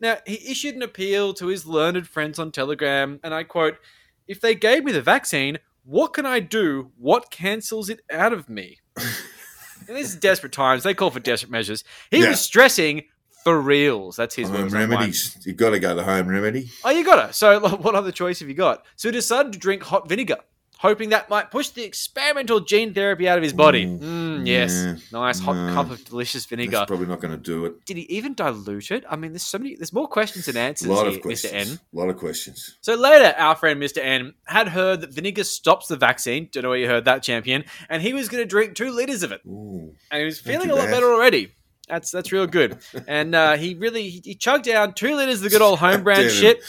Now 0.00 0.18
he 0.26 0.50
issued 0.50 0.74
an 0.76 0.82
appeal 0.82 1.34
to 1.34 1.46
his 1.48 1.66
learned 1.66 2.06
friends 2.08 2.38
on 2.38 2.52
Telegram, 2.52 3.18
and 3.24 3.32
I 3.34 3.42
quote: 3.44 3.76
"If 4.28 4.40
they 4.40 4.54
gave 4.54 4.84
me 4.84 4.92
the 4.92 5.02
vaccine, 5.02 5.58
what 5.84 6.12
can 6.12 6.26
I 6.26 6.40
do? 6.40 6.92
What 6.96 7.30
cancels 7.30 7.88
it 7.88 8.00
out 8.10 8.32
of 8.32 8.48
me?" 8.48 8.78
and 8.96 9.96
this 9.96 10.10
is 10.10 10.16
desperate 10.16 10.52
times. 10.52 10.82
They 10.84 10.94
call 10.94 11.10
for 11.10 11.20
desperate 11.20 11.50
measures. 11.50 11.82
He 12.10 12.20
Yeah. 12.22 12.30
was 12.30 12.40
stressing 12.40 13.04
for 13.44 13.60
reals. 13.60 14.14
That's 14.16 14.34
his 14.36 14.48
Home 14.48 14.62
words, 14.62 14.72
not 14.72 14.80
mine. 14.80 14.90
remedies. 14.90 15.36
You've 15.44 15.56
got 15.56 15.70
to 15.70 15.80
go 15.80 15.94
the 15.96 16.04
home 16.04 16.28
remedy. 16.28 16.70
Oh, 16.84 16.90
you 16.90 17.04
got 17.04 17.26
to. 17.26 17.32
So, 17.32 17.58
what 17.78 17.94
other 17.96 18.12
choice 18.12 18.38
have 18.40 18.48
you 18.48 18.54
got? 18.54 18.84
So, 18.96 19.08
he 19.08 19.12
decided 19.12 19.52
to 19.52 19.58
drink 19.58 19.82
hot 19.82 20.08
vinegar, 20.08 20.36
hoping 20.82 21.10
that 21.10 21.30
might 21.30 21.48
push 21.52 21.68
the 21.68 21.84
experimental 21.84 22.58
gene 22.58 22.92
therapy 22.92 23.28
out 23.28 23.38
of 23.38 23.44
his 23.44 23.52
body. 23.52 23.86
Mm, 23.86 24.44
yes, 24.44 24.72
yeah, 24.74 24.96
nice 25.12 25.38
hot 25.38 25.54
no. 25.54 25.72
cup 25.72 25.90
of 25.92 26.04
delicious 26.04 26.44
vinegar. 26.44 26.72
That's 26.72 26.88
probably 26.88 27.06
not 27.06 27.20
going 27.20 27.30
to 27.30 27.40
do 27.40 27.64
it. 27.66 27.86
Did 27.86 27.98
he 27.98 28.02
even 28.02 28.34
dilute 28.34 28.90
it? 28.90 29.04
I 29.08 29.14
mean, 29.14 29.30
there's 29.30 29.44
so 29.44 29.58
many. 29.58 29.76
There's 29.76 29.92
more 29.92 30.08
questions 30.08 30.46
than 30.46 30.56
answers 30.56 30.88
A 30.88 30.92
lot 30.92 31.06
here, 31.06 31.16
of 31.16 31.22
questions. 31.22 31.52
Mr. 31.52 31.72
N. 31.72 31.78
A 31.94 31.96
lot 31.96 32.08
of 32.08 32.16
questions. 32.16 32.76
So 32.80 32.96
later, 32.96 33.32
our 33.38 33.54
friend 33.54 33.80
Mr. 33.80 33.98
N 33.98 34.34
had 34.44 34.68
heard 34.68 35.02
that 35.02 35.14
vinegar 35.14 35.44
stops 35.44 35.86
the 35.86 35.96
vaccine. 35.96 36.48
Don't 36.50 36.64
know 36.64 36.70
where 36.70 36.78
you 36.78 36.88
heard 36.88 37.04
that, 37.04 37.22
champion. 37.22 37.64
And 37.88 38.02
he 38.02 38.12
was 38.12 38.28
going 38.28 38.42
to 38.42 38.48
drink 38.48 38.74
two 38.74 38.90
liters 38.90 39.22
of 39.22 39.30
it, 39.30 39.40
Ooh. 39.46 39.94
and 40.10 40.18
he 40.18 40.24
was 40.24 40.40
feeling 40.40 40.68
a 40.68 40.74
lot 40.74 40.86
Dad. 40.86 40.90
better 40.90 41.12
already. 41.12 41.54
That's 41.88 42.10
that's 42.10 42.32
real 42.32 42.46
good. 42.46 42.78
And 43.06 43.34
uh, 43.34 43.56
he 43.56 43.74
really 43.74 44.08
he, 44.08 44.20
he 44.24 44.34
chugged 44.34 44.64
down 44.64 44.94
two 44.94 45.14
liters 45.14 45.36
of 45.36 45.42
the 45.42 45.50
good 45.50 45.62
old 45.62 45.78
home 45.78 46.02
brand 46.04 46.30
shit. 46.30 46.60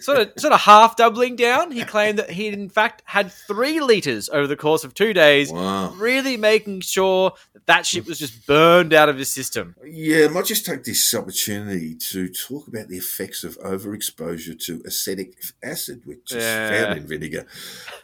Sort 0.00 0.18
of 0.18 0.32
sort 0.38 0.52
of 0.52 0.60
half 0.60 0.96
doubling 0.96 1.36
down. 1.36 1.70
He 1.72 1.84
claimed 1.84 2.18
that 2.18 2.30
he 2.30 2.48
in 2.48 2.68
fact 2.68 3.02
had 3.04 3.30
three 3.32 3.80
liters 3.80 4.28
over 4.28 4.46
the 4.46 4.56
course 4.56 4.84
of 4.84 4.94
two 4.94 5.12
days, 5.12 5.50
Wow. 5.52 5.90
really 5.96 6.36
making 6.36 6.80
sure 6.80 7.32
that 7.54 7.66
that 7.66 7.86
shit 7.86 8.06
was 8.06 8.18
just 8.18 8.46
burned 8.46 8.92
out 8.92 9.08
of 9.08 9.18
his 9.18 9.30
system. 9.30 9.74
Yeah, 9.84 10.26
I 10.26 10.28
might 10.28 10.46
just 10.46 10.64
take 10.66 10.84
this 10.84 11.12
opportunity 11.14 11.94
to 11.94 12.28
talk 12.28 12.68
about 12.68 12.88
the 12.88 12.96
effects 12.96 13.44
of 13.44 13.58
overexposure 13.60 14.58
to 14.66 14.82
acetic 14.86 15.34
acid, 15.62 16.02
which 16.04 16.32
is 16.32 16.42
Yeah. 16.42 16.68
found 16.86 16.98
in 16.98 17.06
vinegar. 17.06 17.46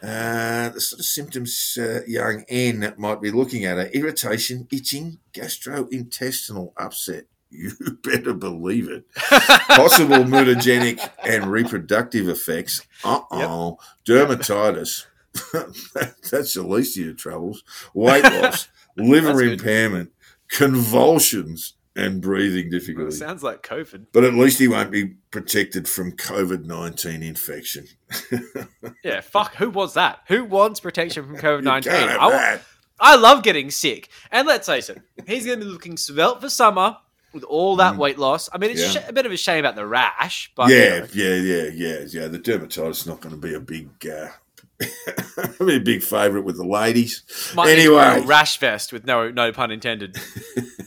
Uh, 0.01 0.69
the 0.69 0.81
sort 0.81 0.99
of 0.99 1.05
symptoms 1.05 1.77
uh, 1.79 2.01
young 2.07 2.43
N 2.49 2.93
might 2.97 3.21
be 3.21 3.31
looking 3.31 3.65
at 3.65 3.77
are 3.77 3.87
irritation, 3.87 4.67
itching, 4.71 5.19
gastrointestinal 5.33 6.73
upset. 6.77 7.25
You 7.49 7.71
better 8.03 8.33
believe 8.33 8.89
it. 8.89 9.05
Possible 9.15 10.17
mutagenic 10.25 11.09
and 11.23 11.47
reproductive 11.51 12.27
effects. 12.27 12.85
Uh 13.03 13.21
oh. 13.31 13.77
Dermatitis. 14.05 15.05
That's 16.31 16.53
the 16.53 16.63
least 16.63 16.97
of 16.97 17.05
your 17.05 17.13
troubles. 17.13 17.63
Weight 17.93 18.23
loss, 18.41 18.67
liver 18.97 19.41
impairment, 19.43 20.11
convulsions, 20.49 21.73
and 21.95 22.21
breathing 22.21 22.69
Well, 22.71 22.79
difficulty. 22.79 23.15
sounds 23.15 23.43
like 23.43 23.63
COVID. 23.63 24.07
But 24.13 24.23
at 24.23 24.33
least 24.33 24.59
he 24.59 24.67
won't 24.67 24.91
be 24.91 25.15
protected 25.31 25.87
from 25.87 26.11
COVID 26.11 26.65
19 26.65 27.23
infection. 27.23 27.87
Yeah, 29.03 29.21
fuck. 29.21 29.55
Who 29.55 29.69
wants 29.69 29.93
that? 29.95 30.19
Who 30.27 30.43
wants 30.45 30.79
protection 30.79 31.25
from 31.25 31.37
COVID 31.37 31.63
nineteen? 31.63 31.93
I. 31.93 32.59
I 32.99 33.15
love 33.15 33.43
getting 33.43 33.69
sick, 33.69 34.09
and 34.31 34.47
let's 34.47 34.65
face 34.67 34.89
it, 34.89 34.99
he's 35.27 35.45
going 35.45 35.59
to 35.59 35.65
be 35.65 35.71
looking 35.71 35.97
svelte 35.97 36.41
for 36.41 36.49
summer 36.49 36.97
with 37.37 37.45
all 37.45 37.75
that 37.77 37.95
weight 37.97 38.17
loss. 38.19 38.49
I 38.51 38.57
mean, 38.57 38.71
it's 38.71 38.81
Mm. 38.81 38.95
Yeah. 38.95 39.01
sh- 39.01 39.09
a 39.09 39.13
bit 39.13 39.25
of 39.25 39.31
a 39.31 39.37
shame 39.37 39.59
about 39.59 39.75
the 39.75 39.85
rash, 39.85 40.51
but 40.55 40.69
yeah, 40.69 41.05
yeah, 41.13 41.35
yeah, 41.35 41.69
yeah, 41.73 41.99
yeah. 42.09 42.27
The 42.27 42.39
dermatitis 42.39 42.89
is 42.91 43.05
not 43.07 43.21
going 43.21 43.33
to 43.33 43.41
be 43.41 43.53
a 43.53 43.59
big, 43.59 43.89
uh, 44.07 44.29
be 45.65 45.75
a 45.75 45.79
big 45.79 46.03
favourite 46.03 46.45
with 46.45 46.57
the 46.57 46.65
ladies. 46.65 47.23
might 47.55 47.75
need 47.75 47.83
to 47.85 47.95
wear 47.95 48.05
anyway, 48.11 48.23
a 48.23 48.27
rash 48.27 48.57
vest 48.59 48.91
with 48.93 49.05
no 49.05 49.29
no 49.31 49.51
pun 49.51 49.71
intended. 49.71 50.17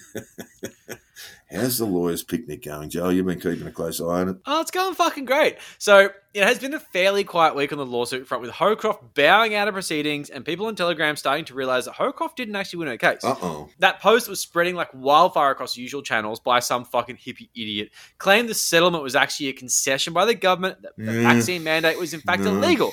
how's 1.50 1.78
the 1.78 1.84
lawyers' 1.84 2.22
picnic 2.22 2.64
going, 2.64 2.90
Joe? 2.90 3.08
You've 3.08 3.26
been 3.26 3.40
keeping 3.40 3.66
a 3.66 3.72
close 3.72 4.00
eye 4.00 4.04
on 4.04 4.28
it. 4.28 4.36
Oh, 4.46 4.60
it's 4.60 4.70
going 4.70 4.94
fucking 4.94 5.24
great. 5.24 5.56
So 5.78 6.10
it 6.32 6.44
has 6.44 6.58
been 6.58 6.74
a 6.74 6.80
fairly 6.80 7.24
quiet 7.24 7.54
week 7.56 7.72
on 7.72 7.78
the 7.78 7.86
lawsuit 7.86 8.26
front, 8.28 8.42
with 8.42 8.52
Hocroft 8.52 9.14
bowing 9.14 9.54
out 9.54 9.66
of 9.68 9.74
proceedings 9.74 10.30
and 10.30 10.44
people 10.44 10.66
on 10.66 10.76
Telegram 10.76 11.16
starting 11.16 11.44
to 11.46 11.54
realize 11.54 11.86
that 11.86 11.94
Hocroft 11.94 12.36
didn't 12.36 12.54
actually 12.56 12.78
win 12.80 12.88
her 12.88 12.96
case. 12.96 13.24
Uh 13.24 13.34
oh. 13.42 13.68
That 13.80 14.00
post 14.00 14.28
was 14.28 14.40
spreading 14.40 14.74
like 14.76 14.88
wildfire 14.94 15.50
across 15.50 15.76
usual 15.76 16.02
channels 16.02 16.38
by 16.40 16.60
some 16.60 16.84
fucking 16.84 17.16
hippie 17.16 17.48
idiot. 17.54 17.90
Claimed 18.18 18.48
the 18.48 18.54
settlement 18.54 19.02
was 19.02 19.16
actually 19.16 19.48
a 19.48 19.52
concession 19.52 20.12
by 20.12 20.24
the 20.24 20.34
government, 20.34 20.82
that 20.82 20.92
the 20.96 21.12
Yeah. 21.12 21.22
vaccine 21.34 21.64
mandate 21.64 21.98
was 21.98 22.14
in 22.14 22.20
fact 22.20 22.42
No. 22.42 22.50
illegal. 22.50 22.92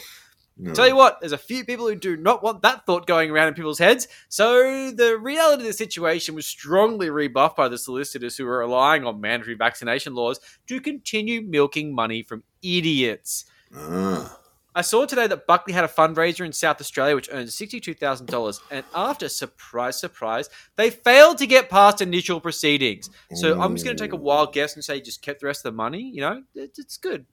No. 0.59 0.73
Tell 0.73 0.87
you 0.87 0.95
what, 0.95 1.19
there's 1.19 1.33
a 1.33 1.37
few 1.37 1.63
people 1.63 1.87
who 1.87 1.95
do 1.95 2.17
not 2.17 2.41
want 2.41 2.63
that 2.63 2.85
thought 2.85 3.05
going 3.05 3.29
around 3.29 3.49
in 3.49 3.53
people's 3.53 3.79
heads. 3.79 4.07
So 4.27 4.91
the 4.91 5.17
reality 5.17 5.61
of 5.61 5.67
the 5.67 5.73
situation 5.73 6.33
was 6.33 6.47
strongly 6.47 7.09
rebuffed 7.09 7.55
by 7.55 7.67
the 7.67 7.77
solicitors 7.77 8.37
who 8.37 8.45
were 8.45 8.59
relying 8.59 9.05
on 9.05 9.21
mandatory 9.21 9.55
vaccination 9.55 10.15
laws 10.15 10.39
to 10.67 10.81
continue 10.81 11.41
milking 11.41 11.93
money 11.93 12.23
from 12.23 12.43
idiots. 12.63 13.45
Ah. 13.75 14.39
I 14.73 14.81
saw 14.81 15.07
today 15.07 15.25
that 15.25 15.47
Buckley 15.47 15.73
had 15.73 15.83
a 15.83 15.87
fundraiser 15.87 16.45
in 16.45 16.53
South 16.53 16.79
Australia 16.79 17.15
which 17.15 17.29
earned 17.31 17.47
$62,000. 17.49 18.59
And 18.69 18.85
after, 18.93 19.27
surprise, 19.27 19.99
surprise, 19.99 20.51
they 20.75 20.91
failed 20.91 21.39
to 21.39 21.47
get 21.47 21.71
past 21.71 21.99
initial 21.99 22.39
proceedings. 22.39 23.09
So 23.33 23.59
I'm 23.59 23.73
just 23.73 23.85
going 23.85 23.97
to 23.97 24.03
take 24.03 24.13
a 24.13 24.17
wild 24.17 24.53
guess 24.53 24.75
and 24.75 24.83
say 24.83 24.95
he 24.95 25.01
just 25.01 25.23
kept 25.23 25.39
the 25.41 25.47
rest 25.47 25.65
of 25.65 25.73
the 25.73 25.75
money. 25.75 26.11
You 26.13 26.21
know, 26.21 26.43
it's 26.53 26.97
good 26.97 27.25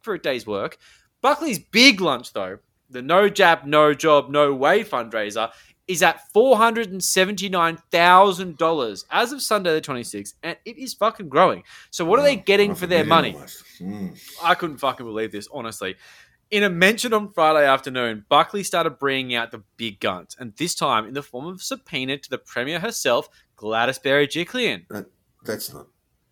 for 0.00 0.14
a 0.14 0.18
day's 0.18 0.46
work. 0.46 0.78
Buckley's 1.22 1.58
big 1.58 2.00
lunch, 2.00 2.32
though, 2.34 2.58
the 2.92 3.02
no 3.02 3.28
jab, 3.28 3.64
no 3.64 3.94
job, 3.94 4.30
no 4.30 4.54
way 4.54 4.84
fundraiser, 4.84 5.50
is 5.88 6.00
at 6.02 6.20
$479,000 6.34 9.04
as 9.10 9.32
of 9.32 9.42
Sunday 9.42 9.74
the 9.74 9.80
26th. 9.80 10.34
And 10.42 10.58
it 10.64 10.78
is 10.78 10.94
fucking 10.94 11.28
growing. 11.28 11.64
So 11.90 12.04
what 12.04 12.18
are 12.18 12.22
they 12.22 12.36
getting 12.36 12.74
for 12.74 12.86
their 12.86 13.04
money? 13.04 13.34
Mm. 13.78 14.18
I 14.42 14.54
couldn't 14.54 14.78
fucking 14.78 15.04
believe 15.04 15.32
this, 15.32 15.46
honestly. 15.52 15.96
In 16.50 16.62
a 16.62 16.70
mention 16.70 17.12
on 17.14 17.32
Friday 17.32 17.66
afternoon, 17.66 18.24
Buckley 18.28 18.62
started 18.62 18.98
bringing 18.98 19.34
out 19.34 19.50
the 19.50 19.62
big 19.78 20.00
guns, 20.00 20.36
and 20.38 20.52
this 20.58 20.74
time 20.74 21.06
in 21.06 21.14
the 21.14 21.22
form 21.22 21.46
of 21.46 21.56
a 21.56 21.60
subpoena 21.60 22.18
to 22.18 22.28
the 22.28 22.36
Premier 22.36 22.78
herself, 22.78 23.30
Gladys 23.56 23.98
Berejiklian. 23.98 24.86
That, 24.88 25.06
that's 25.44 25.72
not. 25.72 25.86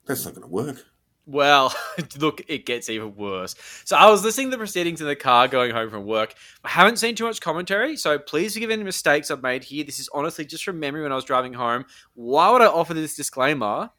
That's 0.04 0.26
not 0.26 0.34
going 0.34 0.42
to 0.42 0.52
work. 0.52 0.84
Well, 1.30 1.72
look, 2.18 2.42
it 2.48 2.66
gets 2.66 2.90
even 2.90 3.14
worse. 3.14 3.54
So 3.84 3.96
I 3.96 4.10
was 4.10 4.24
listening 4.24 4.48
to 4.48 4.50
the 4.50 4.58
proceedings 4.58 5.00
in 5.00 5.06
the 5.06 5.14
car 5.14 5.46
going 5.46 5.70
home 5.70 5.88
from 5.88 6.04
work. 6.04 6.34
I 6.64 6.70
haven't 6.70 6.96
seen 6.96 7.14
too 7.14 7.24
much 7.24 7.40
commentary, 7.40 7.96
so 7.96 8.18
please 8.18 8.54
forgive 8.54 8.70
any 8.70 8.82
mistakes 8.82 9.30
I've 9.30 9.42
made 9.42 9.62
here. 9.62 9.84
This 9.84 10.00
is 10.00 10.08
honestly 10.12 10.44
just 10.44 10.64
from 10.64 10.80
memory 10.80 11.02
when 11.02 11.12
I 11.12 11.14
was 11.14 11.24
driving 11.24 11.52
home. 11.52 11.84
Why 12.14 12.50
would 12.50 12.62
I 12.62 12.66
offer 12.66 12.94
this 12.94 13.14
disclaimer? 13.14 13.90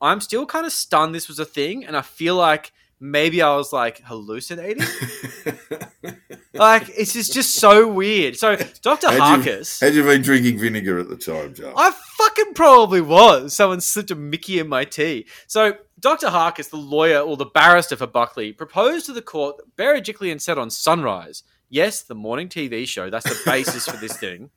I'm 0.00 0.22
still 0.22 0.46
kind 0.46 0.64
of 0.64 0.72
stunned 0.72 1.14
this 1.14 1.28
was 1.28 1.38
a 1.38 1.44
thing, 1.44 1.84
and 1.84 1.94
I 1.94 2.00
feel 2.00 2.34
like 2.34 2.72
maybe 2.98 3.42
I 3.42 3.54
was 3.56 3.74
like 3.74 4.00
hallucinating. 4.00 4.82
like 6.54 6.88
it's 6.96 7.12
just, 7.12 7.34
just 7.34 7.56
so 7.56 7.92
weird. 7.92 8.36
So 8.36 8.56
Dr. 8.80 9.10
Had 9.10 9.44
you, 9.44 9.52
Harkis, 9.52 9.80
had 9.80 9.94
you 9.94 10.02
been 10.04 10.22
drinking 10.22 10.58
vinegar 10.58 10.98
at 10.98 11.10
the 11.10 11.16
time, 11.16 11.52
Joe? 11.52 11.74
I 11.76 11.90
fucking 11.90 12.54
probably 12.54 13.02
was. 13.02 13.54
Someone 13.54 13.82
slipped 13.82 14.10
a 14.10 14.14
Mickey 14.14 14.58
in 14.58 14.68
my 14.68 14.84
tea. 14.84 15.26
So 15.46 15.74
Dr. 16.00 16.28
Harkis, 16.28 16.70
the 16.70 16.76
lawyer 16.76 17.18
or 17.20 17.36
the 17.36 17.44
barrister 17.46 17.96
for 17.96 18.06
Buckley, 18.06 18.52
proposed 18.52 19.06
to 19.06 19.12
the 19.12 19.22
court 19.22 19.56
that 19.58 19.76
Berejiklian 19.76 20.40
said 20.40 20.58
on 20.58 20.70
Sunrise, 20.70 21.42
yes, 21.68 22.02
the 22.02 22.14
morning 22.14 22.48
TV 22.48 22.86
show, 22.86 23.10
that's 23.10 23.28
the 23.28 23.38
basis 23.44 23.86
for 23.86 23.96
this 23.96 24.16
thing, 24.16 24.50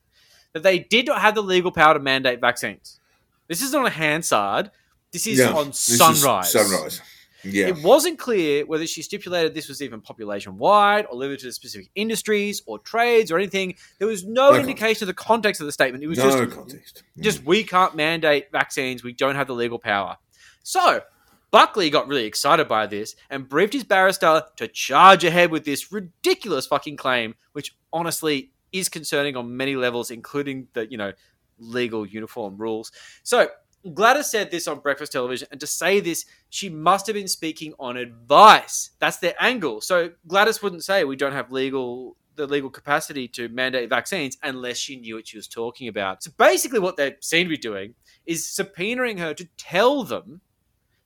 that 0.54 0.64
they 0.64 0.80
did 0.80 1.08
not 1.08 1.22
have 1.22 1.36
the 1.36 1.44
legal 1.44 1.72
power 1.72 1.94
to 1.94 2.00
mandate 2.00 2.40
vaccines. 2.40 3.00
This 3.48 3.62
is 3.62 3.74
not 3.74 3.86
a 3.86 3.90
Hansard. 3.90 4.72
This 5.12 5.28
is 5.28 5.40
Yeah, 5.40 5.52
on 5.54 5.68
this 5.68 5.90
is 5.90 5.98
Sunrise. 5.98 6.52
sunrise. 6.52 7.02
Yeah. 7.44 7.68
It 7.68 7.84
wasn't 7.84 8.18
clear 8.20 8.66
whether 8.66 8.88
she 8.88 9.02
stipulated 9.02 9.54
this 9.54 9.68
was 9.68 9.82
even 9.82 10.00
population 10.00 10.58
wide 10.58 11.06
or 11.10 11.18
limited 11.18 11.42
to 11.44 11.52
specific 11.52 11.90
industries 11.94 12.62
or 12.66 12.80
trades 12.80 13.32
or 13.32 13.38
anything. 13.38 13.76
There 14.00 14.08
was 14.08 14.24
no, 14.24 14.52
No 14.52 14.60
indication 14.60 15.04
of 15.04 15.08
the 15.08 15.14
context 15.14 15.60
of 15.60 15.66
the 15.66 15.74
statement. 15.74 16.06
It 16.06 16.08
was 16.08 16.20
no 16.20 16.24
just 16.46 16.56
context. 16.56 17.04
just 17.20 17.44
we 17.44 17.66
can't 17.66 17.96
mandate 17.96 18.50
vaccines. 18.54 19.04
We 19.04 19.12
don't 19.12 19.36
have 19.36 19.48
the 19.48 19.54
legal 19.56 19.78
power. 19.78 20.16
So 20.64 21.02
Buckley 21.54 21.92
got 21.92 22.08
really 22.08 22.26
excited 22.26 22.68
by 22.68 22.88
this 22.88 23.16
and 23.30 23.48
briefed 23.48 23.74
his 23.74 23.84
barrister 23.84 24.42
to 24.56 24.68
charge 24.68 25.24
ahead 25.24 25.52
with 25.52 25.66
this 25.66 25.92
ridiculous 25.92 26.66
fucking 26.66 26.98
claim, 26.98 27.36
which 27.52 27.78
honestly 27.94 28.50
is 28.72 28.90
concerning 28.90 29.38
on 29.38 29.56
many 29.56 29.76
levels, 29.76 30.10
including 30.10 30.68
the, 30.74 30.90
you 30.90 30.98
know, 30.98 31.14
legal 31.60 32.08
uniform 32.08 32.58
rules. 32.58 32.92
So 33.22 33.50
Gladys 33.94 34.32
said 34.32 34.50
this 34.50 34.68
on 34.68 34.80
breakfast 34.80 35.12
television, 35.12 35.48
and 35.52 35.60
to 35.60 35.68
say 35.68 36.00
this, 36.00 36.26
she 36.50 36.70
must 36.70 37.06
have 37.06 37.14
been 37.14 37.28
speaking 37.28 37.76
on 37.78 37.98
advice. 37.98 38.90
That's 38.98 39.18
their 39.18 39.36
angle. 39.40 39.80
So 39.80 40.10
Gladys 40.26 40.64
wouldn't 40.64 40.84
say 40.84 41.04
we 41.04 41.16
don't 41.16 41.34
have 41.34 41.52
legal 41.52 42.18
the 42.36 42.48
legal 42.48 42.72
capacity 42.72 43.28
to 43.28 43.48
mandate 43.50 43.92
vaccines 43.92 44.40
unless 44.42 44.78
she 44.78 44.96
knew 44.96 45.14
what 45.18 45.28
she 45.28 45.38
was 45.38 45.48
talking 45.48 45.88
about. 45.88 46.24
So 46.24 46.32
basically, 46.36 46.80
what 46.80 46.98
they 46.98 47.16
seem 47.20 47.46
to 47.46 47.50
be 47.50 47.58
doing 47.58 47.94
is 48.26 48.44
subpoenaing 48.44 49.20
her 49.20 49.36
to 49.36 49.46
tell 49.56 50.04
them 50.04 50.42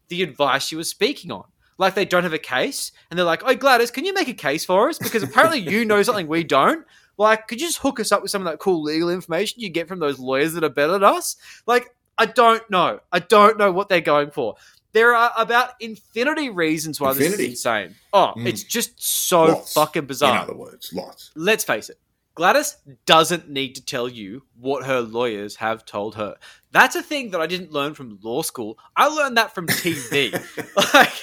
the 0.10 0.24
advice 0.24 0.64
she 0.66 0.76
was 0.76 0.90
speaking 0.90 1.32
on. 1.32 1.44
Like 1.78 1.94
they 1.94 2.06
don't 2.06 2.24
have 2.24 2.34
a 2.34 2.40
case, 2.40 2.92
and 3.10 3.18
they're 3.18 3.26
like, 3.26 3.44
"Oh, 3.46 3.54
Gladys, 3.56 3.92
can 3.92 4.04
you 4.06 4.14
make 4.14 4.28
a 4.28 4.34
case 4.34 4.66
for 4.66 4.90
us? 4.90 4.98
Because 4.98 5.22
apparently 5.24 5.60
you 5.60 5.86
know 5.86 6.02
something 6.02 6.28
we 6.28 6.44
don't. 6.44 6.86
Like, 7.20 7.48
could 7.48 7.60
you 7.62 7.68
just 7.68 7.80
hook 7.80 8.00
us 8.00 8.12
up 8.12 8.22
with 8.22 8.32
some 8.32 8.42
of 8.42 8.52
that 8.52 8.60
cool 8.60 8.82
legal 8.84 9.10
information 9.10 9.62
you 9.62 9.70
get 9.70 9.88
from 9.88 10.00
those 10.00 10.18
lawyers 10.20 10.54
that 10.54 10.64
are 10.64 10.70
better 10.70 10.94
than 10.94 11.04
us? 11.04 11.36
Like, 11.68 11.94
I 12.18 12.26
don't 12.28 12.68
know. 12.70 13.00
I 13.12 13.20
don't 13.20 13.58
know 13.58 13.72
what 13.72 13.90
they're 13.90 14.02
going 14.02 14.32
for. 14.32 14.56
There 14.94 15.16
are 15.16 15.32
about 15.38 15.72
infinity 15.80 16.50
reasons 16.50 17.00
why 17.00 17.10
Infinity. 17.12 17.36
this 17.36 17.40
is 17.46 17.50
insane. 17.66 17.96
Oh, 18.14 18.34
Mm. 18.36 18.48
it's 18.48 18.64
just 18.64 19.00
so 19.04 19.46
Lots, 19.46 19.74
fucking 19.74 20.06
bizarre. 20.06 20.36
In 20.38 20.42
other 20.44 20.56
words, 20.56 20.92
lots. 20.94 21.30
Let's 21.36 21.64
face 21.64 21.90
it. 21.90 22.00
Gladys 22.38 22.78
doesn't 23.08 23.50
need 23.50 23.74
to 23.74 23.84
tell 23.84 24.08
you 24.08 24.44
what 24.60 24.86
her 24.86 25.02
lawyers 25.02 25.56
have 25.56 25.86
told 25.86 26.14
her. 26.16 26.36
That's 26.72 26.96
a 26.96 27.02
thing 27.02 27.32
that 27.32 27.42
I 27.42 27.48
didn't 27.48 27.72
learn 27.72 27.96
from 27.96 28.20
law 28.22 28.44
school. 28.44 28.78
I 28.96 29.08
learned 29.08 29.38
that 29.38 29.56
from 29.56 29.66
TV. 29.66 30.32
like, 30.94 31.14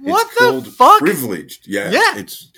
what 0.00 0.28
it's 0.30 0.66
the 0.66 0.70
fuck? 0.70 1.00
Privileged. 1.00 1.66
Yeah. 1.66 1.90
Yeah. 1.90 2.18
It's. 2.18 2.52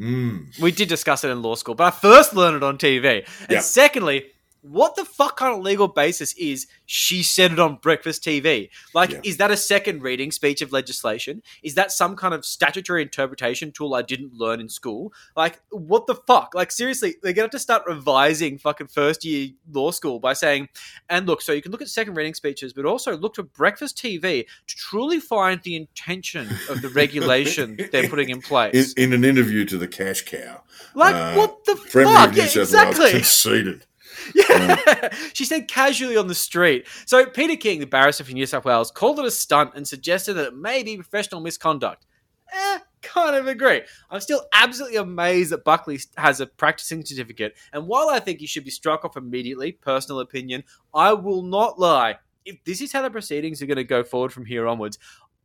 Mm. 0.00 0.58
We 0.60 0.72
did 0.72 0.88
discuss 0.88 1.24
it 1.24 1.28
in 1.28 1.42
law 1.42 1.54
school, 1.54 1.74
but 1.74 1.84
I 1.84 1.90
first 1.90 2.34
learned 2.34 2.56
it 2.56 2.62
on 2.62 2.78
TV. 2.78 3.26
And 3.42 3.50
Yeah. 3.50 3.60
secondly, 3.60 4.24
what 4.62 4.94
the 4.94 5.04
fuck 5.04 5.36
kind 5.36 5.52
of 5.54 5.60
legal 5.62 5.88
basis 5.88 6.32
is 6.34 6.66
she 6.86 7.22
said 7.22 7.52
it 7.52 7.58
on 7.58 7.76
breakfast 7.76 8.22
TV? 8.24 8.70
Like, 8.94 9.10
Yeah. 9.10 9.20
is 9.24 9.36
that 9.38 9.50
a 9.50 9.56
second 9.56 10.02
reading 10.02 10.30
speech 10.30 10.62
of 10.62 10.72
legislation? 10.72 11.42
Is 11.62 11.74
that 11.74 11.90
some 11.90 12.14
kind 12.16 12.32
of 12.32 12.44
statutory 12.44 13.02
interpretation 13.02 13.72
tool 13.72 13.94
I 13.94 14.02
didn't 14.02 14.34
learn 14.34 14.60
in 14.60 14.68
school? 14.68 15.12
Like, 15.36 15.60
what 15.70 16.06
the 16.06 16.14
fuck? 16.14 16.54
Like, 16.54 16.70
seriously, 16.70 17.16
they're 17.22 17.32
gonna 17.32 17.44
have 17.46 17.50
to 17.50 17.58
start 17.58 17.82
revising 17.88 18.56
fucking 18.58 18.86
first 18.86 19.24
year 19.24 19.48
law 19.72 19.90
school 19.90 20.20
by 20.20 20.32
saying, 20.32 20.68
and 21.10 21.26
look, 21.26 21.42
so 21.42 21.52
you 21.52 21.60
can 21.60 21.72
look 21.72 21.82
at 21.82 21.88
second 21.88 22.14
reading 22.14 22.34
speeches, 22.34 22.72
but 22.72 22.86
also 22.86 23.16
look 23.16 23.34
to 23.34 23.42
breakfast 23.42 23.98
TV 23.98 24.46
to 24.68 24.76
truly 24.76 25.18
find 25.18 25.60
the 25.62 25.74
intention 25.74 26.48
of 26.68 26.82
the 26.82 26.88
regulation 26.88 27.76
they're 27.92 28.08
putting 28.08 28.28
in 28.30 28.40
place. 28.40 28.92
In, 28.92 29.04
in 29.04 29.12
an 29.12 29.24
interview 29.24 29.64
to 29.64 29.76
the 29.76 29.88
Cash 29.88 30.22
Cow, 30.22 30.62
Like, 30.94 31.14
uh, 31.16 31.34
what 31.34 31.64
the 31.64 31.74
fuck? 31.76 32.36
Yeah, 32.36 32.44
exactly. 32.44 33.10
conceded. 33.10 33.86
Yeah. 34.34 35.14
she 35.32 35.44
said 35.44 35.68
casually 35.68 36.16
on 36.16 36.26
the 36.26 36.34
street. 36.34 36.86
So 37.06 37.26
Peter 37.26 37.56
King, 37.56 37.80
the 37.80 37.86
barrister 37.86 38.24
for 38.24 38.32
New 38.32 38.46
South 38.46 38.64
Wales, 38.64 38.90
called 38.90 39.18
it 39.18 39.24
a 39.24 39.30
stunt 39.30 39.72
and 39.74 39.86
suggested 39.86 40.34
that 40.34 40.48
it 40.48 40.56
may 40.56 40.82
be 40.82 40.96
professional 40.96 41.40
misconduct. 41.40 42.06
Eh, 42.52 42.78
kind 43.00 43.36
of 43.36 43.46
agree. 43.46 43.82
I'm 44.10 44.20
still 44.20 44.44
absolutely 44.52 44.98
amazed 44.98 45.50
that 45.52 45.64
Buckley 45.64 46.00
has 46.16 46.40
a 46.40 46.46
practicing 46.46 47.04
certificate, 47.04 47.54
and 47.72 47.86
while 47.86 48.08
I 48.08 48.20
think 48.20 48.40
he 48.40 48.46
should 48.46 48.64
be 48.64 48.70
struck 48.70 49.04
off 49.04 49.16
immediately, 49.16 49.72
personal 49.72 50.20
opinion, 50.20 50.64
I 50.94 51.14
will 51.14 51.42
not 51.42 51.78
lie. 51.78 52.16
If 52.44 52.62
this 52.64 52.80
is 52.80 52.92
how 52.92 53.02
the 53.02 53.10
proceedings 53.10 53.62
are 53.62 53.66
going 53.66 53.76
to 53.76 53.84
go 53.84 54.02
forward 54.04 54.32
from 54.32 54.46
here 54.46 54.66
onwards, 54.66 54.98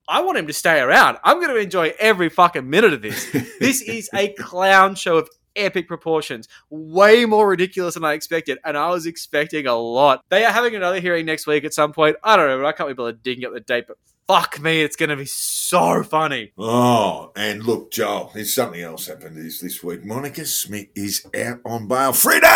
I 0.09 0.21
want 0.21 0.37
him 0.37 0.47
to 0.47 0.53
stay 0.53 0.79
around. 0.79 1.17
I'm 1.23 1.37
going 1.37 1.53
to 1.53 1.61
enjoy 1.61 1.93
every 1.99 2.29
fucking 2.29 2.69
minute 2.69 2.93
of 2.93 3.01
this. 3.01 3.29
this 3.59 3.81
is 3.81 4.09
a 4.13 4.29
clown 4.29 4.95
show 4.95 5.17
of 5.17 5.29
epic 5.57 5.87
proportions, 5.87 6.47
way 6.69 7.25
more 7.25 7.47
ridiculous 7.49 7.95
than 7.95 8.05
I 8.05 8.13
expected, 8.13 8.59
and 8.63 8.77
I 8.77 8.89
was 8.89 9.05
expecting 9.05 9.67
a 9.67 9.75
lot. 9.75 10.23
They 10.29 10.45
are 10.45 10.51
having 10.51 10.75
another 10.75 10.99
hearing 10.99 11.25
next 11.25 11.47
week 11.47 11.63
at 11.65 11.73
some 11.73 11.91
point. 11.91 12.15
I 12.23 12.37
don't 12.37 12.47
know, 12.47 12.57
but 12.59 12.65
I 12.65 12.71
can't 12.71 12.89
be 12.89 12.95
to 12.95 13.13
digging 13.13 13.45
up 13.45 13.53
the 13.53 13.59
date, 13.59 13.85
but 13.87 13.97
fuck 14.27 14.59
me, 14.61 14.81
it's 14.81 14.95
going 14.95 15.09
to 15.09 15.15
be 15.15 15.25
so 15.25 16.03
funny. 16.03 16.51
Oh, 16.57 17.31
and 17.35 17.63
look, 17.63 17.91
Joel, 17.91 18.31
there's 18.33 18.53
something 18.53 18.81
else 18.81 19.07
happened 19.07 19.37
this 19.37 19.59
this 19.59 19.83
week. 19.83 20.05
Monica 20.05 20.45
Smit 20.45 20.89
is 20.95 21.25
out 21.35 21.59
on 21.65 21.87
bail. 21.87 22.13
Freedom! 22.13 22.49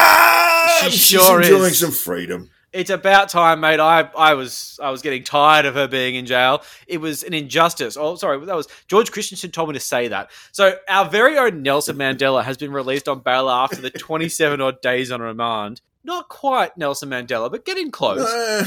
She 0.82 0.92
She's 0.92 1.00
sure 1.06 1.42
enjoying 1.42 1.72
is. 1.72 1.80
some 1.80 1.92
freedom. 1.92 2.50
It's 2.74 2.90
about 2.90 3.28
time, 3.28 3.60
mate. 3.60 3.82
I, 3.82 4.10
I 4.18 4.34
was 4.34 4.80
I 4.82 4.92
was 4.92 5.02
getting 5.02 5.24
tired 5.24 5.66
of 5.66 5.76
her 5.76 5.88
being 5.90 6.16
in 6.16 6.26
jail. 6.26 6.64
It 6.88 7.00
was 7.00 7.22
an 7.24 7.34
injustice. 7.34 7.98
Oh, 7.98 8.16
sorry, 8.16 8.44
that 8.46 8.56
was 8.56 8.68
George 8.88 9.12
Christensen 9.12 9.52
told 9.52 9.70
me 9.70 9.74
to 9.74 9.80
say 9.80 10.08
that. 10.08 10.32
So 10.54 10.76
our 10.88 11.10
very 11.10 11.38
own 11.38 11.64
Nelson 11.64 11.98
Mandela 11.98 12.44
has 12.44 12.58
been 12.58 12.72
released 12.72 13.10
on 13.10 13.20
bail 13.20 13.50
after 13.50 13.82
the 13.82 13.90
27 13.90 14.62
odd 14.62 14.82
days 14.82 15.12
on 15.12 15.22
remand. 15.22 15.82
Not 16.04 16.30
quite 16.30 16.76
Nelson 16.78 17.10
Mandela, 17.10 17.52
but 17.52 17.64
getting 17.64 17.92
close. 17.92 18.22
Uh, 18.22 18.66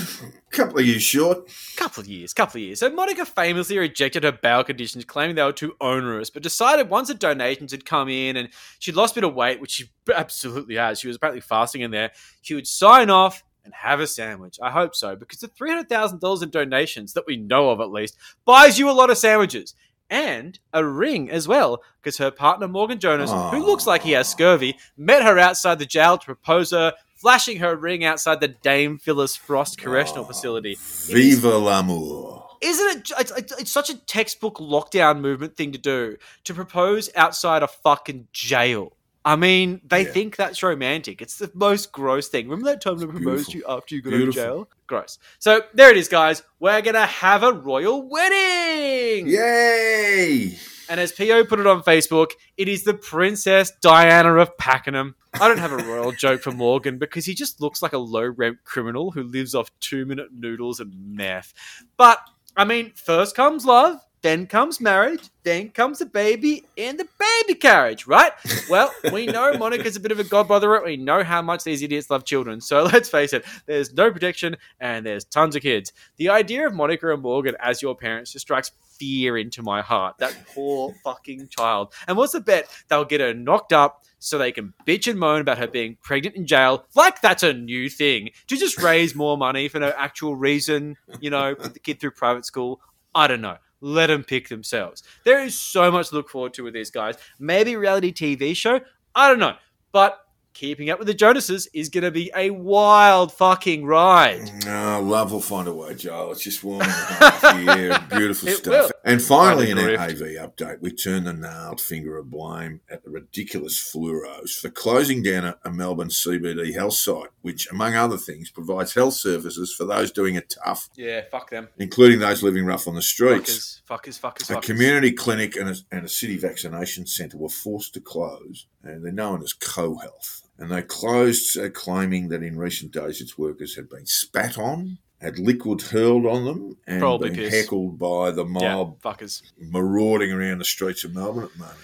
couple 0.50 0.78
of 0.78 0.86
years 0.86 1.02
short. 1.02 1.48
couple 1.76 2.02
of 2.02 2.06
years, 2.06 2.32
couple 2.32 2.58
of 2.58 2.62
years. 2.62 2.80
So 2.80 2.90
Monica 2.90 3.24
famously 3.24 3.76
rejected 3.76 4.22
her 4.22 4.30
bail 4.30 4.62
conditions, 4.62 5.04
claiming 5.04 5.34
they 5.34 5.42
were 5.42 5.52
too 5.52 5.74
onerous, 5.80 6.30
but 6.30 6.44
decided 6.44 6.90
once 6.90 7.08
the 7.08 7.14
donations 7.14 7.72
had 7.72 7.84
come 7.84 8.08
in 8.08 8.36
and 8.36 8.50
she'd 8.78 8.94
lost 8.94 9.16
a 9.16 9.20
bit 9.20 9.24
of 9.24 9.34
weight, 9.34 9.60
which 9.60 9.72
she 9.72 9.90
absolutely 10.14 10.76
has, 10.76 11.00
she 11.00 11.08
was 11.08 11.16
apparently 11.16 11.40
fasting 11.40 11.80
in 11.80 11.90
there, 11.90 12.12
she 12.42 12.54
would 12.54 12.68
sign 12.68 13.10
off 13.10 13.42
and 13.64 13.74
have 13.74 14.00
a 14.00 14.06
sandwich. 14.06 14.58
I 14.62 14.70
hope 14.70 14.94
so, 14.94 15.16
because 15.16 15.40
the 15.40 15.48
$300,000 15.48 16.42
in 16.42 16.50
donations, 16.50 17.12
that 17.14 17.26
we 17.26 17.36
know 17.36 17.70
of 17.70 17.80
at 17.80 17.90
least, 17.90 18.16
buys 18.44 18.78
you 18.78 18.90
a 18.90 18.92
lot 18.92 19.10
of 19.10 19.18
sandwiches. 19.18 19.74
And 20.10 20.58
a 20.72 20.84
ring 20.84 21.30
as 21.30 21.48
well, 21.48 21.82
because 22.00 22.18
her 22.18 22.30
partner 22.30 22.68
Morgan 22.68 23.00
Jonas, 23.00 23.30
who 23.30 23.64
looks 23.64 23.86
like 23.86 24.02
he 24.02 24.12
has 24.12 24.28
scurvy, 24.28 24.76
met 24.98 25.22
her 25.22 25.38
outside 25.38 25.78
the 25.78 25.86
jail 25.86 26.18
to 26.18 26.26
propose 26.26 26.72
her, 26.72 26.92
flashing 27.16 27.58
her 27.58 27.74
ring 27.74 28.04
outside 28.04 28.40
the 28.40 28.48
Dame 28.48 28.98
Phyllis 28.98 29.34
Frost 29.34 29.78
Correctional 29.78 30.24
oh, 30.24 30.28
Facility. 30.28 30.76
Viva 30.78 31.56
l'amour. 31.56 32.44
Isn't 32.60 32.86
it? 32.86 33.10
It's, 33.18 33.30
it's, 33.30 33.60
it's 33.60 33.70
such 33.70 33.90
a 33.90 33.96
textbook 33.96 34.58
lockdown 34.58 35.20
movement 35.20 35.56
thing 35.56 35.72
to 35.72 35.78
do 35.78 36.16
to 36.44 36.54
propose 36.54 37.10
outside 37.16 37.62
a 37.62 37.68
fucking 37.68 38.28
jail. 38.32 38.93
I 39.24 39.36
mean, 39.36 39.80
they 39.84 40.04
think 40.04 40.36
that's 40.36 40.62
romantic. 40.62 41.22
It's 41.22 41.38
the 41.38 41.50
most 41.54 41.92
gross 41.92 42.28
thing. 42.28 42.46
Remember 42.48 42.70
that 42.70 42.82
time 42.82 42.98
they 42.98 43.06
proposed 43.06 43.52
to 43.52 43.58
you 43.58 43.64
after 43.66 43.94
you 43.94 44.02
got 44.02 44.12
out 44.12 44.28
of 44.28 44.34
jail? 44.34 44.68
Gross. 44.86 45.18
So 45.38 45.62
there 45.72 45.90
it 45.90 45.96
is, 45.96 46.08
guys. 46.08 46.42
We're 46.60 46.82
gonna 46.82 47.06
have 47.06 47.42
a 47.42 47.52
royal 47.52 48.06
wedding. 48.06 49.26
Yay! 49.28 50.58
And 50.90 51.00
as 51.00 51.12
PO 51.12 51.44
put 51.44 51.58
it 51.58 51.66
on 51.66 51.82
Facebook, 51.82 52.32
it 52.58 52.68
is 52.68 52.84
the 52.84 52.92
Princess 52.92 53.72
Diana 53.80 54.34
of 54.34 54.58
Pakenham. 54.58 55.14
I 55.32 55.48
don't 55.48 55.58
have 55.58 55.72
a 55.72 55.78
royal 55.78 56.12
joke 56.18 56.42
for 56.42 56.52
Morgan 56.52 56.98
because 56.98 57.24
he 57.24 57.34
just 57.34 57.60
looks 57.60 57.82
like 57.82 57.94
a 57.94 57.98
low 57.98 58.26
rent 58.26 58.58
criminal 58.64 59.10
who 59.10 59.22
lives 59.22 59.54
off 59.54 59.70
two 59.80 60.04
minute 60.04 60.28
noodles 60.32 60.80
and 60.80 60.92
meth. 61.16 61.54
But, 61.96 62.20
I 62.56 62.64
mean, 62.64 62.92
first 62.94 63.34
comes 63.34 63.64
love, 63.64 64.00
then 64.24 64.46
comes 64.46 64.80
marriage, 64.80 65.28
then 65.42 65.68
comes 65.68 65.98
the 65.98 66.06
baby 66.06 66.64
and 66.78 66.98
the 66.98 67.06
baby 67.18 67.58
carriage, 67.58 68.06
right? 68.06 68.32
Well, 68.70 68.90
we 69.12 69.26
know 69.26 69.52
Monica's 69.58 69.96
a 69.96 70.00
bit 70.00 70.12
of 70.12 70.18
a 70.18 70.24
godmother. 70.24 70.82
We 70.82 70.96
know 70.96 71.22
how 71.22 71.42
much 71.42 71.62
these 71.62 71.82
idiots 71.82 72.08
love 72.08 72.24
children. 72.24 72.62
So 72.62 72.84
let's 72.92 73.10
face 73.10 73.34
it, 73.34 73.44
there's 73.66 73.92
no 73.92 74.10
protection 74.10 74.56
and 74.80 75.04
there's 75.04 75.26
tons 75.26 75.56
of 75.56 75.62
kids. 75.62 75.92
The 76.16 76.30
idea 76.30 76.66
of 76.66 76.72
Monica 76.72 77.12
and 77.12 77.20
Morgan 77.20 77.54
as 77.60 77.82
your 77.82 77.94
parents 77.94 78.32
just 78.32 78.46
strikes 78.46 78.72
fear 78.98 79.36
into 79.36 79.62
my 79.62 79.82
heart. 79.82 80.16
That 80.18 80.34
poor 80.54 80.94
fucking 81.04 81.48
child. 81.48 81.92
And 82.08 82.16
what's 82.16 82.32
the 82.32 82.40
bet? 82.40 82.66
They'll 82.88 83.04
get 83.04 83.20
her 83.20 83.34
knocked 83.34 83.74
up 83.74 84.04
so 84.20 84.38
they 84.38 84.52
can 84.52 84.72
bitch 84.86 85.06
and 85.06 85.20
moan 85.20 85.42
about 85.42 85.58
her 85.58 85.68
being 85.68 85.98
pregnant 86.02 86.34
in 86.34 86.46
jail. 86.46 86.86
Like 86.94 87.20
that's 87.20 87.42
a 87.42 87.52
new 87.52 87.90
thing. 87.90 88.30
To 88.46 88.56
just 88.56 88.80
raise 88.80 89.14
more 89.14 89.36
money 89.36 89.68
for 89.68 89.80
no 89.80 89.92
actual 89.98 90.34
reason, 90.34 90.96
you 91.20 91.28
know, 91.28 91.54
put 91.54 91.74
the 91.74 91.80
kid 91.80 92.00
through 92.00 92.12
private 92.12 92.46
school. 92.46 92.80
I 93.14 93.26
don't 93.26 93.42
know. 93.42 93.58
Let 93.84 94.06
them 94.06 94.24
pick 94.24 94.48
themselves. 94.48 95.02
There 95.24 95.44
is 95.44 95.58
so 95.58 95.90
much 95.90 96.08
to 96.08 96.14
look 96.14 96.30
forward 96.30 96.54
to 96.54 96.64
with 96.64 96.72
these 96.72 96.90
guys. 96.90 97.16
Maybe 97.38 97.76
reality 97.76 98.14
TV 98.14 98.56
show. 98.56 98.80
I 99.14 99.28
don't 99.28 99.38
know. 99.38 99.56
But 99.92 100.18
keeping 100.54 100.88
up 100.88 100.98
with 100.98 101.08
the 101.08 101.14
Jonases 101.14 101.68
is 101.74 101.88
going 101.88 102.04
to 102.04 102.10
be 102.10 102.30
a 102.34 102.50
wild 102.50 103.32
fucking 103.32 103.84
ride. 103.84 104.50
Oh, 104.66 105.00
love 105.04 105.32
will 105.32 105.40
find 105.40 105.68
a 105.68 105.74
way, 105.74 105.94
Joel. 105.94 106.32
It's 106.32 106.42
just 106.42 106.62
warm 106.64 106.80
here. 106.82 107.98
Beautiful 108.10 108.48
It 108.48 108.56
stuff. 108.58 108.66
will. 108.72 108.90
And 109.04 109.20
finally, 109.20 109.70
an 109.70 109.76
Find 109.78 109.90
a 109.90 109.98
our 110.00 110.08
grift. 110.08 110.40
AV 110.40 110.50
update, 110.56 110.80
we 110.80 110.90
turn 110.92 111.24
the 111.24 111.32
nailed 111.32 111.80
finger 111.80 112.16
of 112.16 112.30
blame 112.30 112.80
at 112.88 113.04
the 113.04 113.10
ridiculous 113.10 113.76
fluoros 113.78 114.58
for 114.58 114.70
closing 114.70 115.22
down 115.22 115.44
a, 115.44 115.56
a 115.64 115.70
Melbourne 115.70 116.08
CBD 116.08 116.72
health 116.74 116.94
site, 116.94 117.28
which, 117.42 117.68
among 117.70 117.94
other 117.94 118.16
things, 118.16 118.50
provides 118.50 118.94
health 118.94 119.14
services 119.14 119.74
for 119.74 119.84
those 119.84 120.10
doing 120.12 120.36
it 120.36 120.54
tough, 120.64 120.88
Yeah, 120.96 121.22
fuck 121.30 121.50
them. 121.50 121.68
including 121.78 122.20
those 122.20 122.42
living 122.42 122.64
rough 122.64 122.88
on 122.88 122.94
the 122.94 123.02
streets. 123.02 123.82
Fuckers, 123.90 124.18
fuckers, 124.18 124.20
fuckers, 124.20 124.50
A 124.50 124.54
fuckers. 124.56 124.62
community 124.62 125.12
clinic 125.12 125.56
and 125.56 125.68
a, 125.70 125.76
and 125.92 126.04
a 126.04 126.08
city 126.08 126.36
vaccination 126.38 127.06
centre 127.06 127.36
were 127.36 127.48
forced 127.48 127.92
to 127.94 128.00
close, 128.00 128.66
and 128.82 129.04
they're 129.04 129.12
known 129.12 129.42
as 129.42 129.52
CoHealth. 129.52 130.42
And 130.58 130.70
they 130.70 130.82
closed, 130.82 131.58
uh, 131.58 131.68
claiming 131.70 132.28
that 132.28 132.42
in 132.42 132.56
recent 132.56 132.92
days 132.92 133.20
its 133.20 133.36
workers 133.36 133.74
had 133.74 133.88
been 133.88 134.06
spat 134.06 134.56
on, 134.56 134.98
had 135.20 135.38
liquid 135.38 135.82
hurled 135.82 136.26
on 136.26 136.44
them, 136.44 136.76
and 136.86 137.00
Probably 137.00 137.30
been 137.30 137.38
piss. 137.38 137.54
heckled 137.54 137.98
by 137.98 138.30
the 138.30 138.44
Yeah, 138.44 138.50
mob 138.76 139.00
fuckers. 139.02 139.42
marauding 139.58 140.30
around 140.32 140.58
the 140.58 140.64
streets 140.64 141.02
of 141.02 141.14
Melbourne 141.14 141.44
at 141.44 141.52
the 141.52 141.58
moment. 141.58 141.78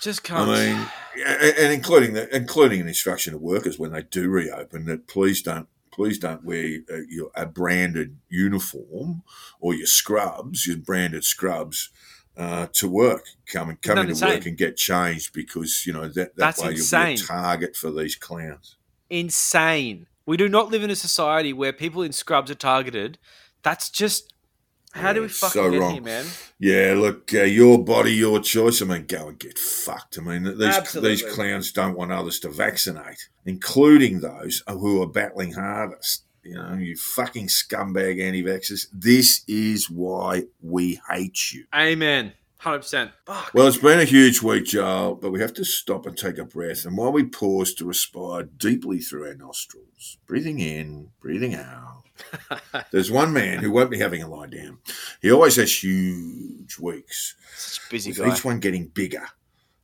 Just 0.00 0.22
can't. 0.22 0.48
I 0.48 0.66
mean, 0.72 0.86
and 1.26 1.58
and 1.58 1.72
including 1.72 2.12
the, 2.12 2.34
including 2.36 2.80
an 2.82 2.88
instruction 2.88 3.32
to 3.32 3.38
workers 3.38 3.78
when 3.78 3.92
they 3.92 4.02
do 4.02 4.28
reopen 4.28 4.84
that 4.86 5.08
please 5.08 5.42
don't 5.42 5.68
please 5.90 6.18
don't 6.18 6.44
wear 6.44 6.80
uh, 6.92 6.96
your 7.08 7.30
a 7.34 7.46
branded 7.46 8.18
uniform 8.28 9.22
or 9.58 9.74
your 9.74 9.86
scrubs, 9.86 10.66
your 10.66 10.76
branded 10.76 11.24
scrubs. 11.24 11.88
Uh, 12.36 12.66
to 12.74 12.86
work, 12.86 13.24
come 13.50 13.70
and 13.70 13.80
come 13.80 13.96
into 13.96 14.26
work 14.26 14.44
and 14.44 14.58
get 14.58 14.76
changed 14.76 15.32
because 15.32 15.86
you 15.86 15.92
know 15.94 16.02
that, 16.06 16.14
that 16.14 16.36
That's 16.36 16.60
way 16.60 16.66
you'll 16.66 16.74
be 16.74 16.80
insane. 16.80 17.14
a 17.14 17.22
target 17.22 17.74
for 17.74 17.90
these 17.90 18.14
clowns. 18.14 18.76
insane. 19.08 20.06
We 20.26 20.36
do 20.36 20.46
not 20.46 20.70
live 20.70 20.82
in 20.82 20.90
a 20.90 20.96
society 20.96 21.54
where 21.54 21.72
people 21.72 22.02
in 22.02 22.12
scrubs 22.12 22.50
are 22.50 22.54
targeted. 22.56 23.16
That's 23.62 23.88
just 23.88 24.34
how 24.92 25.14
do 25.14 25.22
we 25.22 25.28
fucking 25.28 25.62
so 25.62 25.70
get 25.70 25.80
wrong. 25.80 25.92
here, 25.94 26.02
man? 26.02 26.26
Yeah, 26.58 26.94
look, 26.96 27.32
uh, 27.32 27.42
your 27.44 27.82
body, 27.82 28.12
your 28.12 28.40
choice. 28.40 28.82
I 28.82 28.84
mean, 28.84 29.06
go 29.06 29.28
and 29.28 29.38
get 29.38 29.58
fucked. 29.58 30.18
I 30.18 30.22
mean, 30.22 30.44
these 30.58 30.76
Absolutely. 30.76 31.10
these 31.10 31.22
clowns 31.34 31.72
don't 31.72 31.96
want 31.96 32.12
others 32.12 32.38
to 32.40 32.50
vaccinate, 32.50 33.28
including 33.46 34.20
those 34.20 34.62
who 34.68 35.00
are 35.00 35.06
battling 35.06 35.52
hardest. 35.52 36.24
You 36.46 36.54
know, 36.54 36.74
you 36.74 36.96
fucking 36.96 37.48
scumbag 37.48 38.22
anti-vaxxers. 38.22 38.86
This 38.92 39.42
is 39.48 39.90
why 39.90 40.44
we 40.62 41.00
hate 41.10 41.52
you. 41.52 41.64
Amen. 41.74 42.32
Hundred 42.58 42.78
percent. 42.78 43.10
Fuck. 43.26 43.52
Well, 43.52 43.66
it's 43.66 43.76
been 43.76 44.00
a 44.00 44.04
huge 44.04 44.42
week, 44.42 44.64
Joel, 44.64 45.16
but 45.16 45.30
we 45.30 45.40
have 45.40 45.52
to 45.54 45.64
stop 45.64 46.06
and 46.06 46.16
take 46.16 46.38
a 46.38 46.44
breath. 46.44 46.84
And 46.84 46.96
while 46.96 47.12
we 47.12 47.24
pause 47.24 47.74
to 47.74 47.84
respire 47.84 48.44
deeply 48.44 48.98
through 48.98 49.26
our 49.28 49.34
nostrils, 49.34 50.18
breathing 50.26 50.58
in, 50.60 51.10
breathing 51.20 51.54
out, 51.54 52.04
there's 52.92 53.10
one 53.10 53.32
man 53.32 53.58
who 53.58 53.70
won't 53.70 53.90
be 53.90 53.98
having 53.98 54.22
a 54.22 54.28
lie 54.28 54.46
down. 54.46 54.78
He 55.20 55.30
always 55.30 55.56
has 55.56 55.82
huge 55.84 56.78
weeks. 56.78 57.36
Such 57.56 57.86
a 57.86 57.90
busy 57.90 58.10
with 58.10 58.18
guy. 58.18 58.34
each 58.34 58.44
one 58.44 58.58
getting 58.58 58.86
bigger. 58.86 59.26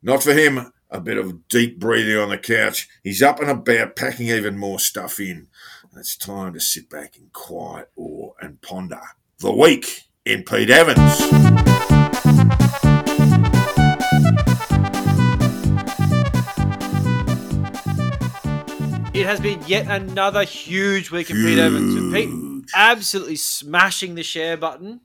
Not 0.02 0.22
for 0.22 0.32
him, 0.32 0.72
a 0.90 1.00
bit 1.00 1.18
of 1.18 1.48
deep 1.48 1.78
breathing 1.78 2.16
on 2.16 2.30
the 2.30 2.38
couch. 2.38 2.88
He's 3.04 3.22
up 3.22 3.40
and 3.40 3.50
about, 3.50 3.96
packing 3.96 4.28
even 4.28 4.58
more 4.58 4.78
stuff 4.78 5.20
in. 5.20 5.48
And 5.92 6.00
it's 6.00 6.16
time 6.16 6.54
to 6.54 6.60
sit 6.60 6.88
back 6.88 7.18
in 7.18 7.28
quiet 7.34 7.90
awe 7.96 8.32
and 8.40 8.62
ponder 8.62 9.02
the 9.40 9.52
week 9.52 10.04
in 10.24 10.42
Pete 10.42 10.70
Evans. 10.70 10.98
It 19.14 19.26
has 19.26 19.40
been 19.40 19.62
yet 19.66 19.86
another 19.88 20.44
huge 20.44 21.10
week 21.10 21.28
of 21.28 21.36
Pete 21.36 21.58
Evans. 21.58 22.14
Pete 22.14 22.70
absolutely 22.74 23.36
smashing 23.36 24.14
the 24.14 24.22
share 24.22 24.56
button, 24.56 25.00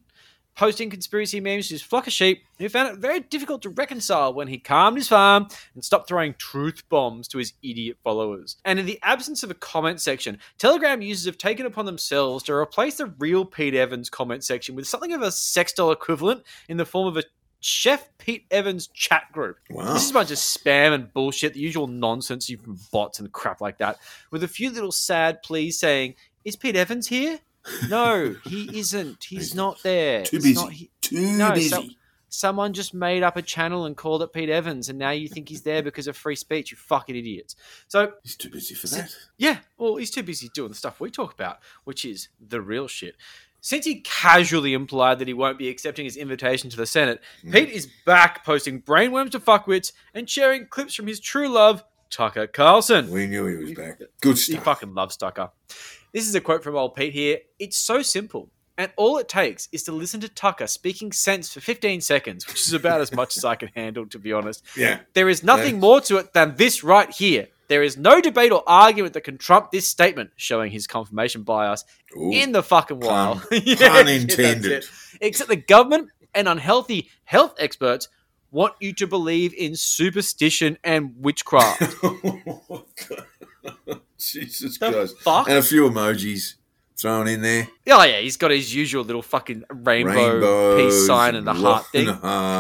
posting 0.58 0.90
conspiracy 0.90 1.40
memes 1.40 1.68
to 1.68 1.76
his 1.76 1.84
flock 1.84 2.08
of 2.08 2.14
sheep, 2.14 2.44
who 2.58 2.68
found 2.68 2.90
it 2.92 3.00
very 3.00 3.20
difficult 3.20 3.62
to 3.62 3.70
reconcile 3.70 4.34
when 4.34 4.48
he 4.48 4.58
calmed 4.58 4.98
his 4.98 5.08
farm 5.08 5.48
and 5.76 5.86
stopped 5.86 6.08
throwing 6.08 6.34
truth 6.34 6.82
bombs 6.90 7.28
to 7.28 7.38
his 7.38 7.54
idiot 7.62 7.96
followers. 8.04 8.58
And 8.66 8.80
in 8.80 8.88
the 8.88 9.00
absence 9.04 9.44
of 9.44 9.52
a 9.52 9.56
comment 9.56 10.02
section, 10.02 10.40
Telegram 10.58 11.02
users 11.02 11.26
have 11.26 11.38
taken 11.38 11.66
upon 11.66 11.86
themselves 11.86 12.44
to 12.46 12.54
replace 12.54 12.98
the 12.98 13.14
real 13.20 13.46
Pete 13.46 13.76
Evans 13.76 14.10
comment 14.10 14.44
section 14.44 14.76
with 14.76 14.88
something 14.88 15.14
of 15.14 15.22
a 15.22 15.32
sex 15.32 15.72
doll 15.74 15.92
equivalent 15.92 16.44
in 16.68 16.78
the 16.78 16.86
form 16.86 17.08
of 17.08 17.18
a 17.18 17.24
Chef 17.60 18.10
Pete 18.18 18.46
Evans 18.52 18.88
chat 18.88 19.24
group. 19.32 19.58
Wow. 19.70 19.94
This 19.94 20.06
is 20.06 20.12
a 20.12 20.14
bunch 20.14 20.32
of 20.32 20.38
spam 20.38 20.94
and 20.94 21.12
bullshit, 21.12 21.54
the 21.54 21.60
usual 21.60 21.88
nonsense 21.88 22.50
you 22.50 22.58
from 22.58 22.80
bots 22.92 23.20
and 23.20 23.32
crap 23.32 23.62
like 23.62 23.80
that, 23.80 23.98
with 24.32 24.44
a 24.44 24.48
few 24.48 24.70
little 24.70 24.92
sad 24.92 25.42
pleas 25.42 25.80
saying, 25.80 26.16
"Is 26.46 26.56
Pete 26.56 26.76
Evans 26.76 27.08
here?" 27.08 27.40
No, 27.90 28.36
he 28.46 28.80
isn't. 28.80 29.24
He's 29.24 29.54
not 29.56 29.82
there. 29.84 30.24
Too 30.24 30.38
It's 30.38 30.46
busy. 30.46 30.56
not 30.56 30.72
he- 30.72 30.92
Too 31.02 31.38
no, 31.38 31.52
busy. 31.52 31.70
so- 31.70 31.84
someone 32.30 32.74
just 32.74 32.94
made 32.94 33.24
up 33.24 33.38
a 33.38 33.42
channel 33.42 33.86
and 33.86 33.96
called 33.96 34.22
it 34.22 34.34
Pete 34.34 34.50
Evans, 34.50 34.90
and 34.90 35.00
now 35.00 35.12
you 35.12 35.28
think 35.30 35.48
he's 35.50 35.62
there 35.62 35.82
because 35.82 36.08
of 36.08 36.18
free 36.18 36.36
speech. 36.36 36.72
You 36.72 36.78
fucking 36.78 37.16
idiots. 37.16 37.56
So 37.88 38.14
He's 38.24 38.36
too 38.36 38.50
busy 38.50 38.76
for 38.76 38.88
that. 38.88 39.16
yeah, 39.38 39.60
well, 39.78 39.96
he's 39.96 40.12
too 40.12 40.24
busy 40.24 40.50
doing 40.54 40.70
the 40.70 40.76
stuff 40.76 41.00
we 41.00 41.10
talk 41.10 41.34
about, 41.34 41.60
which 41.86 42.04
is 42.06 42.28
the 42.46 42.62
real 42.62 42.88
shit. 42.88 43.16
Since 43.62 43.86
he 43.86 44.02
casually 44.02 44.74
implied 44.74 45.20
that 45.20 45.28
he 45.28 45.34
won't 45.34 45.58
be 45.58 45.68
accepting 45.68 46.06
his 46.06 46.16
invitation 46.16 46.70
to 46.70 46.78
the 46.78 46.86
Senate, 46.86 47.22
mm. 47.44 47.52
Pete 47.52 47.70
is 47.70 47.88
back 48.06 48.46
posting 48.46 48.82
brainworms 48.82 49.32
to 49.32 49.40
fuckwits 49.40 49.92
and 50.14 50.30
sharing 50.30 50.68
clips 50.68 50.94
from 50.94 51.08
his 51.08 51.20
true 51.20 51.50
love, 51.50 51.84
Tucker 52.10 52.48
Carlson. 52.48 53.10
We 53.10 53.26
knew 53.28 53.46
he 53.48 53.56
was 53.56 53.74
back. 53.74 54.00
Good 54.22 54.38
stuff. 54.38 54.54
He 54.60 54.64
fucking 54.64 54.94
loves 54.94 55.18
Tucker. 55.18 55.50
This 56.14 56.28
is 56.28 56.36
a 56.36 56.42
quote 56.42 56.64
from 56.64 56.76
old 56.76 56.96
Pete 56.96 57.14
here. 57.14 57.40
It's 57.60 57.78
so 57.78 58.02
simple. 58.02 58.50
And 58.80 58.92
all 58.96 59.18
it 59.18 59.28
takes 59.28 59.68
is 59.72 59.84
to 59.84 59.92
listen 59.92 60.20
to 60.22 60.30
Tucker 60.30 60.68
speaking 60.68 61.12
sense 61.12 61.52
for 61.52 61.60
15 61.62 62.00
seconds, 62.02 62.48
which 62.48 62.62
is 62.68 62.74
about 62.74 63.02
as 63.02 63.12
much 63.12 63.36
as 63.36 63.44
I 63.44 63.56
can 63.56 63.70
handle, 63.76 64.06
to 64.08 64.20
be 64.20 64.32
honest. 64.32 64.64
Yeah. 64.76 65.00
There 65.14 65.30
is 65.30 65.44
nothing 65.44 65.76
Yeah. 65.76 65.82
more 65.82 66.02
to 66.02 66.18
it 66.18 66.34
than 66.34 66.56
this 66.58 66.84
right 66.84 67.10
here. 67.10 67.48
There 67.70 67.82
is 67.84 67.98
no 67.98 68.22
debate 68.22 68.52
or 68.52 68.64
argument 68.68 69.14
that 69.14 69.22
can 69.22 69.38
trump 69.40 69.72
this 69.72 69.88
statement, 69.88 70.30
showing 70.38 70.72
his 70.72 70.86
confirmation 70.88 71.42
bias 71.44 71.84
Ooh. 72.16 72.32
in 72.32 72.52
the 72.52 72.62
fucking 72.64 73.00
wild. 73.00 73.42
Pun- 73.50 73.62
Yeah, 73.66 73.90
pun 73.90 74.08
intended. 74.08 74.72
it. 74.72 74.86
Except 75.22 75.50
the 75.50 75.56
government 75.56 76.10
and 76.36 76.48
unhealthy 76.48 77.10
health 77.26 77.56
experts 77.60 78.10
want 78.52 78.76
you 78.80 78.94
to 78.94 79.08
believe 79.08 79.54
in 79.56 79.76
superstition 79.76 80.78
and 80.84 81.16
witchcraft. 81.18 81.82
Oh, 83.90 84.02
Jesus 84.32 84.78
The 84.78 84.92
Christ. 84.92 85.20
fuck? 85.20 85.48
And 85.48 85.58
a 85.58 85.62
few 85.64 85.90
emojis 85.90 86.56
thrown 87.00 87.28
in 87.28 87.42
there. 87.44 87.68
Oh 87.90 88.04
yeah, 88.04 88.18
he's 88.20 88.38
got 88.38 88.50
his 88.50 88.74
usual 88.74 89.04
little 89.04 89.22
fucking 89.22 89.64
rainbow 89.70 90.14
Rainbows 90.34 90.82
peace 90.82 91.06
sign 91.06 91.36
and 91.36 91.46
the 91.46 91.54
heart 91.54 91.86
thing. 91.92 92.08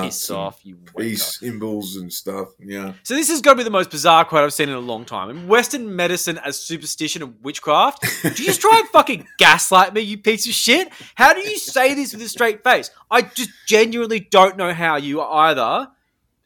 Piss 0.06 0.30
off, 0.30 0.60
you. 0.64 0.78
Peace 0.96 1.40
symbols 1.40 1.96
and 1.96 2.14
stuff. 2.14 2.50
Yeah. 2.60 2.94
So 3.02 3.16
this 3.16 3.30
has 3.30 3.42
got 3.42 3.54
to 3.54 3.58
be 3.58 3.64
the 3.64 3.72
most 3.72 3.90
bizarre 3.90 4.26
quote 4.26 4.44
I've 4.44 4.54
seen 4.54 4.70
in 4.70 4.76
a 4.76 4.80
long 4.80 5.06
time. 5.06 5.32
In 5.32 5.48
Western 5.48 5.96
medicine 5.96 6.38
as 6.46 6.60
superstition 6.62 7.24
and 7.24 7.34
witchcraft, 7.42 8.04
do 8.22 8.30
you 8.30 8.36
just 8.50 8.62
try 8.62 8.78
and 8.80 8.88
fucking 8.90 9.28
gaslight 9.40 9.94
me, 9.96 10.02
you 10.02 10.20
piece 10.20 10.46
of 10.48 10.54
shit? 10.54 10.90
How 11.16 11.34
do 11.34 11.42
you 11.42 11.58
say 11.58 11.96
this 11.96 12.14
with 12.14 12.22
a 12.22 12.30
straight 12.30 12.64
face? 12.64 12.92
I 13.10 13.24
just 13.24 13.50
genuinely 13.68 14.20
don't 14.20 14.56
know 14.56 14.72
how 14.72 14.98
you 14.98 15.20
either 15.22 15.88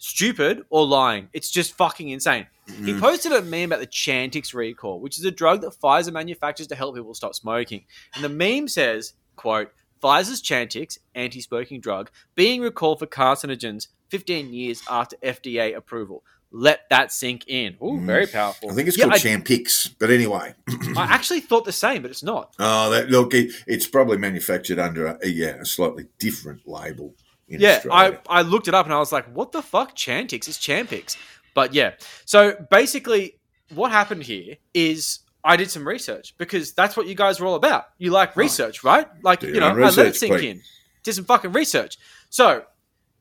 stupid 0.01 0.63
or 0.69 0.85
lying. 0.85 1.29
It's 1.31 1.51
just 1.51 1.73
fucking 1.73 2.09
insane. 2.09 2.47
He 2.83 2.97
posted 2.99 3.31
a 3.33 3.41
meme 3.41 3.71
about 3.71 3.79
the 3.81 3.87
Chantix 3.87 4.53
recall, 4.53 4.99
which 4.99 5.17
is 5.19 5.25
a 5.25 5.31
drug 5.31 5.61
that 5.61 5.73
Pfizer 5.73 6.11
manufactures 6.11 6.67
to 6.67 6.75
help 6.75 6.95
people 6.95 7.13
stop 7.13 7.35
smoking. 7.35 7.83
And 8.15 8.23
the 8.23 8.29
meme 8.29 8.67
says, 8.67 9.13
quote, 9.35 9.71
Pfizer's 10.01 10.41
Chantix, 10.41 10.97
anti-smoking 11.13 11.81
drug, 11.81 12.09
being 12.35 12.61
recalled 12.61 12.99
for 12.99 13.05
carcinogens 13.05 13.87
15 14.09 14.53
years 14.53 14.81
after 14.89 15.17
FDA 15.17 15.75
approval. 15.75 16.23
Let 16.51 16.81
that 16.89 17.11
sink 17.11 17.47
in. 17.47 17.77
Ooh, 17.83 17.99
very 18.01 18.25
powerful. 18.27 18.69
Mm. 18.69 18.71
I 18.71 18.75
think 18.75 18.87
it's 18.87 18.97
Yeah, 18.97 19.05
called 19.05 19.15
I, 19.15 19.17
Champix. 19.19 19.93
But 19.99 20.09
anyway. 20.09 20.55
I 20.97 21.03
actually 21.03 21.41
thought 21.41 21.65
the 21.65 21.71
same, 21.71 22.01
but 22.01 22.11
it's 22.11 22.23
not. 22.23 22.55
Oh, 22.57 22.89
that 22.89 23.09
look, 23.09 23.33
it, 23.33 23.53
it's 23.67 23.87
probably 23.87 24.17
manufactured 24.17 24.79
under 24.79 25.07
a, 25.07 25.27
yeah, 25.27 25.61
a 25.61 25.65
slightly 25.65 26.07
different 26.19 26.67
label 26.67 27.13
yeah, 27.59 27.81
I, 27.91 28.05
Australia. 28.05 28.21
I 28.29 28.41
looked 28.43 28.67
it 28.67 28.73
up 28.73 28.85
and 28.85 28.93
I 28.93 28.99
was 28.99 29.11
like, 29.11 29.25
what 29.33 29.51
the 29.51 29.61
fuck? 29.61 29.95
Chantix 29.95 30.47
is 30.47 30.57
Champix. 30.57 31.17
But 31.53 31.73
yeah. 31.73 31.93
So 32.25 32.55
basically, 32.69 33.39
what 33.73 33.91
happened 33.91 34.23
here 34.23 34.57
is 34.73 35.19
I 35.43 35.55
did 35.57 35.71
some 35.71 35.87
research 35.87 36.35
because 36.37 36.73
that's 36.73 36.95
what 36.95 37.07
you 37.07 37.15
guys 37.15 37.39
are 37.39 37.45
all 37.45 37.55
about. 37.55 37.85
You 37.97 38.11
like 38.11 38.35
research, 38.35 38.83
right? 38.83 39.07
Like, 39.23 39.41
you 39.41 39.59
know, 39.59 39.67
I 39.67 39.73
let 39.73 39.97
it 39.97 40.15
sink 40.15 40.41
in. 40.41 40.61
Did 41.03 41.13
some 41.13 41.25
fucking 41.25 41.51
research. 41.51 41.97
So, 42.29 42.63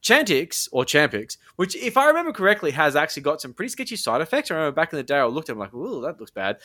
Chantix, 0.03 0.69
or 0.73 0.85
Champix, 0.85 1.37
which, 1.57 1.77
if 1.77 1.97
I 1.97 2.07
remember 2.07 2.33
correctly, 2.33 2.71
has 2.73 2.97
actually 2.97 3.23
got 3.23 3.41
some 3.41 3.53
pretty 3.53 3.71
sketchy 3.71 3.97
side 3.97 4.21
effects. 4.21 4.51
I 4.51 4.55
remember 4.55 4.75
back 4.75 4.93
in 4.93 4.97
the 4.99 5.03
day, 5.03 5.17
I 5.17 5.25
looked 5.25 5.49
at 5.49 5.55
I'm 5.55 5.59
like, 5.59 5.75
ooh, 5.75 6.03
that 6.03 6.19
looks 6.19 6.31
bad. 6.31 6.59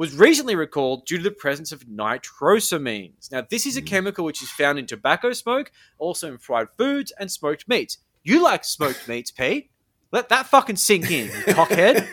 Was 0.00 0.16
recently 0.16 0.56
recalled 0.56 1.04
due 1.04 1.18
to 1.18 1.22
the 1.22 1.30
presence 1.30 1.72
of 1.72 1.84
nitrosamines. 1.84 3.30
Now, 3.30 3.46
this 3.46 3.66
is 3.66 3.76
a 3.76 3.80
hmm. 3.80 3.86
chemical 3.86 4.24
which 4.24 4.42
is 4.42 4.48
found 4.48 4.78
in 4.78 4.86
tobacco 4.86 5.34
smoke, 5.34 5.70
also 5.98 6.28
in 6.28 6.38
fried 6.38 6.68
foods 6.78 7.12
and 7.20 7.30
smoked 7.30 7.68
meats. 7.68 7.98
You 8.24 8.42
like 8.42 8.64
smoked 8.64 9.06
meats, 9.08 9.30
Pete? 9.30 9.68
Let 10.10 10.30
that 10.30 10.46
fucking 10.46 10.76
sink 10.76 11.10
in, 11.10 11.26
you 11.26 11.52
cockhead. 11.52 12.06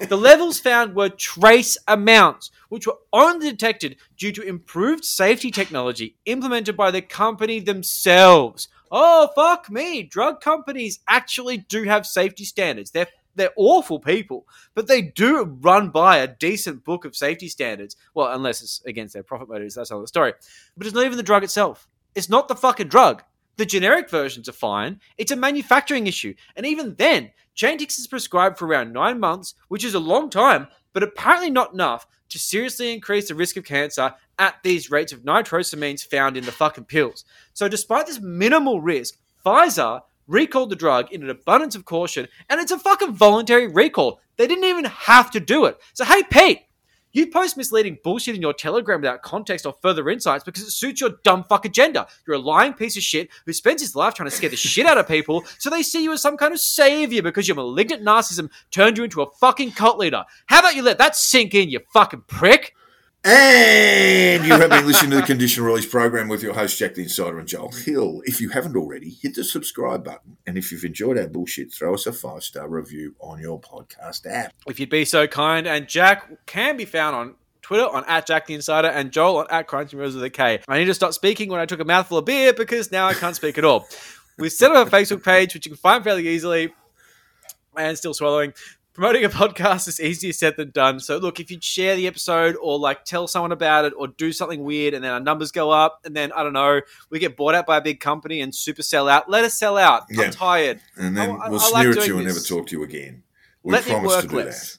The 0.08 0.16
levels 0.16 0.58
found 0.58 0.94
were 0.94 1.08
trace 1.08 1.76
amounts, 1.86 2.50
which 2.68 2.86
were 2.86 2.98
only 3.12 3.50
detected 3.50 3.96
due 4.16 4.32
to 4.32 4.42
improved 4.42 5.04
safety 5.04 5.50
technology 5.50 6.16
implemented 6.26 6.76
by 6.76 6.90
the 6.90 7.02
company 7.02 7.60
themselves. 7.60 8.68
Oh 8.90 9.28
fuck 9.34 9.70
me! 9.70 10.02
Drug 10.02 10.40
companies 10.40 11.00
actually 11.06 11.58
do 11.58 11.84
have 11.84 12.06
safety 12.06 12.44
standards. 12.44 12.90
They're 12.90 13.08
they're 13.34 13.52
awful 13.56 14.00
people, 14.00 14.46
but 14.74 14.86
they 14.86 15.02
do 15.02 15.44
run 15.60 15.90
by 15.90 16.18
a 16.18 16.26
decent 16.26 16.84
book 16.84 17.04
of 17.04 17.16
safety 17.16 17.48
standards. 17.48 17.96
Well, 18.14 18.32
unless 18.32 18.62
it's 18.62 18.82
against 18.84 19.14
their 19.14 19.22
profit 19.22 19.48
motives, 19.48 19.74
that's 19.74 19.90
another 19.90 20.06
story. 20.06 20.32
But 20.76 20.86
it's 20.86 20.94
not 20.94 21.04
even 21.04 21.16
the 21.16 21.22
drug 21.22 21.44
itself. 21.44 21.88
It's 22.14 22.28
not 22.28 22.48
the 22.48 22.56
fucking 22.56 22.88
drug. 22.88 23.22
The 23.56 23.66
generic 23.66 24.08
versions 24.08 24.48
are 24.48 24.52
fine. 24.52 25.00
It's 25.18 25.32
a 25.32 25.36
manufacturing 25.36 26.06
issue. 26.06 26.34
And 26.56 26.66
even 26.66 26.94
then, 26.96 27.30
Chantix 27.56 27.98
is 27.98 28.06
prescribed 28.06 28.58
for 28.58 28.66
around 28.66 28.92
nine 28.92 29.20
months, 29.20 29.54
which 29.68 29.84
is 29.84 29.94
a 29.94 30.00
long 30.00 30.30
time, 30.30 30.68
but 30.92 31.02
apparently 31.02 31.50
not 31.50 31.74
enough 31.74 32.06
to 32.30 32.38
seriously 32.38 32.92
increase 32.92 33.28
the 33.28 33.34
risk 33.34 33.56
of 33.56 33.64
cancer 33.64 34.14
at 34.38 34.62
these 34.62 34.90
rates 34.90 35.12
of 35.12 35.22
nitrosamines 35.22 36.06
found 36.06 36.36
in 36.36 36.44
the 36.44 36.52
fucking 36.52 36.84
pills. 36.84 37.24
So, 37.52 37.68
despite 37.68 38.06
this 38.06 38.20
minimal 38.20 38.80
risk, 38.80 39.18
Pfizer 39.44 40.02
recalled 40.30 40.70
the 40.70 40.76
drug 40.76 41.12
in 41.12 41.22
an 41.22 41.30
abundance 41.30 41.74
of 41.74 41.84
caution, 41.84 42.28
and 42.48 42.60
it's 42.60 42.72
a 42.72 42.78
fucking 42.78 43.12
voluntary 43.12 43.66
recall. 43.66 44.20
They 44.36 44.46
didn't 44.46 44.64
even 44.64 44.84
have 44.86 45.30
to 45.32 45.40
do 45.40 45.66
it. 45.66 45.78
So, 45.92 46.04
hey, 46.04 46.22
Pete, 46.30 46.60
you 47.12 47.26
post 47.26 47.56
misleading 47.56 47.98
bullshit 48.04 48.36
in 48.36 48.40
your 48.40 48.52
Telegram 48.52 49.00
without 49.00 49.22
context 49.22 49.66
or 49.66 49.74
further 49.82 50.08
insights 50.08 50.44
because 50.44 50.62
it 50.62 50.70
suits 50.70 51.00
your 51.00 51.10
dumb 51.24 51.42
fuck 51.44 51.64
agenda. 51.64 52.06
You're 52.24 52.36
a 52.36 52.40
lying 52.40 52.72
piece 52.72 52.96
of 52.96 53.02
shit 53.02 53.30
who 53.44 53.52
spends 53.52 53.82
his 53.82 53.96
life 53.96 54.14
trying 54.14 54.30
to 54.30 54.34
scare 54.34 54.48
the 54.48 54.56
shit 54.56 54.86
out 54.86 54.96
of 54.96 55.08
people 55.08 55.44
so 55.58 55.70
they 55.70 55.82
see 55.82 56.04
you 56.04 56.12
as 56.12 56.22
some 56.22 56.36
kind 56.36 56.52
of 56.52 56.60
savior 56.60 57.20
because 57.20 57.48
your 57.48 57.56
malignant 57.56 58.04
narcissism 58.04 58.48
turned 58.70 58.96
you 58.96 59.04
into 59.04 59.22
a 59.22 59.30
fucking 59.40 59.72
cult 59.72 59.98
leader. 59.98 60.24
How 60.46 60.60
about 60.60 60.76
you 60.76 60.82
let 60.82 60.98
that 60.98 61.16
sink 61.16 61.52
in, 61.54 61.68
you 61.68 61.80
fucking 61.92 62.24
prick? 62.28 62.74
And 63.22 64.46
you 64.46 64.52
have 64.52 64.70
been 64.70 64.86
listening 64.86 65.10
to 65.10 65.16
the 65.18 65.22
Condition 65.22 65.62
Release 65.62 65.84
program 65.84 66.28
with 66.28 66.42
your 66.42 66.54
host, 66.54 66.78
Jack 66.78 66.94
the 66.94 67.02
Insider 67.02 67.38
and 67.38 67.46
Joel 67.46 67.70
Hill. 67.70 68.22
If 68.24 68.40
you 68.40 68.48
haven't 68.48 68.76
already, 68.76 69.10
hit 69.10 69.34
the 69.34 69.44
subscribe 69.44 70.04
button. 70.04 70.38
And 70.46 70.56
if 70.56 70.72
you've 70.72 70.84
enjoyed 70.84 71.18
our 71.18 71.28
bullshit, 71.28 71.70
throw 71.70 71.92
us 71.92 72.06
a 72.06 72.14
five 72.14 72.42
star 72.42 72.66
review 72.66 73.14
on 73.20 73.38
your 73.38 73.60
podcast 73.60 74.24
app. 74.24 74.54
If 74.66 74.80
you'd 74.80 74.88
be 74.88 75.04
so 75.04 75.26
kind, 75.26 75.66
and 75.66 75.86
Jack 75.86 76.46
can 76.46 76.78
be 76.78 76.86
found 76.86 77.14
on 77.14 77.34
Twitter 77.60 77.86
on 77.86 78.04
at 78.06 78.26
Jack 78.26 78.46
the 78.46 78.54
Insider 78.54 78.88
and 78.88 79.12
Joel 79.12 79.40
on 79.40 79.46
at 79.50 79.68
Crunchy 79.68 79.98
Rose 79.98 80.14
with 80.14 80.24
a 80.24 80.30
K. 80.30 80.60
I 80.66 80.78
need 80.78 80.86
to 80.86 80.94
stop 80.94 81.12
speaking 81.12 81.50
when 81.50 81.60
I 81.60 81.66
took 81.66 81.80
a 81.80 81.84
mouthful 81.84 82.16
of 82.16 82.24
beer 82.24 82.54
because 82.54 82.90
now 82.90 83.06
I 83.06 83.12
can't 83.12 83.36
speak 83.36 83.58
at 83.58 83.66
all. 83.66 83.86
We 84.38 84.48
set 84.48 84.72
up 84.72 84.88
a 84.88 84.90
Facebook 84.90 85.22
page, 85.22 85.52
which 85.52 85.66
you 85.66 85.72
can 85.72 85.76
find 85.76 86.02
fairly 86.02 86.26
easily, 86.26 86.72
and 87.76 87.98
still 87.98 88.14
swallowing. 88.14 88.54
Promoting 89.00 89.24
a 89.24 89.30
podcast 89.30 89.88
is 89.88 89.98
easier 89.98 90.30
said 90.30 90.58
than 90.58 90.72
done. 90.72 91.00
So, 91.00 91.16
look, 91.16 91.40
if 91.40 91.50
you'd 91.50 91.64
share 91.64 91.96
the 91.96 92.06
episode 92.06 92.54
or 92.60 92.78
like 92.78 93.06
tell 93.06 93.26
someone 93.26 93.50
about 93.50 93.86
it 93.86 93.94
or 93.96 94.08
do 94.08 94.30
something 94.30 94.62
weird 94.62 94.92
and 94.92 95.02
then 95.02 95.10
our 95.10 95.20
numbers 95.20 95.50
go 95.52 95.70
up 95.70 96.00
and 96.04 96.14
then, 96.14 96.32
I 96.32 96.42
don't 96.42 96.52
know, 96.52 96.82
we 97.08 97.18
get 97.18 97.34
bought 97.34 97.54
out 97.54 97.64
by 97.64 97.78
a 97.78 97.80
big 97.80 97.98
company 97.98 98.42
and 98.42 98.54
super 98.54 98.82
sell 98.82 99.08
out, 99.08 99.30
let 99.30 99.42
us 99.42 99.54
sell 99.54 99.78
out. 99.78 100.02
Yeah. 100.10 100.24
I'm 100.24 100.30
tired. 100.32 100.80
And 100.98 101.16
then 101.16 101.30
I- 101.30 101.46
I- 101.46 101.48
we'll 101.48 101.60
I 101.60 101.70
like 101.70 101.82
sneer 101.84 101.98
at 101.98 102.06
you 102.08 102.18
and 102.18 102.26
never 102.26 102.40
talk 102.40 102.66
to 102.66 102.76
you 102.76 102.84
again. 102.84 103.22
We 103.62 103.72
Let 103.72 103.84
promise 103.86 104.20
to 104.20 104.28
do 104.28 104.36
less. 104.36 104.78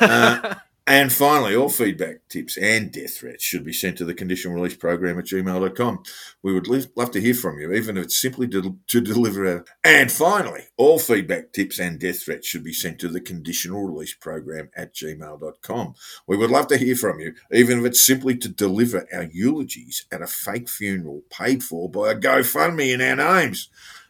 that. 0.00 0.44
Uh, 0.44 0.54
and 0.84 1.12
finally, 1.12 1.54
all 1.54 1.68
feedback, 1.68 2.28
tips, 2.28 2.56
and 2.56 2.90
death 2.90 3.18
threats 3.18 3.44
should 3.44 3.64
be 3.64 3.72
sent 3.72 3.98
to 3.98 4.04
the 4.04 4.14
conditional 4.14 4.56
release 4.56 4.74
program 4.74 5.16
at 5.16 5.26
gmail.com. 5.26 6.02
We 6.42 6.52
would 6.52 6.66
love 6.96 7.12
to 7.12 7.20
hear 7.20 7.34
from 7.34 7.60
you, 7.60 7.72
even 7.72 7.96
if 7.96 8.06
it's 8.06 8.20
simply 8.20 8.48
to, 8.48 8.76
to 8.88 9.00
deliver 9.00 9.44
a. 9.44 9.64
And 9.84 10.10
finally, 10.10 10.62
all 10.76 10.98
feedback, 10.98 11.52
tips, 11.52 11.78
and 11.78 12.00
death 12.00 12.24
threats 12.24 12.48
should 12.48 12.64
be 12.64 12.72
sent 12.72 12.98
to 12.98 13.08
the 13.08 13.20
conditional 13.20 13.86
release 13.86 14.14
program 14.14 14.70
at 14.76 14.92
gmail.com. 14.92 15.94
We 16.26 16.36
would 16.36 16.50
love 16.50 16.66
to 16.68 16.78
hear 16.78 16.96
from 16.96 17.20
you, 17.20 17.34
even 17.52 17.78
if 17.78 17.84
it's 17.84 18.04
simply 18.04 18.36
to 18.38 18.48
deliver 18.48 19.06
our 19.12 19.28
eulogies 19.32 20.06
at 20.10 20.22
a 20.22 20.26
fake 20.26 20.68
funeral 20.68 21.22
paid 21.30 21.62
for 21.62 21.88
by 21.88 22.10
a 22.10 22.16
GoFundMe 22.16 22.92
in 22.92 23.00
our 23.00 23.16
names. 23.16 23.68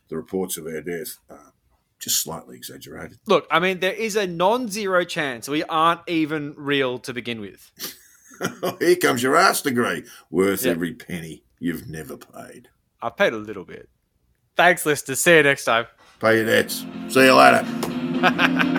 The 0.08 0.16
reports 0.16 0.56
of 0.56 0.66
our 0.66 0.80
death 0.80 1.18
are 1.28 1.51
just 2.02 2.20
slightly 2.22 2.56
exaggerated. 2.56 3.18
Look, 3.26 3.46
I 3.50 3.60
mean, 3.60 3.80
there 3.80 3.92
is 3.94 4.16
a 4.16 4.26
non 4.26 4.68
zero 4.68 5.04
chance 5.04 5.48
we 5.48 5.62
aren't 5.64 6.00
even 6.08 6.54
real 6.56 6.98
to 7.00 7.14
begin 7.14 7.40
with. 7.40 7.70
Here 8.80 8.96
comes 8.96 9.22
your 9.22 9.36
arts 9.36 9.62
degree, 9.62 10.04
worth 10.30 10.64
Yeah. 10.64 10.72
every 10.72 10.92
penny 10.94 11.44
you've 11.60 11.88
never 11.88 12.16
paid. 12.16 12.68
I've 13.00 13.16
paid 13.16 13.32
a 13.32 13.38
little 13.38 13.64
bit. 13.64 13.88
Thanks, 14.56 14.84
listeners. 14.84 15.20
See 15.20 15.36
you 15.36 15.42
next 15.44 15.64
time. 15.64 15.86
Pay 16.20 16.36
your 16.38 16.46
debts. 16.46 16.84
See 17.08 17.24
you 17.24 17.34
later. 17.34 18.78